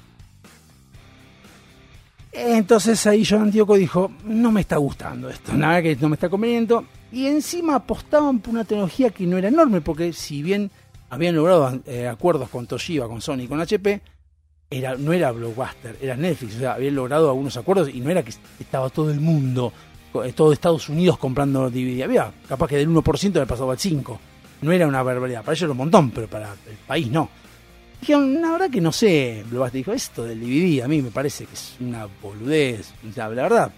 [2.33, 6.29] Entonces ahí John Antioco dijo, no me está gustando esto, nada que no me está
[6.29, 6.85] conveniendo.
[7.11, 10.71] Y encima apostaban por una tecnología que no era enorme, porque si bien
[11.11, 14.01] habían logrado eh, acuerdos con Toshiba, con Sony con HP,
[14.71, 18.23] era, no era Blockbuster, era Netflix, o sea, habían logrado algunos acuerdos y no era
[18.23, 19.73] que estaba todo el mundo,
[20.25, 24.19] eh, todo Estados Unidos comprando DVD, había capaz que del 1% le pasaba al 5%,
[24.61, 27.31] no era una barbaridad, para ellos era un montón, pero para el país no.
[28.01, 31.47] Dijeron, la verdad que no sé, Blockbuster dijo, esto del DVD a mí me parece
[31.47, 33.73] que es una boludez, o sea, la verdad.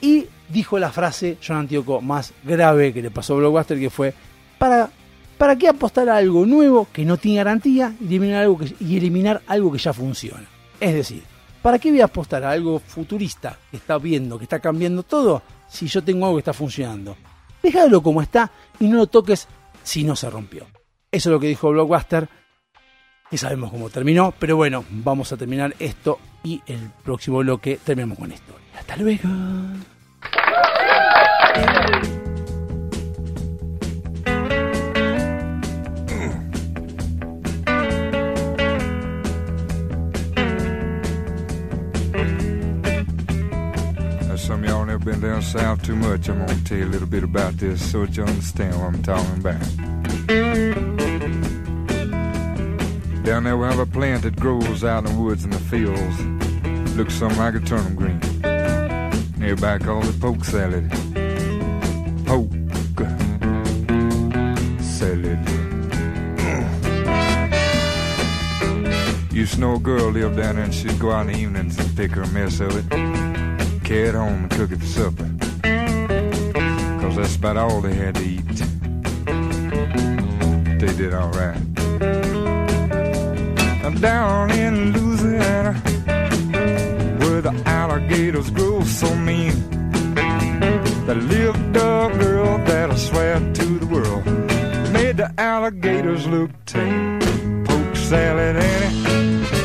[0.00, 4.14] Y dijo la frase, John Antioco, más grave que le pasó a Blockbuster, que fue,
[4.58, 4.90] para
[5.38, 8.96] ¿Para qué apostar a algo nuevo que no tiene garantía y eliminar algo que, y
[8.96, 10.44] eliminar algo que ya funciona?
[10.80, 11.22] Es decir,
[11.62, 15.42] ¿para qué voy a apostar a algo futurista que está viendo, que está cambiando todo,
[15.68, 17.16] si yo tengo algo que está funcionando?
[17.62, 18.50] Déjalo como está
[18.80, 19.46] y no lo toques
[19.84, 20.66] si no se rompió.
[21.10, 22.28] Eso es lo que dijo Blockbuster,
[23.30, 28.18] que sabemos cómo terminó, pero bueno, vamos a terminar esto y el próximo bloque terminamos
[28.18, 28.54] con esto.
[28.76, 29.28] Hasta luego.
[45.08, 46.28] Been down south too much.
[46.28, 49.02] I'm gonna tell you a little bit about this so that you understand what I'm
[49.02, 49.60] talking about.
[53.24, 56.94] Down there we have a plant that grows out in the woods and the fields.
[56.94, 58.20] Looks something like a turnip green.
[59.42, 60.90] Everybody calls it poke salad.
[62.26, 62.50] Poke
[64.82, 65.38] salad.
[69.32, 71.78] Used to know a girl lived down there and she'd go out in the evenings
[71.78, 73.27] and pick her mess of it
[73.88, 75.30] carry it home and cook it for supper.
[77.00, 78.44] Cause that's about all they had to eat.
[80.78, 81.56] They did alright.
[84.00, 85.72] Down in Louisiana,
[87.18, 89.54] where the alligators grow so mean,
[91.06, 94.24] there lived a girl that I swear to the world
[94.92, 97.20] made the alligators look tame.
[97.64, 99.57] Poke salad, Annie.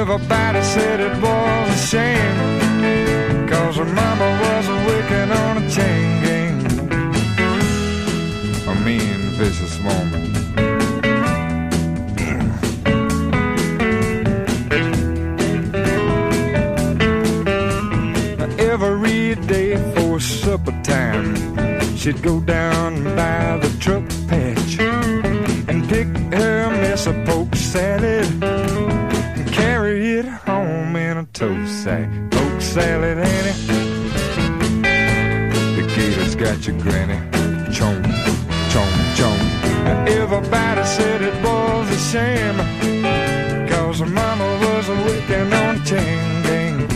[0.00, 3.46] Everybody said it was a shame.
[3.46, 6.56] Cause her mama was a wicked on a chain gang.
[8.66, 10.24] A mean, vicious woman.
[18.58, 21.36] Every day for supper time,
[21.98, 24.78] she'd go down by the truck patch
[25.68, 29.09] and pick her mess of poke salad
[31.20, 32.08] a tow sack.
[32.30, 33.52] Poke salad, Annie.
[35.76, 37.18] The gator's got your granny.
[37.76, 38.04] Chomp,
[38.72, 40.08] chomp, chomp.
[40.08, 42.58] Everybody said it was a shame.
[43.68, 46.88] Cause mama was a wicked on gang.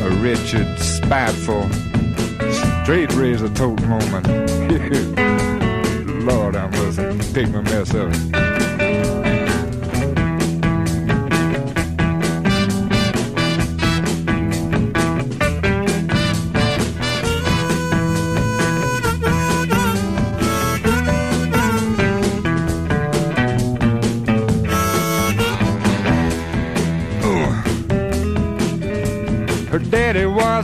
[0.00, 1.68] A wretched, spiteful,
[2.82, 4.24] straight razor toting woman.
[6.26, 8.53] Lord, I must take my mess up.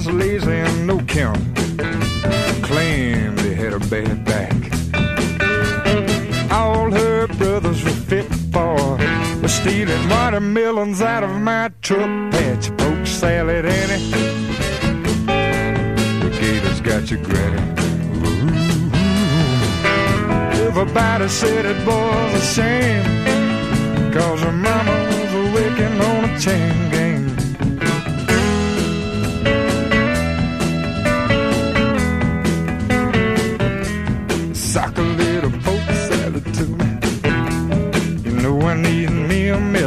[0.06, 1.38] Was lazy and no count.
[2.62, 4.56] Claimed he had a bad back.
[6.50, 8.76] All her brothers were fit for
[9.42, 12.74] was stealing watermelons out of my truck patch.
[12.78, 14.10] Poke salad, Annie.
[16.22, 17.62] The gator's got your granny.
[20.66, 24.12] Everybody said it was a shame.
[24.12, 26.89] Cause her mama was a wicked on a chain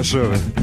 [0.04, 0.63] me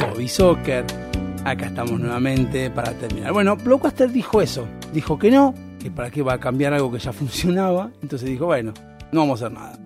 [0.00, 0.84] Hobby Soccer.
[1.44, 3.32] Acá estamos nuevamente para terminar.
[3.32, 4.66] Bueno, Blockbuster dijo eso.
[4.92, 7.90] Dijo que no, que para qué va a cambiar algo que ya funcionaba.
[8.02, 8.72] Entonces dijo, bueno,
[9.10, 9.78] no vamos a hacer nada.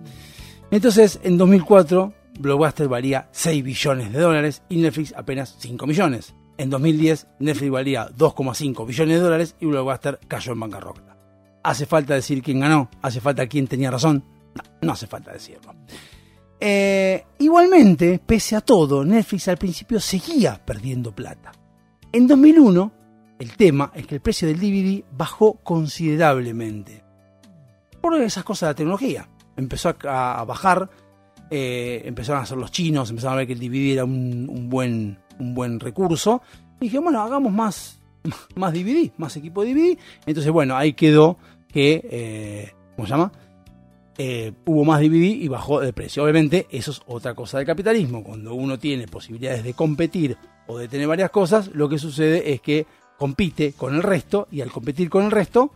[0.69, 6.35] Entonces, en 2004, Blockbuster valía 6 billones de dólares y Netflix apenas 5 millones.
[6.57, 11.17] En 2010, Netflix valía 2,5 billones de dólares y Blockbuster cayó en bancarrota.
[11.63, 12.89] ¿Hace falta decir quién ganó?
[13.01, 14.23] ¿Hace falta quién tenía razón?
[14.53, 15.73] No, no hace falta decirlo.
[16.59, 21.51] Eh, igualmente, pese a todo, Netflix al principio seguía perdiendo plata.
[22.11, 22.91] En 2001,
[23.39, 27.03] el tema es que el precio del DVD bajó considerablemente.
[28.01, 29.29] Por esas cosas de la tecnología.
[29.57, 30.89] Empezó a, bajar,
[31.49, 34.69] eh, empezaron a hacer los chinos, empezaron a ver que el DVD era un, un
[34.69, 36.41] buen, un buen recurso.
[36.79, 37.99] Y dije, bueno, hagamos más,
[38.55, 39.97] más DVD, más equipo de DVD.
[40.25, 41.37] Entonces, bueno, ahí quedó
[41.67, 43.31] que, eh, ¿cómo se llama?
[44.17, 46.23] Eh, hubo más DVD y bajó de precio.
[46.23, 48.23] Obviamente, eso es otra cosa del capitalismo.
[48.23, 50.37] Cuando uno tiene posibilidades de competir
[50.67, 52.85] o de tener varias cosas, lo que sucede es que
[53.17, 55.71] compite con el resto y al competir con el resto,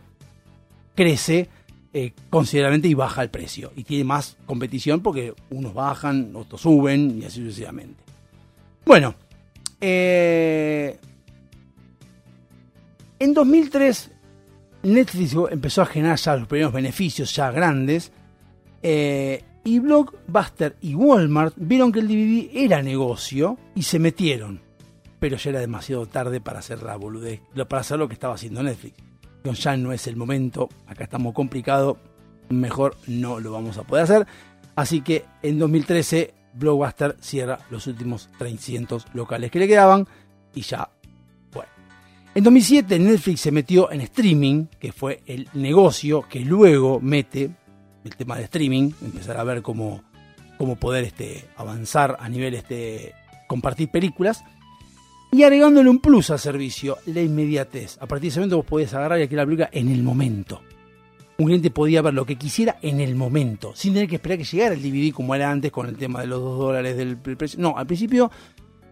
[0.94, 1.48] crece
[1.92, 3.72] eh, considerablemente y baja el precio.
[3.76, 8.02] Y tiene más competición porque unos bajan, otros suben y así sucesivamente.
[8.86, 9.14] Bueno,
[9.80, 10.98] eh,
[13.18, 14.10] en 2003
[14.82, 18.12] Netflix empezó a generar ya los primeros beneficios ya grandes
[18.82, 24.60] eh, y Blockbuster y Walmart vieron que el DVD era negocio y se metieron.
[25.18, 28.62] Pero ya era demasiado tarde para hacer la boludez, para hacer lo que estaba haciendo
[28.62, 28.96] Netflix.
[29.44, 31.98] Ya no es el momento, acá estamos complicados,
[32.48, 34.26] mejor no lo vamos a poder hacer.
[34.76, 40.06] Así que en 2013 Blockbuster cierra los últimos 300 locales que le quedaban
[40.54, 40.90] y ya
[41.52, 41.70] bueno.
[42.34, 47.50] En 2007 Netflix se metió en streaming, que fue el negocio que luego mete
[48.04, 50.02] el tema de streaming, empezar a ver cómo,
[50.58, 53.14] cómo poder este, avanzar a nivel este,
[53.46, 54.42] compartir películas.
[55.32, 57.98] Y agregándole un plus al servicio, la inmediatez.
[58.00, 60.60] A partir de ese momento vos podías agarrar y alquilar la película en el momento.
[61.38, 64.44] Un cliente podía ver lo que quisiera en el momento, sin tener que esperar que
[64.44, 67.60] llegara el DVD como era antes con el tema de los 2 dólares del precio.
[67.60, 68.30] No, al principio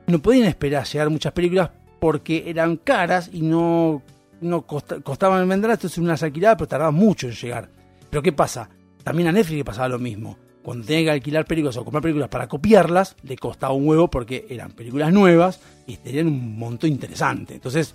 [0.06, 1.70] no podían esperar llegar muchas películas
[2.00, 4.02] porque eran caras y no,
[4.40, 7.68] no costa- costaban venderlas, entonces unas alquiladas, pero tardaban mucho en llegar.
[8.08, 8.70] Pero ¿qué pasa?
[9.08, 10.36] También a Netflix le pasaba lo mismo.
[10.62, 14.44] Cuando tenía que alquilar películas o comprar películas para copiarlas, le costaba un huevo porque
[14.50, 17.54] eran películas nuevas y tenían un monto interesante.
[17.54, 17.94] Entonces,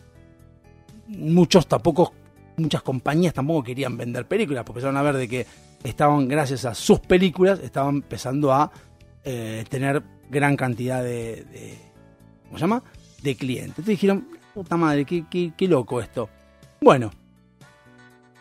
[1.08, 2.14] muchos tampoco,
[2.58, 5.46] muchas compañías tampoco querían vender películas, porque empezaron a ver de que
[5.84, 8.72] estaban, gracias a sus películas, estaban empezando a
[9.24, 11.78] eh, tener gran cantidad de, de-
[12.46, 12.82] ¿cómo se llama?
[13.22, 13.70] De clientes.
[13.70, 16.28] Entonces dijeron, puta madre, qué, qué- qué loco esto.
[16.82, 17.12] Bueno,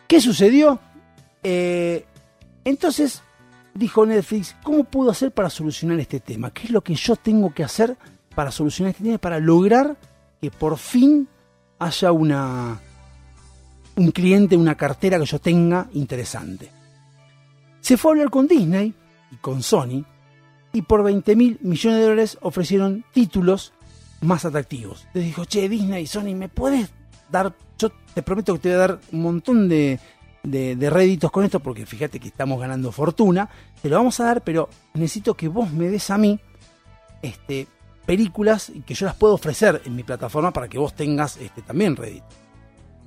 [0.07, 0.79] ¿qué sucedió?
[1.43, 2.05] Eh,
[2.65, 3.21] entonces
[3.73, 6.51] dijo Netflix, ¿cómo puedo hacer para solucionar este tema?
[6.51, 7.97] ¿Qué es lo que yo tengo que hacer
[8.35, 9.17] para solucionar este tema?
[9.17, 9.97] Para lograr
[10.41, 11.27] que por fin
[11.79, 12.79] haya una
[13.95, 16.69] un cliente, una cartera que yo tenga interesante.
[17.81, 18.93] Se fue a hablar con Disney
[19.31, 20.03] y con Sony
[20.71, 23.73] y por 20 mil millones de dólares ofrecieron títulos
[24.21, 25.05] más atractivos.
[25.13, 26.91] Les dijo, che, Disney, Sony, ¿me puedes
[27.29, 27.53] dar?
[27.77, 29.99] Yo te prometo que te voy a dar un montón de,
[30.43, 33.49] de, de réditos con esto, porque fíjate que estamos ganando fortuna.
[33.81, 36.39] Te lo vamos a dar, pero necesito que vos me des a mí
[37.21, 37.67] este,
[38.05, 41.95] películas que yo las pueda ofrecer en mi plataforma para que vos tengas este, también
[41.95, 42.25] rédito.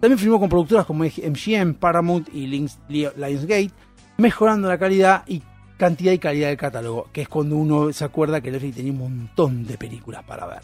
[0.01, 3.71] También firmó con productoras como MGM, Paramount y Lionsgate,
[4.19, 5.43] mejorando la calidad y
[5.77, 8.99] cantidad y calidad del catálogo, que es cuando uno se acuerda que Netflix tenía un
[8.99, 10.61] montón de películas para ver.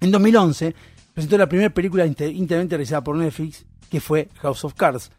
[0.00, 0.74] En 2011
[1.14, 5.10] presentó la primera película íntegramente realizada por Netflix, que fue House of Cards.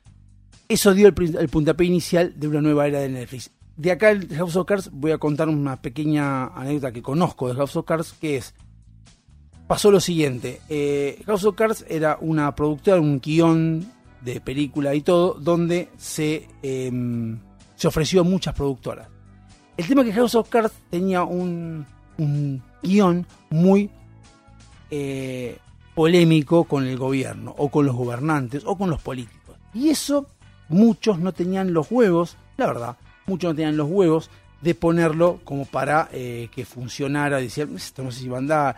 [0.73, 3.51] Eso dio el, el puntapié inicial de una nueva era de Netflix.
[3.77, 7.53] De acá el House of Cards voy a contar una pequeña anécdota que conozco de
[7.53, 8.55] House of Cards, que es
[9.67, 10.61] pasó lo siguiente.
[10.69, 13.85] eh, House of Cards era una productora, un guion
[14.21, 17.39] de película y todo, donde se, em,
[17.75, 19.07] se ofreció a muchas productoras.
[19.77, 21.85] El tema es que House of Cards tenía un,
[22.17, 23.91] un guion muy
[24.89, 25.59] eh,
[25.93, 29.55] polémico con el gobierno, o con los gobernantes, o con los políticos.
[29.73, 30.27] Y eso
[30.69, 34.29] muchos no tenían los huevos, la verdad, muchos no tenían los huevos
[34.61, 37.37] de ponerlo como para eh, que funcionara.
[37.37, 38.75] Decían, esto no sé si va a andar,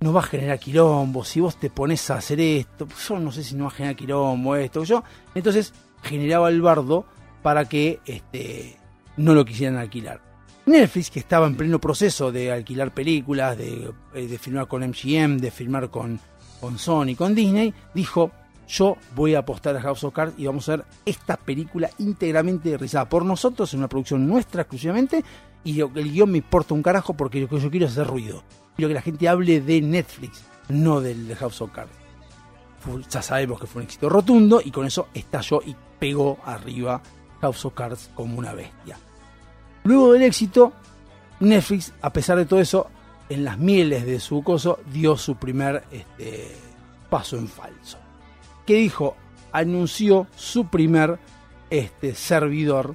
[0.00, 3.42] nos va a generar quilombo, si vos te pones a hacer esto, yo no sé
[3.42, 5.02] si no va a generar quilombo esto, yo.
[5.34, 5.72] Entonces
[6.02, 7.06] generaba el bardo
[7.42, 8.76] para que este,
[9.16, 10.20] no lo quisieran alquilar.
[10.66, 15.38] Netflix, que estaba en pleno proceso de alquilar películas, de, eh, de filmar con MGM,
[15.38, 16.18] de filmar con,
[16.60, 18.32] con Sony, con Disney, dijo,
[18.68, 22.70] yo voy a apostar a House of Cards y vamos a ver esta película íntegramente
[22.70, 25.24] realizada por nosotros, en una producción nuestra exclusivamente,
[25.64, 28.42] y el guion me importa un carajo porque lo que yo quiero es hacer ruido.
[28.76, 31.92] Quiero que la gente hable de Netflix, no del de House of Cards.
[33.10, 37.02] Ya sabemos que fue un éxito rotundo y con eso estalló y pegó arriba
[37.40, 38.96] House of Cards como una bestia.
[39.84, 40.72] Luego del éxito,
[41.40, 42.88] Netflix, a pesar de todo eso,
[43.28, 46.52] en las mieles de su coso, dio su primer este,
[47.10, 47.98] paso en falso.
[48.66, 49.16] ¿Qué dijo?
[49.52, 51.18] Anunció su primer
[51.70, 52.94] este, servidor,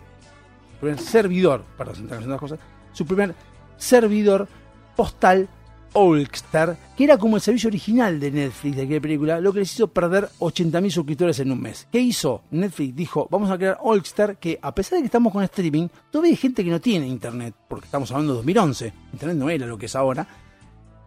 [0.79, 2.59] primer servidor, perdón, se están las cosas,
[2.93, 3.33] su primer
[3.77, 4.47] servidor
[4.95, 5.47] postal
[5.93, 9.73] Olkstar, que era como el servicio original de Netflix de aquella película, lo que les
[9.73, 11.85] hizo perder 80.000 suscriptores en un mes.
[11.91, 12.43] ¿Qué hizo?
[12.51, 16.31] Netflix dijo, vamos a crear Olkstar, que a pesar de que estamos con streaming, todavía
[16.31, 19.77] hay gente que no tiene internet, porque estamos hablando de 2011, internet no era lo
[19.77, 20.25] que es ahora.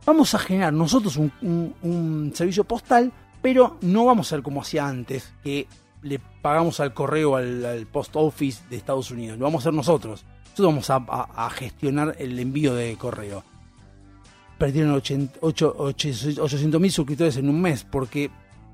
[0.05, 1.33] Vamos a generar nosotros un-
[1.83, 3.11] un servicio postal,
[3.45, 5.67] pero no vamos a ser como hacía antes, que
[6.01, 10.25] le pagamos al correo, al, post office de Estados Unidos, lo vamos a hacer nosotros.
[10.57, 10.89] Nosotros vamos
[11.37, 13.45] a, gestionar el envío de correo
[14.57, 18.31] perdieron 800 mil suscriptores en un mes porque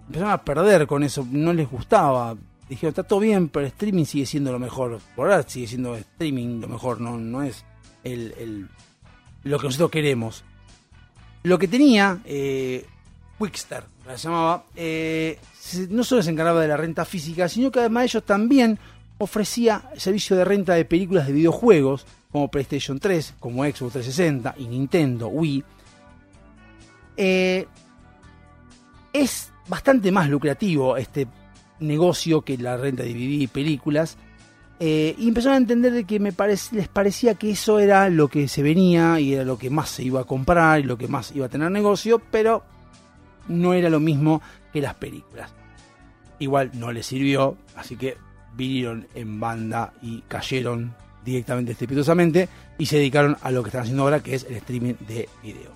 [0.07, 2.37] empezaron a perder con eso, no les gustaba.
[2.69, 5.01] Dijeron, está todo bien, pero el streaming sigue siendo lo mejor.
[5.17, 7.65] Por ahora sigue siendo streaming lo mejor, no, no es
[8.05, 8.69] el,
[9.43, 10.45] lo que nosotros queremos.
[11.43, 12.87] Lo que tenía eh,
[14.11, 15.39] la llamaba, eh,
[15.89, 18.79] no solo se encargaba de la renta física, sino que además ellos también
[19.19, 24.67] ofrecía servicio de renta de películas de videojuegos, como PlayStation 3, como Xbox 360 y
[24.67, 25.65] Nintendo, Wii.
[27.17, 27.67] Eh,
[29.13, 31.27] es bastante más lucrativo este
[31.81, 34.17] negocio que la renta de DVD y películas.
[34.79, 36.33] Eh, y empezaron a entender de que me
[36.73, 40.03] les parecía que eso era lo que se venía y era lo que más se
[40.03, 42.65] iba a comprar y lo que más iba a tener negocio, pero
[43.49, 44.43] no era lo mismo
[44.73, 45.51] que las películas.
[46.39, 48.17] Igual no les sirvió, así que
[48.57, 50.95] vinieron en banda y cayeron
[51.25, 52.49] directamente estrepitosamente
[52.79, 55.71] y se dedicaron a lo que están haciendo ahora, que es el streaming de video.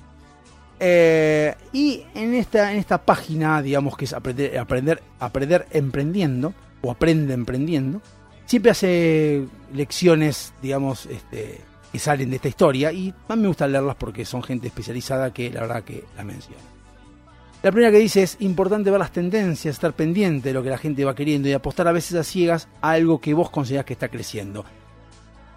[0.81, 6.91] Eh, y en esta, en esta página, digamos que es aprender, aprender, aprender emprendiendo, o
[6.91, 8.03] aprende emprendiendo,
[8.47, 11.61] siempre hace lecciones, digamos, este,
[11.93, 15.33] que salen de esta historia, y a mí me gusta leerlas porque son gente especializada
[15.33, 16.74] que la verdad que la menciona.
[17.65, 20.77] La primera que dice es importante ver las tendencias, estar pendiente de lo que la
[20.77, 23.95] gente va queriendo y apostar a veces a ciegas a algo que vos considerás que
[23.95, 24.67] está creciendo.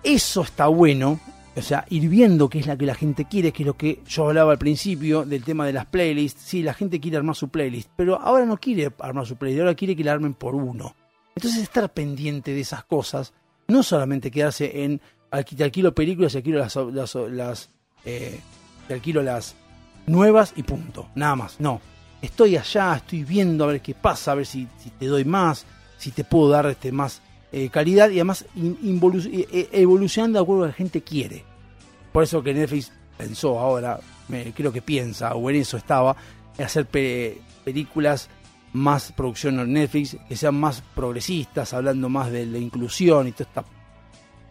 [0.05, 1.19] Eso está bueno,
[1.53, 3.99] o sea, ir viendo qué es la que la gente quiere, que es lo que
[4.07, 6.43] yo hablaba al principio del tema de las playlists.
[6.43, 9.75] Sí, la gente quiere armar su playlist, pero ahora no quiere armar su playlist, ahora
[9.75, 10.95] quiere que la armen por uno.
[11.35, 13.33] Entonces estar pendiente de esas cosas,
[13.67, 17.69] no solamente quedarse en te alquilo películas y alquilo las, las, las
[18.05, 18.39] eh,
[18.87, 19.55] te alquilo las
[20.05, 21.59] nuevas y punto, nada más.
[21.59, 21.81] No,
[22.21, 24.67] estoy allá, estoy viendo a ver qué pasa, a ver si,
[24.99, 25.65] te doy más,
[25.97, 27.21] si te puedo dar este más
[27.51, 31.43] eh, calidad y además eh, eh, evolucionando de acuerdo a lo que la gente quiere.
[32.11, 33.99] Por eso que Netflix pensó ahora,
[34.55, 36.15] creo que piensa, o en eso estaba,
[36.57, 38.29] en hacer pe- películas
[38.73, 43.49] más producción en Netflix, que sean más progresistas, hablando más de la inclusión y toda
[43.49, 43.65] esta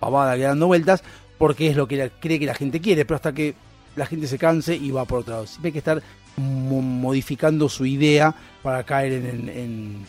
[0.00, 1.02] pavada que dando vueltas,
[1.38, 3.54] porque es lo que cree que la gente quiere, pero hasta que
[3.94, 5.46] la gente se canse y va por otro lado.
[5.46, 6.02] Siempre que estar
[6.36, 10.06] modificando su idea para caer en,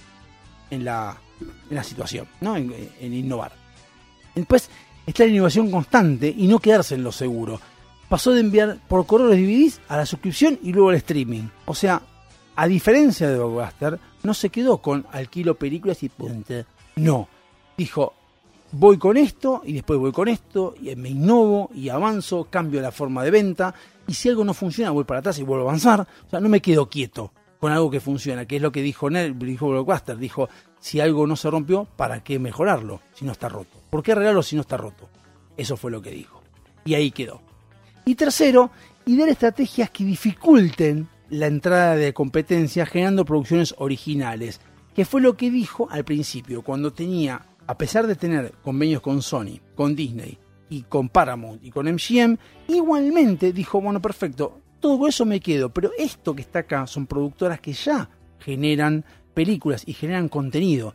[0.71, 1.17] en- la,
[1.83, 2.57] situación, ¿no?
[2.57, 3.51] en, innovar.
[4.35, 4.69] Después
[5.05, 7.59] está la innovación constante y no quedarse en lo seguro.
[8.09, 11.43] Pasó de enviar por correo los DVDs a la suscripción y luego al streaming.
[11.65, 12.01] O sea,
[12.55, 16.53] a diferencia de Blockbuster, no se quedó con alquilo películas y punto.
[16.95, 17.27] No.
[17.77, 18.13] Dijo,
[18.71, 22.91] voy con esto y después voy con esto y me innovo y avanzo, cambio la
[22.91, 23.73] forma de venta
[24.07, 26.01] y si algo no funciona voy para atrás y vuelvo a avanzar.
[26.01, 29.09] O sea, no me quedo quieto con algo que funciona, que es lo que dijo,
[29.09, 30.17] Nel, dijo Blockbuster.
[30.17, 33.77] Dijo, si algo no se rompió, ¿para qué mejorarlo si no está roto?
[33.89, 35.09] ¿Por qué arreglarlo si no está roto?
[35.57, 36.41] Eso fue lo que dijo.
[36.85, 37.41] Y ahí quedó.
[38.05, 38.71] Y tercero,
[39.05, 44.61] idear estrategias que dificulten la entrada de competencia generando producciones originales,
[44.95, 49.21] que fue lo que dijo al principio, cuando tenía, a pesar de tener convenios con
[49.21, 50.38] Sony, con Disney
[50.69, 52.38] y con Paramount y con MGM,
[52.68, 57.60] igualmente dijo, bueno, perfecto, todo eso me quedo, pero esto que está acá son productoras
[57.60, 59.03] que ya generan
[59.34, 60.94] películas y generan contenido.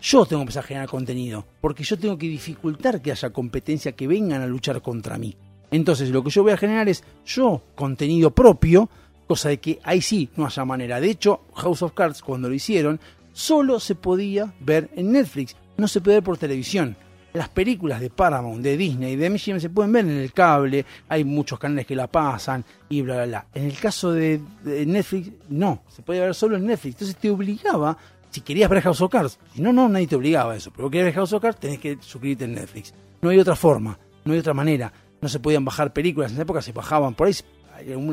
[0.00, 3.92] Yo tengo que empezar a generar contenido, porque yo tengo que dificultar que haya competencia
[3.92, 5.36] que vengan a luchar contra mí.
[5.70, 8.88] Entonces lo que yo voy a generar es yo contenido propio,
[9.26, 11.00] cosa de que ahí sí no haya manera.
[11.00, 13.00] De hecho, House of Cards cuando lo hicieron,
[13.32, 16.96] solo se podía ver en Netflix, no se puede ver por televisión.
[17.34, 21.24] Las películas de Paramount, de Disney, de MGM se pueden ver en el cable, hay
[21.24, 23.46] muchos canales que la pasan y bla, bla, bla.
[23.54, 26.94] En el caso de, Netflix, no, se podía ver solo en Netflix.
[26.94, 27.98] Entonces te obligaba,
[28.30, 30.90] si querías ver House of Cards, si no, no, nadie te obligaba a eso, pero
[30.90, 32.94] querías ver House of Cards, tenés que suscribirte en Netflix.
[33.20, 34.92] No hay otra forma, no hay otra manera.
[35.20, 37.34] No se podían bajar películas, en esa época se bajaban, por ahí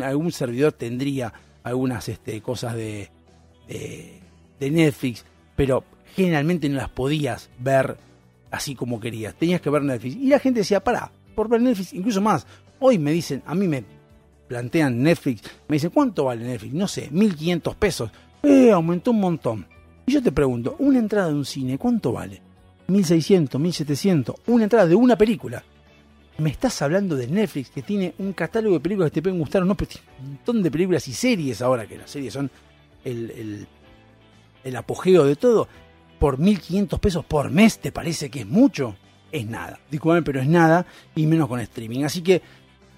[0.03, 1.33] algún, servidor tendría
[1.63, 3.09] algunas este, cosas de,
[3.67, 5.25] de Netflix,
[5.55, 5.83] pero
[6.15, 7.97] generalmente no las podías ver
[8.55, 9.35] así como querías.
[9.35, 10.15] Tenías que ver Netflix.
[10.15, 12.45] Y la gente decía, pará, por ver Netflix, incluso más.
[12.79, 13.83] Hoy me dicen, a mí me
[14.47, 16.73] plantean Netflix, me dicen, ¿cuánto vale Netflix?
[16.73, 18.11] No sé, 1500 pesos.
[18.43, 19.65] Eh, aumentó un montón.
[20.05, 22.41] Y yo te pregunto, una entrada de un cine, ¿cuánto vale?
[22.87, 25.63] 1600, 1700, una entrada de una película.
[26.37, 29.63] Me estás hablando de Netflix, que tiene un catálogo de películas que te pueden gustar
[29.63, 32.51] o no, pero tiene un montón de películas y series ahora, que las series son
[33.03, 33.67] el,
[34.75, 35.67] apogeo de todo.
[36.19, 38.95] Por 1500 pesos por mes, ¿te parece que es mucho?
[39.31, 39.79] Es nada.
[39.91, 40.85] Disculpame, pero es nada,
[41.15, 42.03] y menos con streaming.
[42.03, 42.41] Así que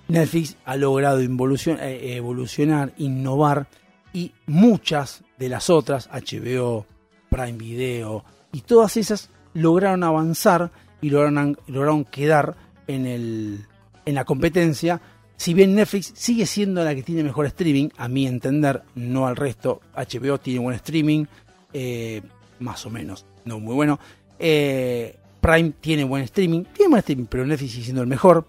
[0.07, 3.67] Netflix ha logrado eh, evolucionar, innovar,
[4.13, 6.85] y muchas de las otras, HBO,
[7.29, 10.71] Prime Video, y todas esas lograron avanzar
[11.01, 12.55] y lograron, lograron quedar
[12.87, 13.65] en, el,
[14.05, 15.01] en la competencia.
[15.35, 19.35] Si bien Netflix sigue siendo la que tiene mejor streaming, a mi entender, no al
[19.35, 19.81] resto.
[19.95, 21.25] HBO tiene buen streaming,
[21.73, 22.21] eh,
[22.59, 23.99] más o menos, no muy bueno.
[24.39, 28.47] Eh, Prime tiene buen streaming, tiene buen streaming, pero Netflix sigue siendo el mejor.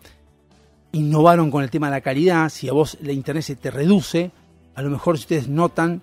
[0.93, 2.49] Innovaron con el tema de la calidad.
[2.49, 4.31] Si a vos la internet se te reduce,
[4.75, 6.01] a lo mejor si ustedes notan,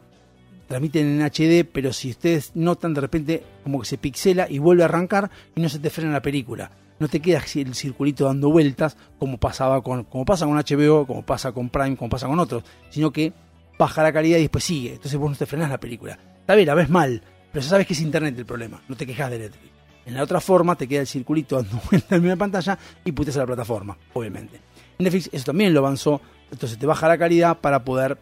[0.67, 4.83] transmiten en HD, pero si ustedes notan de repente como que se pixela y vuelve
[4.83, 6.71] a arrancar y no se te frena la película.
[6.97, 11.25] No te queda el circulito dando vueltas como pasaba con, como pasa con HBO, como
[11.25, 13.33] pasa con Prime, como pasa con otros, sino que
[13.77, 14.93] baja la calidad y después sigue.
[14.93, 16.17] Entonces vos no te frenás la película.
[16.39, 17.21] Está bien, la ves mal,
[17.55, 19.71] pero ya sabes que es internet el problema, no te quejas de Netflix.
[20.05, 23.37] En la otra forma te queda el circulito dando vueltas en la pantalla y puteas
[23.37, 24.59] a la plataforma, obviamente.
[24.99, 26.19] Netflix eso también lo avanzó,
[26.51, 28.17] entonces te baja la calidad para poder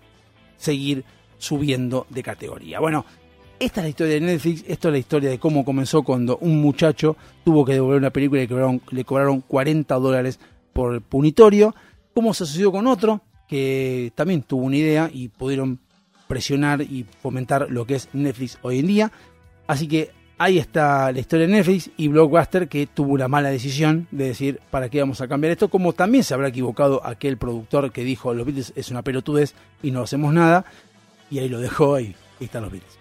[0.56, 1.04] seguir
[1.40, 2.80] subiendo de categoría.
[2.80, 3.08] Bueno,
[3.60, 6.62] esta es la historia de Netflix, esto es la historia de cómo comenzó cuando un
[6.62, 10.40] muchacho tuvo que devolver una película y le cobraron, le cobraron 40 dólares
[10.74, 11.74] por punitorio,
[12.14, 15.80] cómo se sucedió con otro que también tuvo una idea y pudieron
[16.34, 19.12] presionar y fomentar lo que es Netflix hoy en día.
[19.68, 24.08] Así que ahí está la historia de Netflix y Blockbuster que tuvo una mala decisión
[24.10, 27.92] de decir para qué vamos a cambiar esto, como también se habrá equivocado aquel productor
[27.92, 29.54] que dijo los Beatles es una pelotudez
[29.84, 30.66] y no hacemos nada.
[31.30, 32.98] y ahí lo dejó y ahí están los Beatles.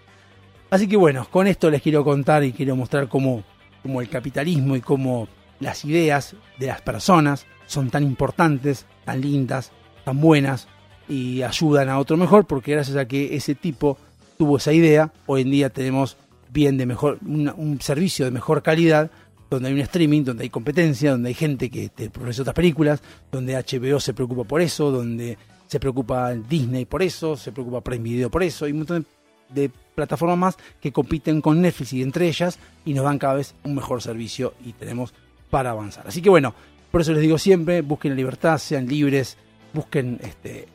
[0.69, 3.43] Así que bueno, con esto les quiero contar y quiero mostrar cómo,
[3.81, 5.27] cómo el capitalismo y cómo
[5.59, 9.71] las ideas de las personas son tan importantes, tan lindas,
[10.05, 10.67] tan buenas
[11.09, 13.97] y ayudan a otro mejor porque gracias a que ese tipo
[14.37, 16.17] tuvo esa idea, hoy en día tenemos
[16.51, 19.09] bien de mejor, una- un servicio de mejor calidad
[19.49, 23.01] donde hay un streaming, donde hay competencia, donde hay gente que te produce otras películas,
[23.31, 28.03] donde HBO se preocupa por eso, donde se preocupa Disney por eso, se preocupa Prime
[28.03, 29.05] Video por eso, y un montón
[29.53, 33.53] de, plataformas más que compiten con Netflix y entre ellas y nos dan cada vez
[33.63, 35.13] un mejor servicio y tenemos
[35.51, 36.07] para avanzar.
[36.07, 36.55] Así que bueno,
[36.89, 39.37] por eso les digo siempre, busquen la libertad, sean libres,
[39.71, 40.67] busquen este,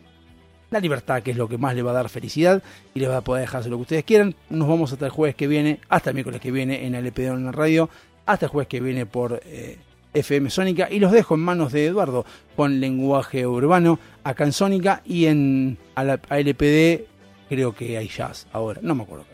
[0.70, 2.62] la libertad, que es lo que más les va a dar felicidad
[2.94, 4.34] y les va a poder dejar hacer lo que ustedes quieran.
[4.50, 7.44] Nos vamos hasta el jueves que viene, hasta el miércoles que viene en LPD en
[7.46, 7.88] la radio,
[8.26, 9.78] hasta el jueves que viene por eh,
[10.14, 12.24] FM Sónica y los dejo en manos de Eduardo
[12.56, 17.04] con lenguaje urbano acá en Sónica y en a la- a LPD
[17.48, 19.24] creo que hay jazz ahora, no me acuerdo.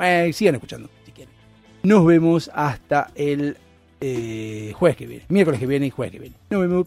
[0.00, 1.34] Eh, sigan escuchando si quieren.
[1.82, 3.56] Nos vemos hasta el
[4.00, 6.36] eh, jueves que viene, miércoles que viene y jueves que viene.
[6.50, 6.86] Nos vemos.